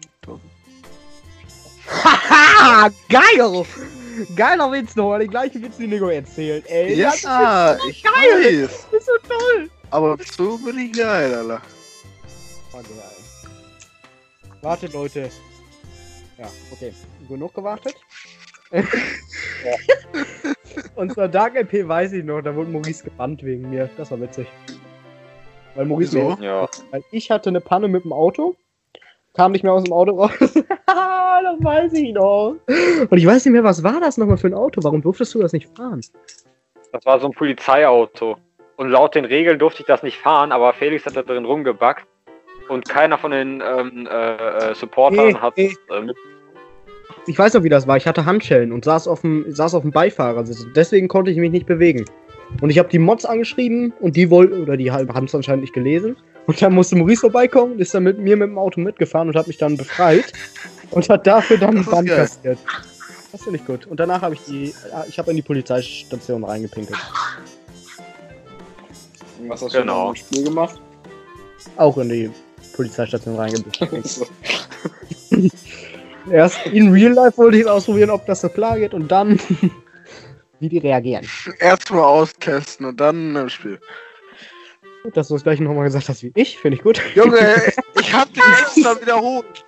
Haha, 1.90 2.90
geil! 3.08 3.64
Geiler 4.34 4.72
Witz 4.72 4.96
nochmal, 4.96 5.20
den 5.20 5.30
gleichen 5.30 5.62
Witz, 5.62 5.76
den 5.76 5.90
Nico 5.90 6.08
erzählt, 6.08 6.64
ey. 6.68 6.94
Ja, 6.94 7.10
Das 7.10 7.78
ich 7.88 8.02
geil. 8.02 8.64
weiß. 8.64 8.86
ist 8.90 9.06
so 9.06 9.12
toll. 9.28 9.70
Aber 9.90 10.16
so 10.36 10.58
bin 10.58 10.76
ich 10.78 10.92
geil, 10.92 11.32
Alter. 11.34 11.62
Oh, 12.72 12.76
geil. 12.78 12.92
Wartet, 14.60 14.92
Leute. 14.92 15.30
Ja, 16.36 16.48
okay. 16.72 16.92
Genug 17.28 17.54
gewartet. 17.54 17.94
Und 20.96 21.12
zwar 21.14 21.28
Dark 21.28 21.54
LP 21.54 21.86
weiß 21.86 22.12
ich 22.12 22.24
noch, 22.24 22.42
da 22.42 22.54
wurde 22.54 22.70
Maurice 22.70 23.04
gebannt 23.04 23.42
wegen 23.44 23.70
mir. 23.70 23.88
Das 23.96 24.10
war 24.10 24.20
witzig. 24.20 24.46
Weil 25.74 25.86
Maurice 25.86 26.16
Wieso? 26.16 26.36
mir, 26.36 26.44
Ja. 26.44 26.68
weil 26.90 27.02
ich 27.12 27.30
hatte 27.30 27.50
eine 27.50 27.60
Panne 27.60 27.88
mit 27.88 28.04
dem 28.04 28.12
Auto, 28.12 28.56
kam 29.38 29.52
nicht 29.52 29.62
mehr 29.62 29.72
aus 29.72 29.84
dem 29.84 29.92
Auto 29.92 30.12
raus. 30.12 30.32
das 30.40 31.64
weiß 31.64 31.92
ich 31.94 32.12
noch. 32.12 32.56
Und 33.08 33.16
ich 33.16 33.24
weiß 33.24 33.44
nicht 33.44 33.52
mehr, 33.52 33.64
was 33.64 33.84
war 33.84 34.00
das 34.00 34.18
nochmal 34.18 34.36
für 34.36 34.48
ein 34.48 34.54
Auto? 34.54 34.82
Warum 34.82 35.00
durftest 35.00 35.34
du 35.34 35.40
das 35.40 35.52
nicht 35.52 35.68
fahren? 35.76 36.00
Das 36.92 37.06
war 37.06 37.20
so 37.20 37.28
ein 37.28 37.32
Polizeiauto. 37.32 38.36
Und 38.76 38.90
laut 38.90 39.14
den 39.14 39.24
Regeln 39.24 39.58
durfte 39.58 39.82
ich 39.82 39.86
das 39.86 40.02
nicht 40.02 40.18
fahren, 40.18 40.52
aber 40.52 40.72
Felix 40.72 41.06
hat 41.06 41.16
da 41.16 41.22
drin 41.22 41.44
rumgebackt. 41.44 42.06
Und 42.68 42.88
keiner 42.88 43.16
von 43.16 43.30
den 43.30 43.62
ähm, 43.64 44.06
äh, 44.10 44.70
äh, 44.70 44.74
Supportern 44.74 45.28
Nee, 45.28 45.34
hat 45.34 45.56
nee. 45.56 45.74
äh, 45.90 46.00
mit. 46.02 46.16
Ich 47.26 47.38
weiß 47.38 47.54
noch, 47.54 47.62
wie 47.62 47.68
das 47.68 47.86
war. 47.86 47.96
Ich 47.96 48.06
hatte 48.06 48.26
Handschellen 48.26 48.72
und 48.72 48.84
saß 48.84 49.08
auf 49.08 49.22
dem, 49.22 49.44
saß 49.48 49.74
auf 49.74 49.82
dem 49.82 49.92
Beifahrersitz. 49.92 50.66
Deswegen 50.74 51.08
konnte 51.08 51.30
ich 51.30 51.38
mich 51.38 51.50
nicht 51.50 51.66
bewegen. 51.66 52.04
Und 52.60 52.70
ich 52.70 52.78
habe 52.78 52.88
die 52.88 52.98
Mods 52.98 53.24
angeschrieben 53.24 53.92
und 54.00 54.16
die 54.16 54.30
wollten, 54.30 54.62
oder 54.62 54.76
die 54.76 54.90
haben 54.90 55.24
es 55.24 55.34
anscheinend 55.34 55.62
nicht 55.62 55.74
gelesen. 55.74 56.16
Und 56.48 56.62
dann 56.62 56.72
musste 56.72 56.96
Maurice 56.96 57.20
vorbeikommen 57.20 57.72
und 57.74 57.78
ist 57.78 57.92
dann 57.92 58.04
mit 58.04 58.18
mir 58.18 58.34
mit 58.34 58.48
dem 58.48 58.56
Auto 58.56 58.80
mitgefahren 58.80 59.28
und 59.28 59.36
hat 59.36 59.46
mich 59.48 59.58
dann 59.58 59.76
befreit. 59.76 60.32
Und 60.90 61.06
hat 61.10 61.26
dafür 61.26 61.58
dann 61.58 61.76
einen 61.76 61.84
Band 61.84 62.08
kassiert. 62.08 62.58
Das 63.30 63.42
finde 63.42 63.58
ich 63.58 63.66
gut. 63.66 63.86
Und 63.86 64.00
danach 64.00 64.22
habe 64.22 64.34
ich 64.34 64.40
die, 64.46 64.72
ja, 64.90 65.04
ich 65.06 65.18
habe 65.18 65.28
in 65.30 65.36
die 65.36 65.42
Polizeistation 65.42 66.42
reingepinkelt. 66.44 66.98
Was 69.46 69.60
hast 69.60 69.74
Genau. 69.74 70.04
du 70.04 70.08
im 70.08 70.16
Spiel 70.16 70.44
gemacht? 70.44 70.80
Auch 71.76 71.98
in 71.98 72.08
die 72.08 72.30
Polizeistation 72.74 73.36
reingepinkelt. 73.36 74.20
Erst 76.30 76.66
in 76.68 76.90
Real 76.90 77.12
Life 77.12 77.36
wollte 77.36 77.58
ich 77.58 77.64
es 77.64 77.68
ausprobieren, 77.68 78.08
ob 78.08 78.24
das 78.24 78.40
so 78.40 78.48
klar 78.48 78.78
geht 78.78 78.94
und 78.94 79.08
dann, 79.08 79.38
wie 80.60 80.70
die 80.70 80.78
reagieren. 80.78 81.26
Erstmal 81.58 82.04
austesten 82.04 82.86
und 82.86 82.98
dann 82.98 83.36
im 83.36 83.50
Spiel. 83.50 83.78
Gut, 85.02 85.16
dass 85.16 85.28
du 85.28 85.34
das 85.34 85.44
gleiche 85.44 85.62
nochmal 85.62 85.84
gesagt 85.84 86.08
hast 86.08 86.22
wie 86.22 86.32
ich, 86.34 86.58
finde 86.58 86.76
ich 86.76 86.82
gut. 86.82 87.00
Junge, 87.14 87.38
ich 88.00 88.12
hab 88.12 88.32
dich 88.32 88.42
extra 88.44 89.00
wiederholt. 89.00 89.64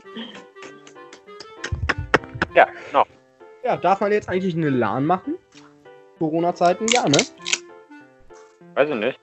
Ja, 2.54 2.66
genau. 2.88 3.04
Ja, 3.64 3.76
darf 3.76 4.00
man 4.00 4.10
jetzt 4.12 4.28
eigentlich 4.28 4.56
eine 4.56 4.70
LAN 4.70 5.06
machen? 5.06 5.36
Corona-Zeiten? 6.18 6.86
Ja, 6.92 7.08
ne? 7.08 7.18
Weiß 8.74 8.88
ich 8.88 8.96
nicht. 8.96 9.18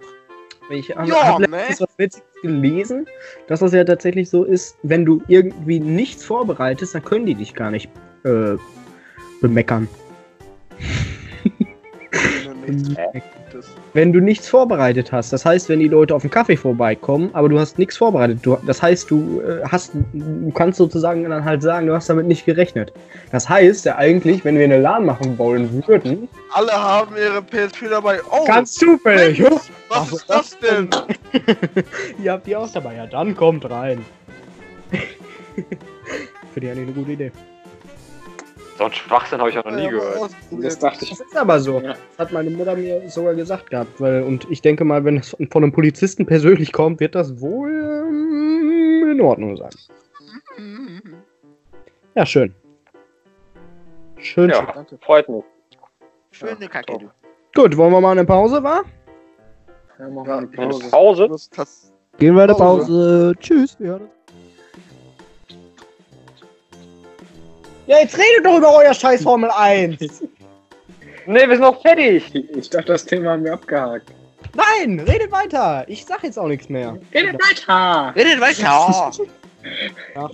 Ich 0.69 0.95
habe 0.95 1.09
Ja, 1.09 1.25
hab 1.25 1.39
ne? 1.39 1.47
letztens 1.47 1.81
was 1.81 1.97
Witziges 1.97 2.27
gelesen, 2.41 3.07
dass 3.47 3.61
das 3.61 3.73
ja 3.73 3.83
tatsächlich 3.83 4.29
so 4.29 4.43
ist, 4.43 4.77
wenn 4.83 5.05
du 5.05 5.21
irgendwie 5.27 5.79
nichts 5.79 6.23
vorbereitest, 6.25 6.95
dann 6.95 7.03
können 7.03 7.25
die 7.25 7.35
dich 7.35 7.53
gar 7.53 7.71
nicht 7.71 7.89
äh, 8.23 8.55
bemeckern. 9.41 9.87
Das, 12.67 13.65
Wenn 13.93 14.11
du 14.11 14.19
nichts 14.19 14.47
vorbereitet 14.49 15.11
hast, 15.11 15.31
das 15.31 15.45
heißt, 15.45 15.69
wenn 15.69 15.79
die 15.79 15.87
Leute 15.87 16.13
auf 16.13 16.21
den 16.21 16.31
Kaffee 16.31 16.57
vorbeikommen, 16.57 17.29
aber 17.33 17.47
du 17.47 17.59
hast 17.59 17.79
nichts 17.79 17.97
vorbereitet, 17.97 18.39
du, 18.41 18.57
das 18.65 18.81
heißt, 18.81 19.09
du 19.09 19.41
äh, 19.41 19.63
hast, 19.63 19.91
du 20.13 20.51
kannst 20.51 20.77
sozusagen 20.77 21.23
dann 21.23 21.45
halt 21.45 21.61
sagen, 21.61 21.87
du 21.87 21.93
hast 21.93 22.09
damit 22.09 22.27
nicht 22.27 22.45
gerechnet. 22.45 22.91
Das 23.31 23.47
heißt 23.47 23.85
ja 23.85 23.95
eigentlich, 23.95 24.43
wenn 24.43 24.57
wir 24.57 24.65
eine 24.65 24.79
LAN 24.79 25.05
machen 25.05 25.37
wollen 25.37 25.85
würden, 25.87 26.27
alle 26.53 26.73
haben 26.73 27.15
ihre 27.15 27.41
PSP 27.41 27.89
dabei. 27.89 28.19
Oh, 28.29 28.45
ganz 28.45 28.73
zufällig. 28.73 29.43
Was 29.43 29.69
Ach, 29.89 30.11
ist 30.11 30.29
das 30.29 30.57
denn? 30.59 30.89
Ihr 32.23 32.33
habt 32.33 32.47
die 32.47 32.55
auch 32.55 32.69
dabei, 32.71 32.95
ja, 32.95 33.07
dann 33.07 33.35
kommt 33.35 33.69
rein. 33.69 34.03
Finde 36.53 36.67
ich 36.67 36.69
eigentlich 36.69 36.87
eine 36.87 36.91
gute 36.91 37.11
Idee. 37.11 37.31
So 38.77 38.83
ein 38.83 38.93
Schwachsinn 38.93 39.39
habe 39.39 39.49
ich 39.49 39.57
auch 39.57 39.65
noch 39.65 39.71
nie 39.71 39.89
gehört. 39.89 40.29
Das 40.51 40.77
dachte 40.77 41.03
ich. 41.03 41.09
Das 41.09 41.21
ist 41.21 41.35
aber 41.35 41.59
so. 41.59 41.79
Ja. 41.79 41.93
Das 41.93 42.27
hat 42.27 42.31
meine 42.31 42.51
Mutter 42.51 42.75
mir 42.75 43.09
sogar 43.09 43.33
gesagt 43.33 43.71
gehabt. 43.71 43.99
Weil, 43.99 44.21
und 44.21 44.45
ich 44.51 44.61
denke 44.61 44.83
mal, 44.85 45.03
wenn 45.03 45.17
es 45.17 45.35
von 45.51 45.63
einem 45.63 45.71
Polizisten 45.71 46.27
persönlich 46.27 46.71
kommt, 46.73 46.99
wird 46.99 47.15
das 47.15 47.41
wohl 47.41 47.71
ähm, 47.71 49.11
in 49.13 49.21
Ordnung 49.21 49.57
sein. 49.57 49.71
Ja, 52.13 52.25
schön. 52.25 52.53
Schön. 54.17 54.51
schön. 54.51 54.67
Ja, 54.67 54.85
freut 55.01 55.27
mich. 55.27 55.43
Schöne 56.31 56.67
Kacke, 56.67 56.97
du. 56.99 57.09
Gut, 57.59 57.75
wollen 57.77 57.91
wir 57.91 58.01
mal 58.01 58.11
eine 58.11 58.25
Pause, 58.25 58.63
wa? 58.63 58.83
Ja, 59.97 60.09
machen 60.09 60.27
wir 60.27 60.33
Ja, 60.33 60.37
eine 60.37 60.47
Pause. 60.89 61.27
Pause? 61.27 61.27
Gehen 62.17 62.35
wir 62.35 62.43
in 62.43 62.49
eine 62.49 62.57
Pause. 62.57 62.85
Pause. 62.85 63.33
Tschüss. 63.39 63.79
Wir 63.79 63.89
hören 63.89 64.01
uns. 64.03 64.16
Ja, 67.87 67.99
jetzt 67.99 68.17
redet 68.17 68.45
doch 68.45 68.57
über 68.57 68.75
euer 68.75 68.93
scheiß 68.93 69.23
Formel 69.23 69.49
1. 69.51 70.23
Nee, 71.29 71.41
wir 71.41 71.55
sind 71.57 71.59
noch 71.59 71.81
fertig. 71.81 72.33
Ich 72.33 72.69
dachte, 72.69 72.93
das 72.93 73.03
Thema 73.03 73.31
haben 73.31 73.43
wir 73.43 73.51
abgehakt. 73.51 74.13
Nein, 74.55 74.97
redet 75.01 75.29
weiter. 75.29 75.83
Ich 75.89 76.05
sag 76.05 76.23
jetzt 76.23 76.39
auch 76.39 76.47
nichts 76.47 76.69
mehr. 76.69 76.97
Redet 77.13 77.35
weiter! 77.35 78.15
Redet 78.15 78.39
weiter! 78.39 79.11
Ja. 80.15 80.31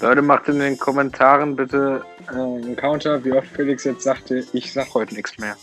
Leute, 0.00 0.22
macht 0.22 0.48
in 0.48 0.58
den 0.58 0.76
Kommentaren 0.76 1.54
bitte 1.54 2.02
äh, 2.28 2.32
einen 2.32 2.74
Counter, 2.74 3.24
wie 3.24 3.30
oft 3.30 3.46
Felix 3.48 3.84
jetzt 3.84 4.02
sagte, 4.02 4.44
ich 4.52 4.72
sag 4.72 4.92
heute 4.92 5.14
nichts 5.14 5.38
mehr. 5.38 5.56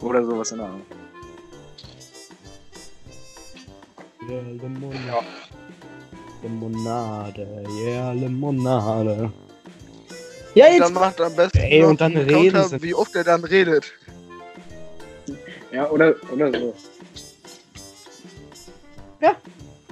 Oder 0.00 0.24
sowas 0.24 0.52
in 0.52 0.58
der 0.58 0.66
Art. 0.68 0.80
Ja, 5.06 5.20
Limonade. 6.44 7.40
Limonade, 7.40 7.70
yeah, 7.84 8.12
Limonade. 8.12 9.32
Ja, 10.54 10.66
Dann 10.66 10.76
jetzt. 10.76 10.92
macht 10.94 11.20
am 11.20 11.34
besten 11.34 11.58
Ey, 11.58 11.82
und 11.84 12.00
dann 12.00 12.16
reden 12.16 12.52
Counter, 12.52 12.68
sie. 12.68 12.82
wie 12.82 12.94
oft 12.94 13.16
er 13.16 13.24
dann 13.24 13.42
redet. 13.44 13.92
Ja, 15.72 15.90
oder, 15.90 16.14
oder 16.32 16.52
so. 16.52 16.74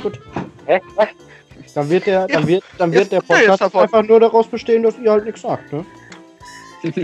Gut. 0.03 0.20
Hä? 0.66 0.80
Was? 0.96 1.09
Dann 1.74 1.88
wird 1.88 2.07
der, 2.07 2.26
dann 2.26 2.42
Ja, 2.42 2.48
wird, 2.48 2.64
dann 2.76 2.92
wird 2.92 3.12
der 3.12 3.20
er 3.20 3.22
Podcast 3.22 3.62
einfach 3.74 4.03
nur 4.03 4.20
daraus 4.20 4.46
bestehen, 4.48 4.82
dass 4.82 4.98
ihr 4.98 5.11
halt 5.11 5.24
nichts 5.24 5.42
sagt, 5.42 5.72
ne? 5.72 5.86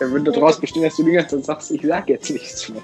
Er 0.00 0.10
würde 0.10 0.32
daraus 0.32 0.58
bestehen, 0.58 0.82
dass 0.82 0.96
du 0.96 1.04
die 1.04 1.12
ganze 1.12 1.36
Zeit 1.36 1.44
sagst, 1.44 1.70
ich 1.70 1.82
sag 1.82 2.08
jetzt 2.08 2.30
nichts 2.30 2.68
mehr. 2.70 2.82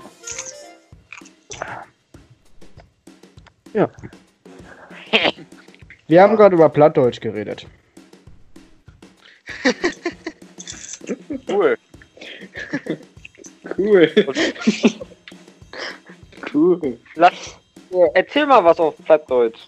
Wir 6.06 6.22
haben 6.22 6.36
gerade 6.36 6.54
über 6.54 6.68
Plattdeutsch 6.68 7.20
geredet. 7.20 7.66
Cool. 11.48 11.76
Cool. 13.76 14.10
cool. 16.54 16.98
Lass, 17.14 17.56
erzähl 18.14 18.46
mal 18.46 18.62
was 18.64 18.78
auf 18.78 18.94
Plattdeutsch. 19.04 19.60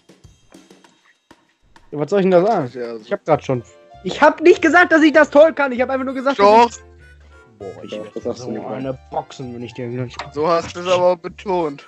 Was 1.91 2.09
soll 2.09 2.19
ich 2.19 2.25
denn 2.25 2.31
da 2.31 2.45
sagen? 2.45 3.01
Ich 3.03 3.11
hab 3.11 3.25
grad 3.25 3.45
schon. 3.45 3.63
Ich 4.03 4.21
hab 4.21 4.41
nicht 4.41 4.61
gesagt, 4.61 4.91
dass 4.91 5.01
ich 5.01 5.13
das 5.13 5.29
toll 5.29 5.53
kann. 5.53 5.71
Ich 5.71 5.81
hab 5.81 5.89
einfach 5.89 6.05
nur 6.05 6.13
gesagt, 6.13 6.39
Doch, 6.39 6.67
dass 6.67 6.77
ich. 6.77 6.83
Boah, 7.59 7.83
ich 7.83 7.91
Doch, 7.91 8.03
werd 8.03 8.15
das 8.15 8.25
hast 8.25 8.39
du 8.39 8.55
so 8.55 8.67
eine 8.67 8.97
Boxen, 9.09 9.55
wenn 9.55 9.63
ich 9.63 9.73
dir 9.73 9.87
nicht. 9.87 10.17
so 10.33 10.47
hast 10.47 10.75
du 10.75 10.81
es 10.81 10.87
aber 10.87 11.17
betont. 11.17 11.87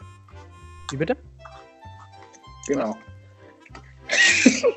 Wie 0.91 0.97
bitte? 0.97 1.15
Genau. 2.67 2.97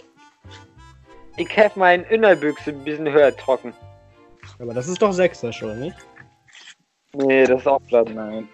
Ich 1.39 1.49
hab 1.57 1.77
meinen 1.77 2.05
Innerbüchse 2.05 2.71
ein 2.71 2.85
bisschen 2.85 3.11
höher 3.11 3.35
trocken. 3.35 3.73
Aber 4.59 4.75
das 4.75 4.87
ist 4.87 5.01
doch 5.01 5.13
sächsisch, 5.13 5.63
oder 5.63 5.75
nicht? 5.75 5.97
Nee, 7.15 7.47
das 7.47 7.63
ist 7.63 7.67
auch 7.67 7.81
platt. 7.89 8.11
Nein. 8.15 8.49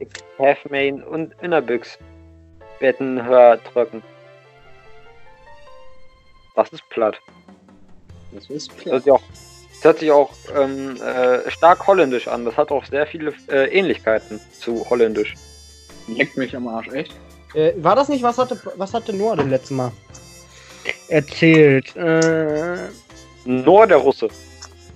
Ich 0.00 0.08
hab 0.38 0.70
meinen 0.70 1.02
und 1.04 1.32
Innerbüchs 1.40 1.96
werden 2.80 3.24
höher 3.24 3.62
trocken. 3.72 4.02
Das 6.56 6.68
ist 6.70 6.88
platt. 6.90 7.20
Das 8.32 8.50
ist 8.50 8.68
Das 8.70 8.76
klar. 8.78 8.92
hört 8.94 9.04
sich 9.04 9.12
auch, 9.12 9.22
das 9.74 9.84
hört 9.84 9.98
sich 10.00 10.10
auch 10.10 10.30
ähm, 10.56 11.00
äh, 11.00 11.48
stark 11.50 11.86
holländisch 11.86 12.26
an. 12.26 12.44
Das 12.44 12.56
hat 12.56 12.72
auch 12.72 12.84
sehr 12.84 13.06
viele 13.06 13.32
äh, 13.48 13.66
Ähnlichkeiten 13.68 14.40
zu 14.52 14.84
holländisch. 14.90 15.34
Leckt 16.08 16.36
mich 16.36 16.54
am 16.56 16.66
Arsch, 16.66 16.88
echt? 16.88 17.14
Äh, 17.54 17.72
war 17.76 17.94
das 17.94 18.08
nicht, 18.08 18.22
was 18.24 18.38
hatte, 18.38 18.60
was 18.76 18.92
hatte 18.92 19.12
Noah 19.12 19.36
denn 19.36 19.50
letztes 19.50 19.70
Mal 19.70 19.92
erzählt? 21.08 21.94
Äh, 21.96 22.88
Nur 23.44 23.86
der 23.86 23.98
Russe. 23.98 24.28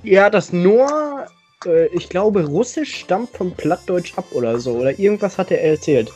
ja, 0.02 0.28
das 0.30 0.52
Noah, 0.52 1.26
äh, 1.66 1.86
ich 1.88 2.08
glaube, 2.08 2.44
Russisch 2.44 2.94
stammt 3.00 3.30
vom 3.36 3.52
Plattdeutsch 3.52 4.16
ab 4.16 4.26
oder 4.32 4.58
so. 4.60 4.72
Oder 4.72 4.98
irgendwas 4.98 5.38
hat 5.38 5.50
er 5.50 5.62
erzählt. 5.62 6.10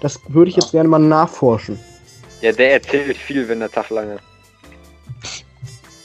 Das 0.00 0.18
würde 0.28 0.50
ich 0.50 0.56
jetzt 0.56 0.72
gerne 0.72 0.88
mal 0.88 0.98
nachforschen. 0.98 1.78
Ja, 2.40 2.50
der 2.52 2.72
erzählt 2.74 3.16
viel, 3.16 3.46
wenn 3.48 3.60
der 3.60 3.70
Tag 3.70 3.90
lang 3.90 4.16
ist. 4.16 5.44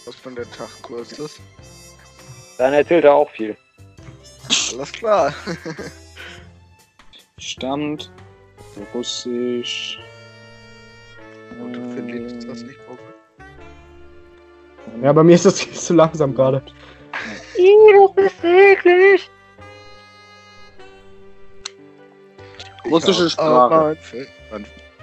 Was 0.05 0.15
von 0.15 0.35
der 0.35 0.49
Tag 0.51 0.69
kurz 0.83 1.13
ist. 1.13 1.39
Dann 2.57 2.73
erzählt 2.73 3.03
er 3.05 3.13
auch 3.15 3.29
viel. 3.31 3.57
Alles 4.73 4.91
klar. 4.91 5.33
Stammt. 7.39 8.11
Russisch. 8.93 9.99
Und 11.59 11.73
du 11.73 11.81
findest 11.95 12.47
das 12.47 12.61
nicht 12.61 12.79
auf. 12.87 12.97
Ja, 15.01 15.13
bei 15.13 15.23
mir 15.23 15.35
ist 15.35 15.45
das 15.45 15.59
viel 15.61 15.73
zu 15.73 15.93
langsam 15.93 16.33
gerade. 16.33 16.61
Ih, 17.57 17.73
das 18.15 18.25
ist 18.25 18.43
eklig. 18.43 19.29
Russische 22.89 23.29
Sprache. 23.29 23.97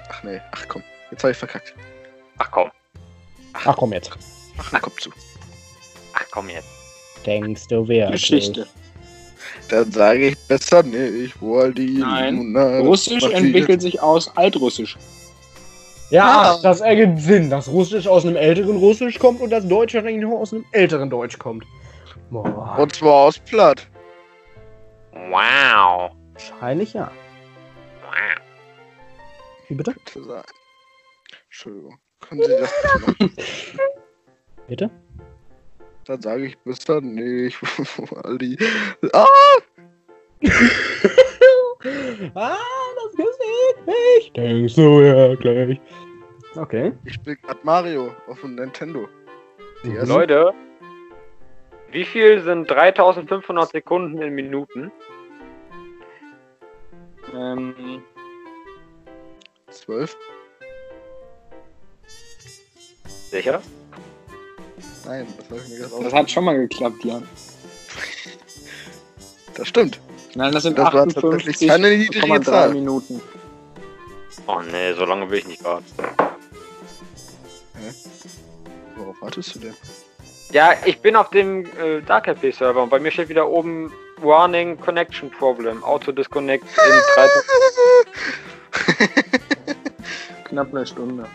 Ach 0.09 0.23
nee, 0.23 0.41
ach 0.53 0.65
komm. 0.69 0.83
Jetzt 1.11 1.23
habe 1.23 1.33
ich 1.33 1.39
verkackt. 1.39 1.75
Ach 2.39 2.51
komm. 2.51 2.71
Ach 3.53 3.77
komm 3.77 3.93
jetzt. 3.93 4.11
Ach, 4.59 4.71
den 4.71 4.81
Kopf 4.81 5.01
zu. 5.01 5.11
Ach 6.15 6.25
komm 6.31 6.49
jetzt. 6.49 6.69
Denkst 7.27 7.67
du 7.69 7.87
wirklich? 7.89 8.23
Geschichte. 8.23 8.67
Dann 9.69 9.91
sage 9.91 10.29
ich 10.29 10.39
besser 10.47 10.83
nicht, 10.83 11.41
wo 11.41 11.59
all 11.59 11.73
die 11.73 11.99
Nein. 11.99 12.57
Russisch 12.57 13.25
entwickelt 13.25 13.81
sich 13.81 14.01
aus 14.01 14.35
Altrussisch. 14.37 14.97
Ja, 16.11 16.55
Ja. 16.55 16.59
das 16.63 16.81
ergibt 16.81 17.19
Sinn, 17.21 17.51
dass 17.51 17.69
Russisch 17.69 18.07
aus 18.07 18.25
einem 18.25 18.37
älteren 18.37 18.77
Russisch 18.77 19.19
kommt 19.19 19.41
und 19.41 19.51
das 19.51 19.67
Deutsche 19.67 19.99
eigentlich 20.01 20.21
nur 20.21 20.39
aus 20.39 20.53
einem 20.53 20.65
älteren 20.73 21.11
Deutsch 21.11 21.39
kommt. 21.39 21.65
Boah, 22.31 22.77
Und 22.79 22.95
zwar 22.95 23.13
aus 23.15 23.39
Platt. 23.39 23.89
Wow. 25.13 26.13
wahrscheinlich 26.33 26.93
ja. 26.95 27.11
Wie 29.69 29.75
bitte? 29.75 29.95
Entschuldigung. 31.47 31.99
Können 32.21 32.43
Sie 32.43 32.49
das 32.49 32.71
bitte? 34.69 34.91
Dann 36.05 36.21
sage 36.21 36.47
ich 36.47 36.59
besser 36.59 37.01
nicht, 37.01 37.57
wo 37.97 38.17
all 38.17 38.37
die. 38.37 38.59
Ah! 39.15 39.25
ah, 42.35 42.57
Gesicht 43.87 44.37
nicht. 44.37 44.37
Denkst 44.37 44.75
du 44.77 45.01
wirklich? 45.01 45.81
Okay. 46.57 46.93
Ich 47.05 47.15
spiele 47.15 47.37
gerade 47.37 47.61
Mario 47.63 48.13
auf 48.29 48.41
dem 48.41 48.55
Nintendo. 48.55 49.09
Die 49.85 49.95
erste- 49.95 50.13
Leute, 50.15 50.53
wie 51.91 52.05
viel 52.05 52.43
sind 52.43 52.71
3500 52.71 53.71
Sekunden 53.71 54.21
in 54.23 54.35
Minuten? 54.35 54.91
Ähm, 57.35 58.03
Zwölf? 59.71 60.17
Sicher? 63.31 63.61
Nein, 65.05 65.27
das 65.37 65.51
habe 65.51 65.61
ich 65.61 65.69
mir 65.69 65.79
gerade 65.89 66.05
das 66.05 66.13
hat 66.13 66.31
schon 66.31 66.45
mal 66.45 66.57
geklappt, 66.57 67.05
Jan. 67.05 67.27
Das 69.57 69.69
stimmt. 69.69 70.01
Nein, 70.37 70.53
das 70.53 70.63
sind 70.63 70.79
Das 70.79 70.93
war 70.93 71.09
tatsächlich 71.09 71.69
keine 71.69 71.97
niedrige 71.97 72.25
58,3 72.27 72.43
Zahl. 72.45 72.73
Minuten. 72.73 73.21
Oh 74.47 74.61
nee, 74.61 74.93
so 74.93 75.05
lange 75.05 75.31
will 75.31 75.39
ich 75.39 75.47
nicht 75.47 75.65
warten. 75.65 75.85
Worauf 78.97 79.21
wartest 79.23 79.55
du 79.55 79.59
denn? 79.61 79.75
Ja, 80.53 80.75
ich 80.85 81.01
bin 81.01 81.17
auf 81.17 81.31
dem 81.31 81.65
äh, 81.79 82.03
DarkRP 82.03 82.55
Server 82.55 82.83
und 82.83 82.91
bei 82.91 82.99
mir 82.99 83.11
steht 83.11 83.29
wieder 83.29 83.49
oben 83.49 83.93
Warning 84.19 84.79
Connection 84.79 85.31
Problem. 85.31 85.83
Auto 85.83 86.13
Disconnect 86.13 86.65
in 86.65 86.93
3. 87.15 87.29
Knapp 90.45 90.75
eine 90.75 90.87
Stunde. 90.87 91.27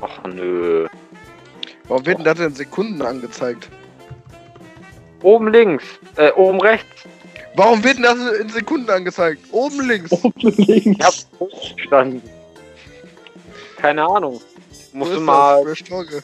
Ach 0.00 0.22
nö. 0.24 0.86
Warum 1.88 2.06
wird 2.06 2.18
denn 2.18 2.24
das 2.24 2.38
in 2.38 2.54
Sekunden 2.54 3.02
angezeigt? 3.02 3.68
Oben 5.22 5.48
links, 5.48 5.84
äh, 6.16 6.30
oben 6.32 6.60
rechts. 6.60 7.04
Warum 7.54 7.82
wird 7.82 7.96
denn 7.96 8.04
das 8.04 8.18
in 8.40 8.48
Sekunden 8.48 8.90
angezeigt? 8.90 9.42
Oben 9.50 9.80
links. 9.86 10.12
Oben 10.12 10.32
links. 10.40 10.86
Ich 10.86 11.00
hab's 11.00 11.28
hochgestanden. 11.38 12.22
Keine 13.76 14.04
Ahnung. 14.04 14.40
Musst 14.92 15.12
du 15.12 15.20
mal. 15.20 15.64
Das? 15.64 15.78
Storge. 15.78 16.22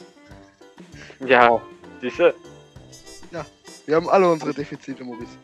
Ja, 1.25 1.61
siehste? 2.01 2.33
Wir 3.87 3.95
haben 3.95 4.09
alle 4.09 4.29
unsere 4.29 4.53
Defizite, 4.53 5.01
Maurice. 5.05 5.37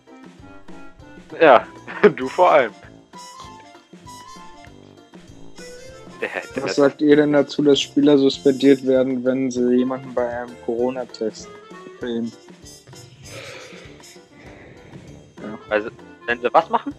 Ja, 1.40 1.66
du 2.16 2.28
vor 2.28 2.52
allem. 2.52 2.74
Was 6.56 6.76
sagt 6.76 7.02
ihr 7.02 7.16
denn 7.16 7.34
dazu, 7.34 7.64
dass 7.64 7.80
Spieler 7.82 8.18
suspendiert 8.18 8.86
werden, 8.86 9.24
wenn 9.24 9.50
sie 9.50 9.76
jemanden 9.76 10.14
bei 10.14 10.28
einem 10.28 10.56
Corona-Test 10.66 11.48
filmen? 12.00 12.32
Also, 15.74 15.90
wenn 16.28 16.40
sie 16.40 16.54
was 16.54 16.70
machen? 16.70 16.94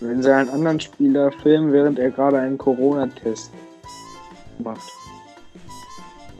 Wenn 0.00 0.22
sie 0.22 0.34
einen 0.34 0.48
anderen 0.48 0.80
Spieler 0.80 1.30
filmen, 1.42 1.72
während 1.72 1.98
er 1.98 2.10
gerade 2.10 2.38
einen 2.38 2.56
Corona-Test 2.56 3.50
macht. 4.58 4.90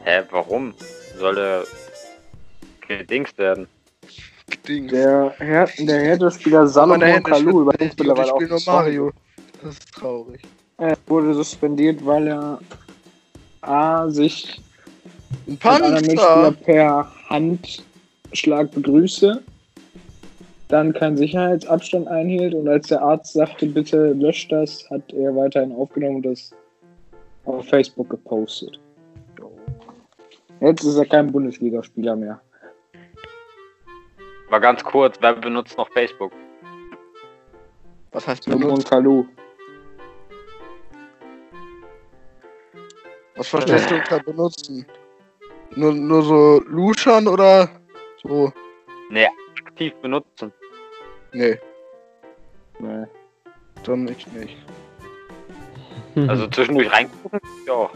Hä, 0.05 0.22
warum? 0.30 0.72
Soll 1.18 1.37
er 1.37 1.64
gedingst 2.89 3.37
werden? 3.37 3.68
Ding. 4.66 4.89
Der, 4.89 5.34
Her 5.39 5.68
der 5.78 6.01
Härtespieler 6.01 6.66
Salomon 6.66 7.22
Kalou, 7.22 7.62
über 7.62 7.72
den 7.72 7.89
es 7.89 7.97
mittlerweile 7.99 8.32
auch 8.32 8.41
nur 8.41 8.61
Mario. 8.66 9.12
Das 9.62 9.74
ist 9.74 9.93
traurig. 9.93 10.41
Er 10.78 10.97
wurde 11.07 11.34
suspendiert, 11.34 12.05
weil 12.05 12.28
er 12.28 12.59
A, 13.61 14.09
sich 14.09 14.61
Ein 15.47 15.53
mit 15.53 15.66
einem 15.66 15.93
Mitspieler 15.93 16.53
Panzer! 16.53 16.64
per 16.64 17.12
Handschlag 17.28 18.70
begrüßte, 18.72 19.43
dann 20.69 20.93
keinen 20.93 21.17
Sicherheitsabstand 21.17 22.09
einhielt 22.09 22.55
und 22.55 22.69
als 22.69 22.89
der 22.89 23.03
Arzt 23.03 23.35
sagte, 23.35 23.67
bitte 23.67 24.12
löscht 24.12 24.51
das, 24.51 24.89
hat 24.91 25.12
er 25.12 25.35
weiterhin 25.37 25.73
aufgenommen 25.73 26.17
und 26.17 26.27
das 26.27 26.55
auf 27.45 27.67
Facebook 27.69 28.11
gepostet. 28.11 28.81
Jetzt 30.61 30.85
ist 30.85 30.97
er 30.97 31.07
kein 31.07 31.31
Bundesligaspieler 31.31 32.17
mehr. 32.17 32.41
Mal 34.51 34.59
ganz 34.59 34.83
kurz, 34.83 35.17
wer 35.21 35.35
benutzt 35.35 35.77
noch 35.77 35.89
Facebook? 35.91 36.33
Was 38.12 38.27
heißt 38.27 38.47
benutzt? 38.47 38.89
Kalou. 38.89 39.27
Was 43.37 43.49
verstehst 43.49 43.91
du 43.91 43.97
unter 43.97 44.21
benutzen? 44.21 44.87
Nur, 45.75 45.93
nur 45.93 46.23
so 46.23 46.62
luschern 46.67 47.29
oder 47.29 47.69
so? 48.23 48.51
Nee, 49.11 49.29
aktiv 49.77 49.93
benutzen. 50.01 50.53
Nee, 51.35 51.59
Nee. 52.79 53.05
dann 53.85 54.05
nicht. 54.05 54.33
nicht. 54.33 54.57
Also 56.29 56.47
zwischendurch 56.49 56.91
reingucken, 56.91 57.41
ja. 57.66 57.91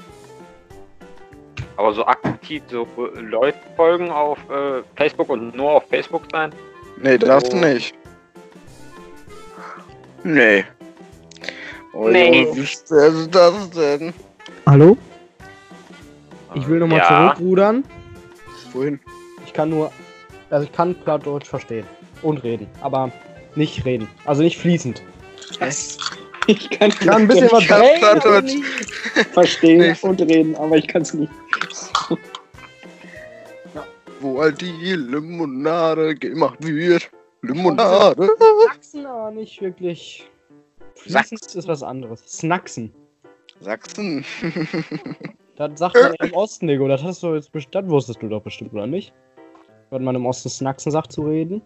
Aber 1.79 1.95
so 1.95 2.05
aktiv 2.05 2.63
so 2.69 2.87
Leute 3.15 3.57
folgen 3.77 4.11
auf 4.11 4.39
äh, 4.51 4.83
Facebook 4.95 5.31
und 5.31 5.57
nur 5.57 5.71
auf 5.71 5.85
Facebook 5.89 6.25
sein? 6.31 6.53
Nee, 7.03 7.17
das 7.17 7.45
Oh. 7.51 7.57
nicht. 7.57 7.95
Nee. 10.23 10.67
Oh, 11.95 12.09
Nee. 12.09 12.47
Wie 12.53 12.67
schwer 12.67 13.07
ist 13.07 13.35
das 13.35 13.71
denn? 13.71 14.13
Hallo? 14.67 14.99
Ich 16.55 16.69
will 16.69 16.79
nochmal 16.81 16.99
ja. 16.99 17.35
zurückrudern. 17.35 17.85
Wohin? 18.75 19.01
Ich 19.47 19.55
kann 19.55 19.71
nur. 19.71 19.91
Also 20.51 20.65
ich 20.65 20.73
kann 20.73 20.95
Plattdeutsch 20.95 21.47
verstehen. 21.47 21.87
Und 22.23 22.43
reden. 22.43 22.67
Aber 22.83 23.11
nicht 23.55 23.85
reden. 23.85 24.09
Also 24.25 24.43
nicht 24.43 24.59
fließend. 24.59 25.03
Was? 25.59 25.99
Ich 26.47 26.71
kann, 26.71 26.91
Ich 26.91 26.99
kann 26.99 27.23
ein 27.23 27.29
bisschen 27.29 27.51
was 27.51 27.63
Ich 27.63 27.69
kann 27.69 27.83
reden, 28.19 28.65
verstehen 29.33 29.97
und 30.03 30.21
reden, 30.23 30.57
aber 30.57 30.77
ich 30.77 30.87
kann 30.89 31.03
es 31.03 31.15
nicht. 31.15 31.33
Wo 34.21 34.41
all 34.41 34.53
die 34.53 34.95
Limonade 34.97 36.15
gemacht 36.15 36.59
wird. 36.61 37.11
Limonade. 37.43 38.29
Snacksen, 38.65 39.07
aber 39.07 39.31
nicht 39.31 39.61
wirklich. 39.63 40.29
Fließend 40.97 41.55
ist 41.55 41.69
was 41.69 41.83
anderes. 41.83 42.23
Snacksen. 42.27 42.93
Sachsen. 43.61 44.25
Das 45.57 45.79
sagt 45.79 45.95
man 45.95 46.15
im 46.21 46.33
Osten, 46.33 46.67
Nico. 46.67 46.89
Das 46.89 47.03
hast 47.03 47.23
du 47.23 47.35
jetzt 47.35 47.51
das 47.73 47.87
wusstest 47.87 48.23
du 48.23 48.29
doch 48.29 48.43
bestimmt, 48.43 48.73
oder 48.73 48.87
nicht? 48.87 49.13
Wenn 49.91 50.05
man 50.05 50.15
im 50.15 50.27
Osten 50.27 50.49
Snacksen 50.49 50.93
sagt 50.93 51.13
zu 51.13 51.23
reden. 51.23 51.63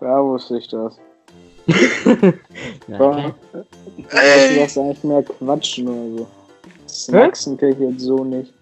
Ja, 0.00 0.22
wusste 0.22 0.58
ich 0.58 0.68
das. 0.68 0.98
Ja, 2.88 2.98
Ja. 3.18 3.34
Ey. 4.10 4.58
Das 4.58 4.70
ist 4.72 4.78
eigentlich 4.78 5.04
mehr 5.04 5.22
Quatschen 5.22 5.88
oder 5.88 6.18
so. 6.18 6.26
Snacksen 6.88 7.56
kenn 7.56 7.72
ich 7.72 7.78
jetzt 7.78 8.00
so 8.00 8.24
nicht. 8.24 8.52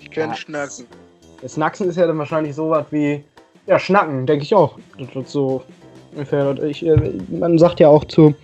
Ich 0.00 0.10
kenn 0.10 0.30
Ja. 0.30 0.36
Schnacken. 0.36 0.86
Das 1.42 1.54
Snacksen 1.54 1.88
ist 1.88 1.96
ja 1.96 2.06
dann 2.06 2.18
wahrscheinlich 2.18 2.54
so 2.54 2.70
was 2.70 2.86
wie. 2.90 3.24
Ja, 3.66 3.78
Schnacken, 3.78 4.26
denke 4.26 4.44
ich 4.44 4.54
auch. 4.54 4.78
Das 4.98 5.14
wird 5.14 5.28
so 5.28 5.62
ungefähr. 6.12 6.56
Ich, 6.62 6.86
äh, 6.86 6.96
man 7.28 7.58
sagt 7.58 7.80
ja 7.80 7.88
auch 7.88 8.04
zu. 8.04 8.34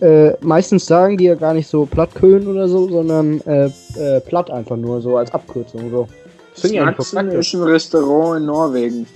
Äh, 0.00 0.32
meistens 0.44 0.86
sagen 0.86 1.16
die 1.16 1.24
ja 1.24 1.34
gar 1.34 1.54
nicht 1.54 1.68
so 1.68 1.86
Plattköhlen 1.86 2.46
oder 2.48 2.68
so, 2.68 2.88
sondern 2.88 3.40
äh, 3.42 3.70
äh, 3.96 4.20
platt 4.20 4.50
einfach 4.50 4.76
nur 4.76 5.00
so 5.00 5.16
als 5.16 5.32
Abkürzung. 5.32 5.90
So. 5.90 6.08
Praktisch. 6.56 7.54
ist 7.54 7.54
ein 7.54 7.62
Restaurant 7.62 8.40
in 8.40 8.46
Norwegen. 8.46 9.06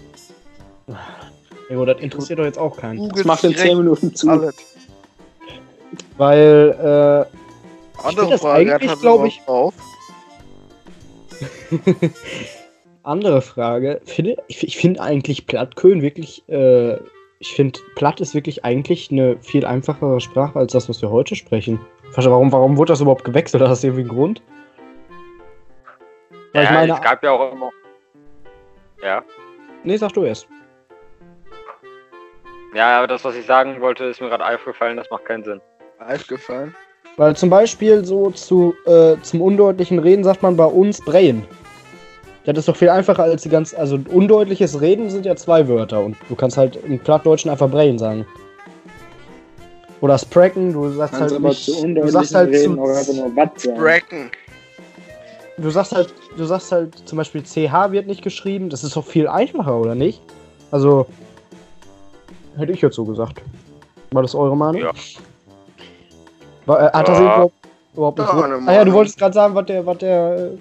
Ja, 1.71 1.85
das 1.85 2.01
interessiert 2.01 2.39
doch 2.39 2.45
jetzt 2.45 2.59
auch 2.59 2.77
keinen. 2.77 3.09
Das 3.11 3.25
macht 3.25 3.45
in 3.45 3.51
10 3.55 3.57
direkt 3.63 3.77
Minuten 3.79 4.15
zu. 4.15 4.29
alles. 4.29 4.55
Weil, 6.17 7.27
äh, 7.31 8.07
Andere 8.07 8.31
das 8.31 8.41
Frage, 8.41 8.75
eigentlich, 8.75 8.91
hat 8.91 9.01
glaub 9.01 9.25
ich- 9.27 9.41
Auf. 9.47 9.75
Andere 13.03 13.43
Frage. 13.43 14.01
Finde, 14.05 14.37
ich 14.49 14.63
ich 14.67 14.77
finde 14.77 15.01
eigentlich 15.01 15.47
Plattköhlen 15.47 16.03
wirklich, 16.03 16.43
äh, 16.49 16.97
ich 17.39 17.55
finde 17.55 17.79
Platt 17.95 18.21
ist 18.21 18.35
wirklich 18.35 18.65
eigentlich 18.65 19.11
eine 19.11 19.37
viel 19.41 19.65
einfachere 19.65 20.21
Sprache 20.21 20.59
als 20.59 20.73
das, 20.73 20.89
was 20.89 21.01
wir 21.01 21.11
heute 21.11 21.35
sprechen. 21.37 21.81
Warum, 22.15 22.51
warum 22.53 22.77
wurde 22.77 22.93
das 22.93 23.01
überhaupt 23.01 23.25
gewechselt? 23.25 23.63
Hat 23.63 23.71
das 23.71 23.85
irgendwie 23.85 24.03
einen 24.03 24.11
Grund? 24.11 24.43
Weil 26.59 26.65
ich 26.65 26.71
Ja, 26.71 26.77
meine, 26.77 26.93
es 26.95 27.01
gab 27.01 27.23
ja 27.23 27.31
auch 27.31 27.53
immer. 27.53 27.71
Ja. 29.01 29.23
nee, 29.85 29.97
sag 29.97 30.13
du 30.13 30.25
erst. 30.25 30.49
Ja, 32.75 32.99
aber 32.99 33.07
das, 33.07 33.25
was 33.25 33.37
ich 33.37 33.47
sagen 33.47 33.81
wollte, 33.81 34.05
ist 34.05 34.21
mir 34.21 34.29
gerade 34.29 34.45
aufgefallen, 34.45 34.97
das 34.97 35.09
macht 35.11 35.25
keinen 35.25 35.45
Sinn. 35.45 35.61
Aufgefallen. 36.01 36.75
Weil 37.17 37.37
zum 37.37 37.49
Beispiel 37.49 38.05
so 38.05 38.31
zu, 38.31 38.75
äh, 38.87 39.15
zum 39.23 39.41
undeutlichen 39.41 39.99
Reden 40.01 40.25
sagt 40.25 40.43
man 40.43 40.57
bei 40.57 40.65
uns 40.65 41.01
Brain. 41.01 41.45
Das 42.45 42.59
ist 42.59 42.69
doch 42.69 42.77
viel 42.77 42.89
einfacher 42.89 43.23
als 43.23 43.43
die 43.43 43.49
ganz, 43.51 43.75
also 43.75 43.99
undeutliches 44.09 44.81
Reden 44.81 45.11
sind 45.11 45.27
ja 45.27 45.37
zwei 45.37 45.69
Wörter 45.69 46.01
und 46.01 46.17
du 46.29 46.35
kannst 46.35 46.57
halt 46.57 46.77
im 46.85 46.99
Plattdeutschen 46.99 47.51
einfach 47.51 47.69
Brain 47.71 47.99
sagen. 47.99 48.27
Oder 50.01 50.19
Spracken, 50.19 50.73
du 50.73 50.91
sagst 50.91 51.15
Kannst 51.15 51.35
halt 51.35 51.41
aber 51.41 51.49
nicht, 51.51 51.65
zu 51.65 51.73
du 51.73 51.79
undeutlichen 51.83 52.13
sagst 52.13 52.35
halt 52.35 52.51
reden 52.51 52.75
zu, 52.77 52.83
einfach 52.83 53.15
nur 53.15 53.37
was 53.37 53.63
sagen. 53.63 53.79
Bracken. 53.81 54.31
Du 55.59 55.71
sagst 55.71 55.93
halt, 55.93 56.15
du 56.37 56.45
sagst 56.45 56.73
halt 56.73 57.09
zum 57.09 57.19
Beispiel 57.19 57.43
CH 57.43 57.91
wird 57.93 58.07
nicht 58.07 58.23
geschrieben, 58.23 58.71
das 58.71 58.85
ist 58.85 58.97
doch 58.97 59.05
viel 59.05 59.29
einfacher, 59.29 59.79
oder 59.79 59.95
nicht? 59.95 60.21
Also, 60.71 61.07
hätte 62.57 62.73
ich 62.73 62.81
jetzt 62.81 62.97
so 62.97 63.05
gesagt. 63.05 63.43
War 64.11 64.23
das 64.23 64.35
eure 64.35 64.57
Meinung? 64.57 64.83
Ja. 64.83 64.93
War, 66.67 66.81
äh, 66.81 66.93
hat 66.93 67.09
das 67.09 67.19
Ja. 67.19 67.25
überhaupt, 67.25 67.55
überhaupt 67.95 68.19
Ja, 68.19 68.43
eine 68.43 68.69
Ah 68.69 68.73
ja, 68.73 68.85
du 68.85 68.93
wolltest 68.93 69.19
gerade 69.19 69.35
sagen, 69.35 69.55
was 69.55 69.67
der, 69.67 69.85
was 69.87 69.99
der. 69.99 70.39
Äh, 70.39 70.59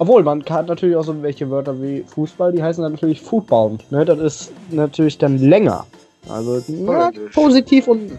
obwohl, 0.00 0.22
man 0.22 0.44
hat 0.48 0.68
natürlich 0.68 0.94
auch 0.94 1.02
so 1.02 1.22
welche 1.22 1.50
Wörter 1.50 1.80
wie 1.82 2.04
Fußball, 2.06 2.52
die 2.52 2.62
heißen 2.62 2.82
dann 2.82 2.92
natürlich 2.92 3.20
Football. 3.20 3.78
Ne? 3.90 4.04
Das 4.04 4.18
ist 4.20 4.52
natürlich 4.70 5.18
dann 5.18 5.38
länger. 5.38 5.86
Also 6.28 6.62
na, 6.68 7.10
positiv 7.32 7.88
und 7.88 8.18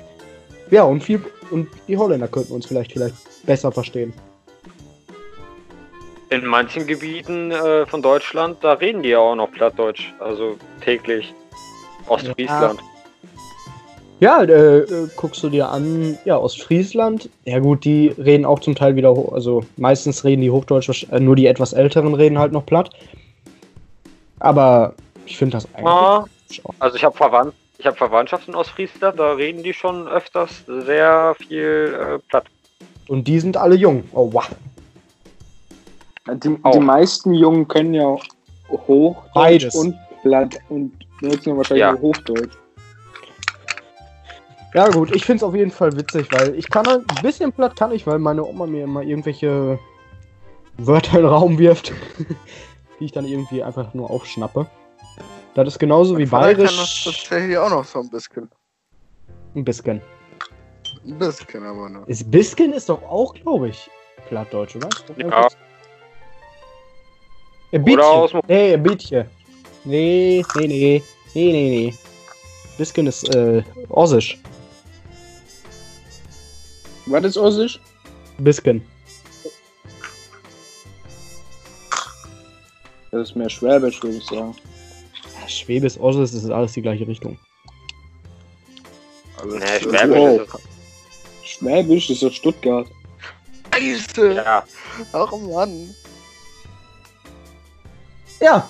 ja 0.72 0.84
und 0.84 1.04
viel 1.04 1.22
und 1.52 1.68
die 1.88 1.96
Holländer 1.98 2.28
könnten 2.28 2.54
uns 2.54 2.66
vielleicht 2.66 2.92
vielleicht 2.92 3.16
besser 3.46 3.72
verstehen. 3.72 4.14
In 6.32 6.46
manchen 6.46 6.86
Gebieten 6.86 7.52
äh, 7.52 7.86
von 7.88 8.02
Deutschland, 8.02 8.58
da 8.62 8.74
reden 8.74 9.02
die 9.02 9.10
ja 9.10 9.20
auch 9.20 9.36
noch 9.36 9.52
Plattdeutsch, 9.52 10.14
also 10.20 10.58
täglich. 10.82 11.34
Ostfriesland. 12.08 12.80
Ja, 14.20 14.44
äh, 14.44 14.80
äh, 14.80 15.10
guckst 15.16 15.42
du 15.44 15.50
dir 15.50 15.70
an, 15.70 16.18
ja, 16.26 16.38
Ostfriesland. 16.38 17.30
Ja 17.46 17.60
gut, 17.60 17.86
die 17.86 18.10
reden 18.10 18.46
auch 18.46 18.60
zum 18.60 18.76
Teil 18.76 18.96
wieder, 18.96 19.16
also 19.32 19.64
meistens 19.78 20.24
reden 20.24 20.42
die 20.42 20.52
Hochdeutsch, 20.52 21.08
äh, 21.10 21.20
nur 21.20 21.36
die 21.36 21.48
etwas 21.48 21.74
älteren 21.74 22.14
reden 22.14 22.38
halt 22.38 22.52
noch 22.52 22.66
platt. 22.66 22.90
Aber 24.40 24.94
ich 25.26 25.38
finde 25.38 25.58
das 25.58 25.68
eigentlich. 25.74 25.88
Ah, 25.88 26.26
also 26.80 26.98
ich 26.98 27.04
habe 27.04 27.16
Verwandt, 27.16 27.54
ich 27.78 27.86
habe 27.86 27.96
Verwandtschaft 27.96 28.48
in 28.48 28.56
Ostfriesland, 28.56 29.18
da 29.18 29.34
reden 29.34 29.64
die 29.64 29.74
schon 29.74 30.08
öfters 30.08 30.64
sehr 30.68 31.36
viel 31.40 31.98
äh, 31.98 32.20
platt. 32.28 32.46
Und 33.08 33.28
die 33.28 33.40
sind 33.40 33.56
alle 33.56 33.76
jung. 33.76 34.04
Oh 34.14 34.32
wow. 34.34 34.48
Die, 36.36 36.58
die 36.74 36.80
meisten 36.80 37.34
Jungen 37.34 37.68
können 37.68 37.94
ja 37.94 38.16
Hochdeutsch 38.70 39.34
Beides. 39.34 39.76
und 39.76 39.96
Platt 40.22 40.60
und 40.70 40.92
benutzen 41.20 41.58
wahrscheinlich 41.58 41.82
Ja. 41.82 41.94
auch 41.96 42.02
Hochdeutsch. 42.02 42.54
Ja 44.76 44.88
gut, 44.90 45.12
ich 45.16 45.26
finde 45.26 45.38
es 45.38 45.44
auf 45.44 45.56
jeden 45.56 45.72
Fall 45.72 45.96
witzig, 45.98 46.32
weil 46.32 46.54
ich 46.56 46.70
kann 46.70 46.86
halt 46.86 47.02
ein 47.10 47.22
bisschen 47.24 47.52
platt 47.52 47.76
kann 47.76 47.92
ich, 47.92 48.06
weil 48.06 48.20
meine 48.20 48.46
Oma 48.46 48.68
mir 48.68 48.84
immer 48.84 49.02
irgendwelche 49.02 49.80
Wörter 50.78 51.18
in 51.18 51.24
den 51.24 51.26
Raum 51.26 51.58
wirft, 51.58 51.92
die 53.00 53.06
ich 53.06 53.12
dann 53.12 53.26
irgendwie 53.26 53.64
einfach 53.64 53.94
nur 53.96 54.12
aufschnappe. 54.12 54.68
Das 55.56 55.68
ist 55.68 55.80
genauso 55.80 56.18
wie 56.18 56.28
Vater 56.28 56.54
kann 56.54 56.58
das 56.66 56.76
bayerisch 56.76 57.04
tatsächlich 57.06 57.58
auch 57.58 57.70
noch 57.72 57.84
so 57.84 58.00
ein 58.00 58.10
bisschen. 58.10 58.50
ein 59.56 59.66
bisschen. 59.66 60.02
Ein 61.06 61.18
bisschen 61.18 61.66
aber 61.66 61.90
nur. 61.90 62.08
Ist 62.08 62.30
Bisken 62.30 62.74
ist 62.74 62.90
doch 62.90 63.02
auch, 63.04 63.34
glaube 63.34 63.70
ich, 63.70 63.90
plattdeutsch, 64.28 64.76
oder? 64.76 64.90
Ja. 65.18 65.48
Ein 67.72 67.84
Oder 67.84 68.06
aus 68.08 68.32
Nee, 68.48 68.74
ein 68.74 68.84
Bietje. 68.84 69.30
Nee, 69.86 70.44
nee, 70.56 70.68
nee. 70.68 71.04
Nee, 71.34 71.52
nee, 71.52 71.70
nee. 71.70 71.94
Bisken 72.78 73.08
ist 73.08 73.34
äh, 73.36 73.62
Ossisch. 73.90 74.40
Was 77.06 77.24
ist 77.24 77.38
Ossisch? 77.38 77.80
Bisken. 78.40 78.82
Das 83.12 83.30
ist 83.30 83.36
mehr 83.36 83.50
Schwäbisch, 83.50 84.02
würde 84.02 84.18
ich 84.18 84.26
sagen. 84.26 84.56
Schwäbisch, 85.48 86.00
Ossisch, 86.00 86.32
das 86.32 86.44
ist 86.44 86.50
alles 86.52 86.74
die 86.74 86.82
gleiche 86.82 87.08
Richtung. 87.08 87.38
Alles 89.38 89.54
Nee, 89.56 89.80
Schwäbisch 89.80 90.18
wow. 90.18 90.42
ist 90.42 91.50
Schwäbisch 91.50 92.10
ist 92.10 92.24
doch 92.24 92.32
Stuttgart. 92.32 92.88
Scheiße! 93.74 94.34
Ja. 94.34 94.64
Ach 95.14 95.32
Mann! 95.32 95.96
Ja, 98.40 98.70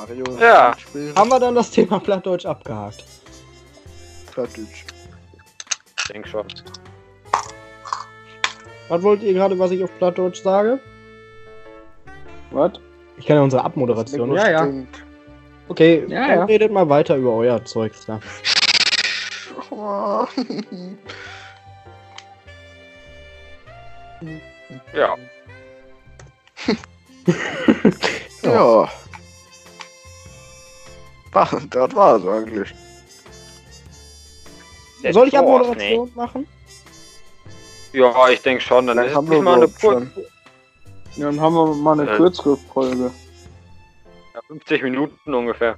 Mario. 0.00 0.24
Ja. 0.38 0.74
Spiel. 0.78 1.12
haben 1.14 1.28
wir 1.28 1.38
dann 1.38 1.54
das 1.54 1.70
Thema 1.70 2.00
Plattdeutsch 2.00 2.46
abgehakt. 2.46 3.04
Plattdeutsch. 4.32 4.84
Ich 5.98 6.04
denke 6.12 6.28
schon. 6.28 6.46
Was 8.88 9.02
wollt 9.02 9.22
ihr 9.22 9.34
gerade, 9.34 9.58
was 9.58 9.70
ich 9.70 9.84
auf 9.84 9.90
Plattdeutsch 9.98 10.42
sage? 10.42 10.80
Was? 12.50 12.72
Ich 13.18 13.26
kann 13.26 13.36
ja 13.36 13.42
unsere 13.42 13.62
Abmoderation. 13.62 14.32
Ja, 14.32 14.50
ja. 14.50 14.68
Okay, 15.68 16.04
Ja, 16.08 16.26
dann 16.28 16.38
ja. 16.38 16.44
redet 16.44 16.72
mal 16.72 16.88
weiter 16.88 17.16
über 17.16 17.32
euer 17.34 17.64
Zeugs 17.64 18.06
da. 18.06 18.20
Oh. 19.70 20.26
Ja. 28.52 28.82
ja. 28.82 28.88
Ach, 31.32 31.54
das 31.70 31.94
war's 31.94 32.26
eigentlich. 32.26 32.74
Der 35.02 35.12
Soll 35.12 35.28
ich 35.28 35.38
Abmoderation 35.38 36.10
machen? 36.14 36.46
Nee. 37.92 38.00
Ja, 38.00 38.28
ich 38.28 38.42
denke 38.42 38.62
schon. 38.62 38.86
Dann 38.86 38.98
ist 38.98 39.14
haben 39.14 39.24
es 39.26 39.30
wir 39.30 39.42
mal 39.42 39.54
eine 39.56 39.68
kurze, 39.68 39.80
schon. 39.80 40.12
Ja, 41.16 41.26
dann 41.26 41.40
haben 41.40 41.54
wir 41.54 41.74
mal 41.74 41.98
eine 42.00 42.10
Äh. 42.10 42.16
kürzere 42.16 42.56
Folge. 42.72 43.10
ja, 44.34 44.40
50 44.46 44.82
Minuten 44.82 45.34
ungefähr. 45.34 45.76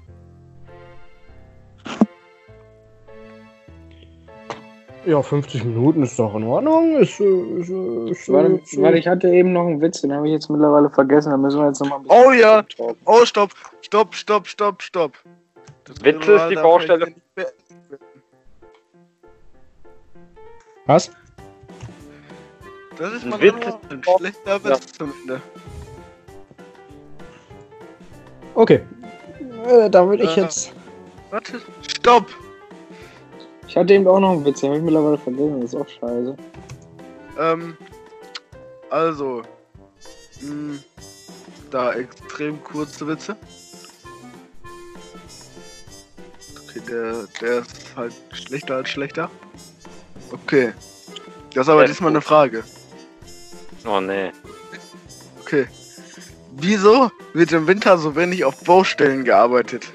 Ja, 5.05 5.21
50 5.21 5.65
Minuten 5.65 6.05
ist 6.05 6.17
doch 6.19 6.35
in 6.37 6.45
Ordnung. 6.45 6.97
Ist, 6.99 7.19
äh, 7.19 7.25
ist, 7.25 7.71
äh, 7.71 8.11
ist, 8.11 8.29
Warte, 8.33 8.53
ist, 8.63 8.75
äh, 8.75 8.83
warte, 8.83 8.99
ich 8.99 9.09
hatte 9.09 9.29
eben 9.29 9.53
noch 9.53 9.67
einen 9.67 9.81
Witz, 9.81 10.01
den 10.01 10.13
habe 10.13 10.29
ich 10.29 10.33
jetzt 10.33 10.49
mittlerweile 10.49 10.89
vergessen. 10.91 11.31
Da 11.31 11.37
müssen 11.37 11.59
wir 11.61 11.67
jetzt 11.69 11.81
nochmal 11.81 11.99
ein 11.99 12.03
bisschen. 12.05 12.25
Oh 12.25 12.31
ja! 12.33 12.65
Oh, 13.05 13.25
stopp! 13.25 13.51
Stopp, 13.81 14.15
stopp, 14.15 14.47
stopp, 14.47 14.81
stopp! 14.83 15.13
Das 15.85 16.05
Witze 16.05 16.33
ist 16.35 16.49
die 16.51 16.55
Baustelle. 16.55 17.13
Was? 20.87 21.11
Das 22.99 23.13
ist 23.15 23.25
Ein 23.25 23.31
mal 23.31 23.41
Witz 23.41 23.55
ist- 23.67 23.91
ein 23.91 24.03
schlechter 24.19 24.65
Witz 24.65 24.93
zum 24.93 25.13
Ende. 25.23 25.41
Okay. 28.55 28.81
Äh, 29.67 29.91
da 29.91 30.07
würde 30.07 30.23
ich 30.25 30.37
jetzt. 30.37 30.73
Warte, 31.31 31.61
stopp! 31.89 32.27
Ich 33.73 33.77
hatte 33.79 33.95
eben 33.95 34.07
auch 34.07 34.21
noch 34.21 34.33
einen 34.33 34.45
Witz, 34.45 34.61
den 34.61 34.69
habe 34.69 34.81
ich 34.81 34.85
mittlerweile 34.85 35.17
vergessen. 35.17 35.63
Das 35.63 35.73
ist 35.73 35.81
auch 35.81 35.89
scheiße. 35.89 36.37
Ähm, 37.41 37.75
also, 38.91 39.41
mh, 40.43 40.79
da 41.71 41.95
extrem 41.95 42.63
kurze 42.63 43.09
Witze. 43.09 43.35
Okay, 46.69 46.83
der, 46.87 47.27
der 47.41 47.59
ist 47.61 47.97
halt 47.97 48.13
schlechter 48.33 48.75
als 48.77 48.91
schlechter. 48.91 49.31
Okay. 50.31 50.75
Das 51.55 51.67
ist 51.67 51.71
aber 51.71 51.87
diesmal 51.87 52.11
eine. 52.11 52.21
Frage. 52.21 52.65
Oh 53.87 54.01
nee. 54.01 54.33
Okay. 55.41 55.67
Wieso 56.59 57.11
wird 57.33 57.53
im 57.53 57.67
Winter 57.67 57.97
so 57.97 58.15
wenig 58.17 58.45
auf 58.45 58.63
Baustellen 58.65 59.25
gearbeitet? 59.25 59.91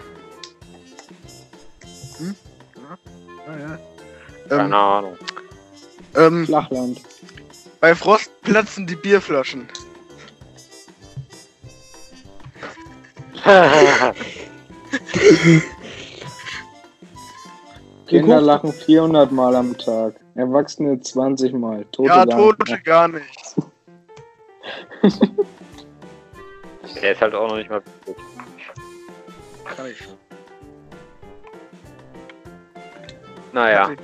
Ja. 3.47 3.53
Ah, 3.53 3.57
ja. 3.59 3.79
Keine 4.49 4.63
Ähm, 4.65 4.73
Ahnung. 4.73 5.17
ähm, 6.15 6.45
Flachland. 6.45 7.01
bei 7.79 7.95
Frost 7.95 8.29
platzen 8.41 8.87
die 8.87 8.95
Bierflaschen. 8.95 9.67
Kinder 18.07 18.41
lachen 18.41 18.71
400 18.73 19.31
Mal 19.31 19.55
am 19.55 19.77
Tag. 19.77 20.15
Erwachsene 20.35 20.99
20 20.99 21.53
Mal. 21.53 21.85
Tote 21.91 22.09
ja, 22.09 22.25
gar 22.25 22.37
Tote 22.37 22.71
nicht. 22.71 22.83
gar 22.85 23.07
nicht. 23.07 23.55
Der 27.01 27.11
ist 27.11 27.21
halt 27.21 27.35
auch 27.35 27.49
noch 27.49 27.57
nicht 27.57 27.69
mal. 27.69 27.81
Kann 29.65 29.85
ich 29.87 29.97
schon. 29.97 30.13
Naja. 33.57 33.89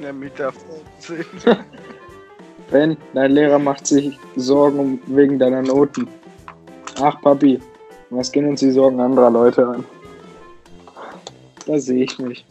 Ben, 2.72 2.98
dein 3.14 3.32
Lehrer 3.34 3.60
macht 3.60 3.86
sich 3.86 4.18
Sorgen 4.36 5.00
wegen 5.06 5.38
deiner 5.38 5.62
Noten. 5.62 6.08
Ach, 7.00 7.22
Papi, 7.22 7.60
was 8.10 8.32
gehen 8.32 8.48
uns 8.48 8.62
die 8.62 8.72
Sorgen 8.72 9.00
anderer 9.00 9.30
Leute 9.30 9.68
an? 9.68 9.86
Da 11.68 11.78
sehe 11.78 12.06
ich 12.06 12.18
mich. 12.18 12.44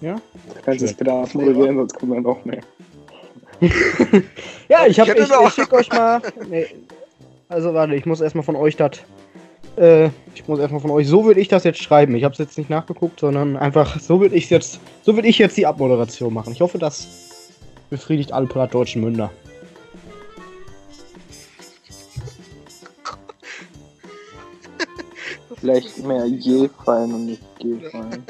Ja? 0.00 0.14
Du 0.14 0.62
kannst 0.64 0.82
es 0.82 0.92
bitte 0.92 1.12
abmoderieren, 1.12 1.76
sonst 1.76 1.94
kommen 1.94 2.14
wir 2.14 2.20
noch 2.22 2.44
mehr. 2.44 2.62
Ja, 4.68 4.86
ich, 4.86 4.98
hab, 4.98 5.06
Ich 5.06 5.14
ich, 5.14 5.30
ich 5.30 5.52
schick 5.54 5.72
euch 5.72 5.92
mal. 5.92 6.20
Nee. 6.50 6.66
Also 7.48 7.72
warte, 7.72 7.94
ich 7.94 8.06
muss 8.06 8.20
erstmal 8.20 8.42
von 8.42 8.56
euch 8.56 8.76
das. 8.76 8.98
Äh, 9.76 10.06
ich 10.34 10.46
muss 10.46 10.58
erstmal 10.58 10.80
von 10.80 10.90
euch. 10.90 11.06
So 11.06 11.24
würde 11.24 11.40
ich 11.40 11.48
das 11.48 11.64
jetzt 11.64 11.82
schreiben. 11.82 12.14
Ich 12.14 12.24
habe 12.24 12.32
es 12.32 12.38
jetzt 12.38 12.58
nicht 12.58 12.70
nachgeguckt, 12.70 13.20
sondern 13.20 13.56
einfach 13.56 14.00
so 14.00 14.20
würde 14.20 14.34
ich 14.34 14.50
jetzt. 14.50 14.80
So 15.02 15.14
würde 15.14 15.28
ich 15.28 15.38
jetzt 15.38 15.56
die 15.56 15.66
Abmoderation 15.66 16.32
machen. 16.32 16.52
Ich 16.52 16.60
hoffe, 16.60 16.78
das 16.78 17.06
befriedigt 17.90 18.32
alle 18.32 18.46
plattdeutschen 18.46 19.02
Münder. 19.02 19.30
Vielleicht 25.60 26.04
mehr 26.04 26.26
je 26.26 26.68
fallen 26.84 27.14
und 27.14 27.26
nicht 27.26 27.42
G 27.58 27.76
fallen. 27.90 28.24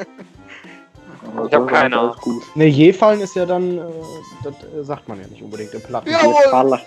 Aber 1.36 1.46
Ich 1.46 1.54
hab 1.54 1.62
so 1.62 1.66
keine 1.66 2.14
gut. 2.20 2.42
Ne, 2.54 2.66
je 2.66 2.92
fallen 2.92 3.20
ist 3.20 3.36
ja 3.36 3.46
dann. 3.46 3.78
Äh, 3.78 3.82
das 4.42 4.54
äh, 4.54 4.84
sagt 4.84 5.08
man 5.08 5.20
ja 5.20 5.26
nicht 5.28 5.42
unbedingt 5.42 5.72
im 5.74 5.82
Platten. 5.82 6.10
Ja. 6.10 6.22
Je 6.22 6.32
Jawohl. 6.50 6.80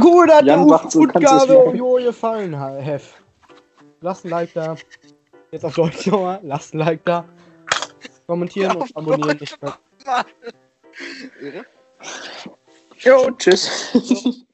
Gucke, 0.00 0.26
da 0.26 0.36
hat 0.36 0.44
Jan 0.44 0.58
der 0.60 0.66
macht 0.66 0.90
so, 0.90 1.00
kannst 1.02 1.16
du's 1.16 1.42
Utgabe 1.42 1.64
machen. 1.64 1.76
Jo 1.76 1.94
gefallen, 1.94 2.80
Hef. 2.82 3.22
Lasst 4.00 4.24
ein 4.24 4.30
Like 4.30 4.52
da. 4.54 4.76
Jetzt 5.50 5.64
auf 5.64 5.74
Deutsch 5.74 6.06
nochmal. 6.06 6.40
Lasst 6.42 6.74
ein 6.74 6.78
Like 6.78 7.04
da. 7.04 7.24
Kommentieren 8.26 8.72
Ja, 8.74 8.80
und 8.80 8.96
abonnieren 8.96 9.38
nicht. 9.38 9.58
Jo, 13.00 13.30
tschüss. 13.38 14.44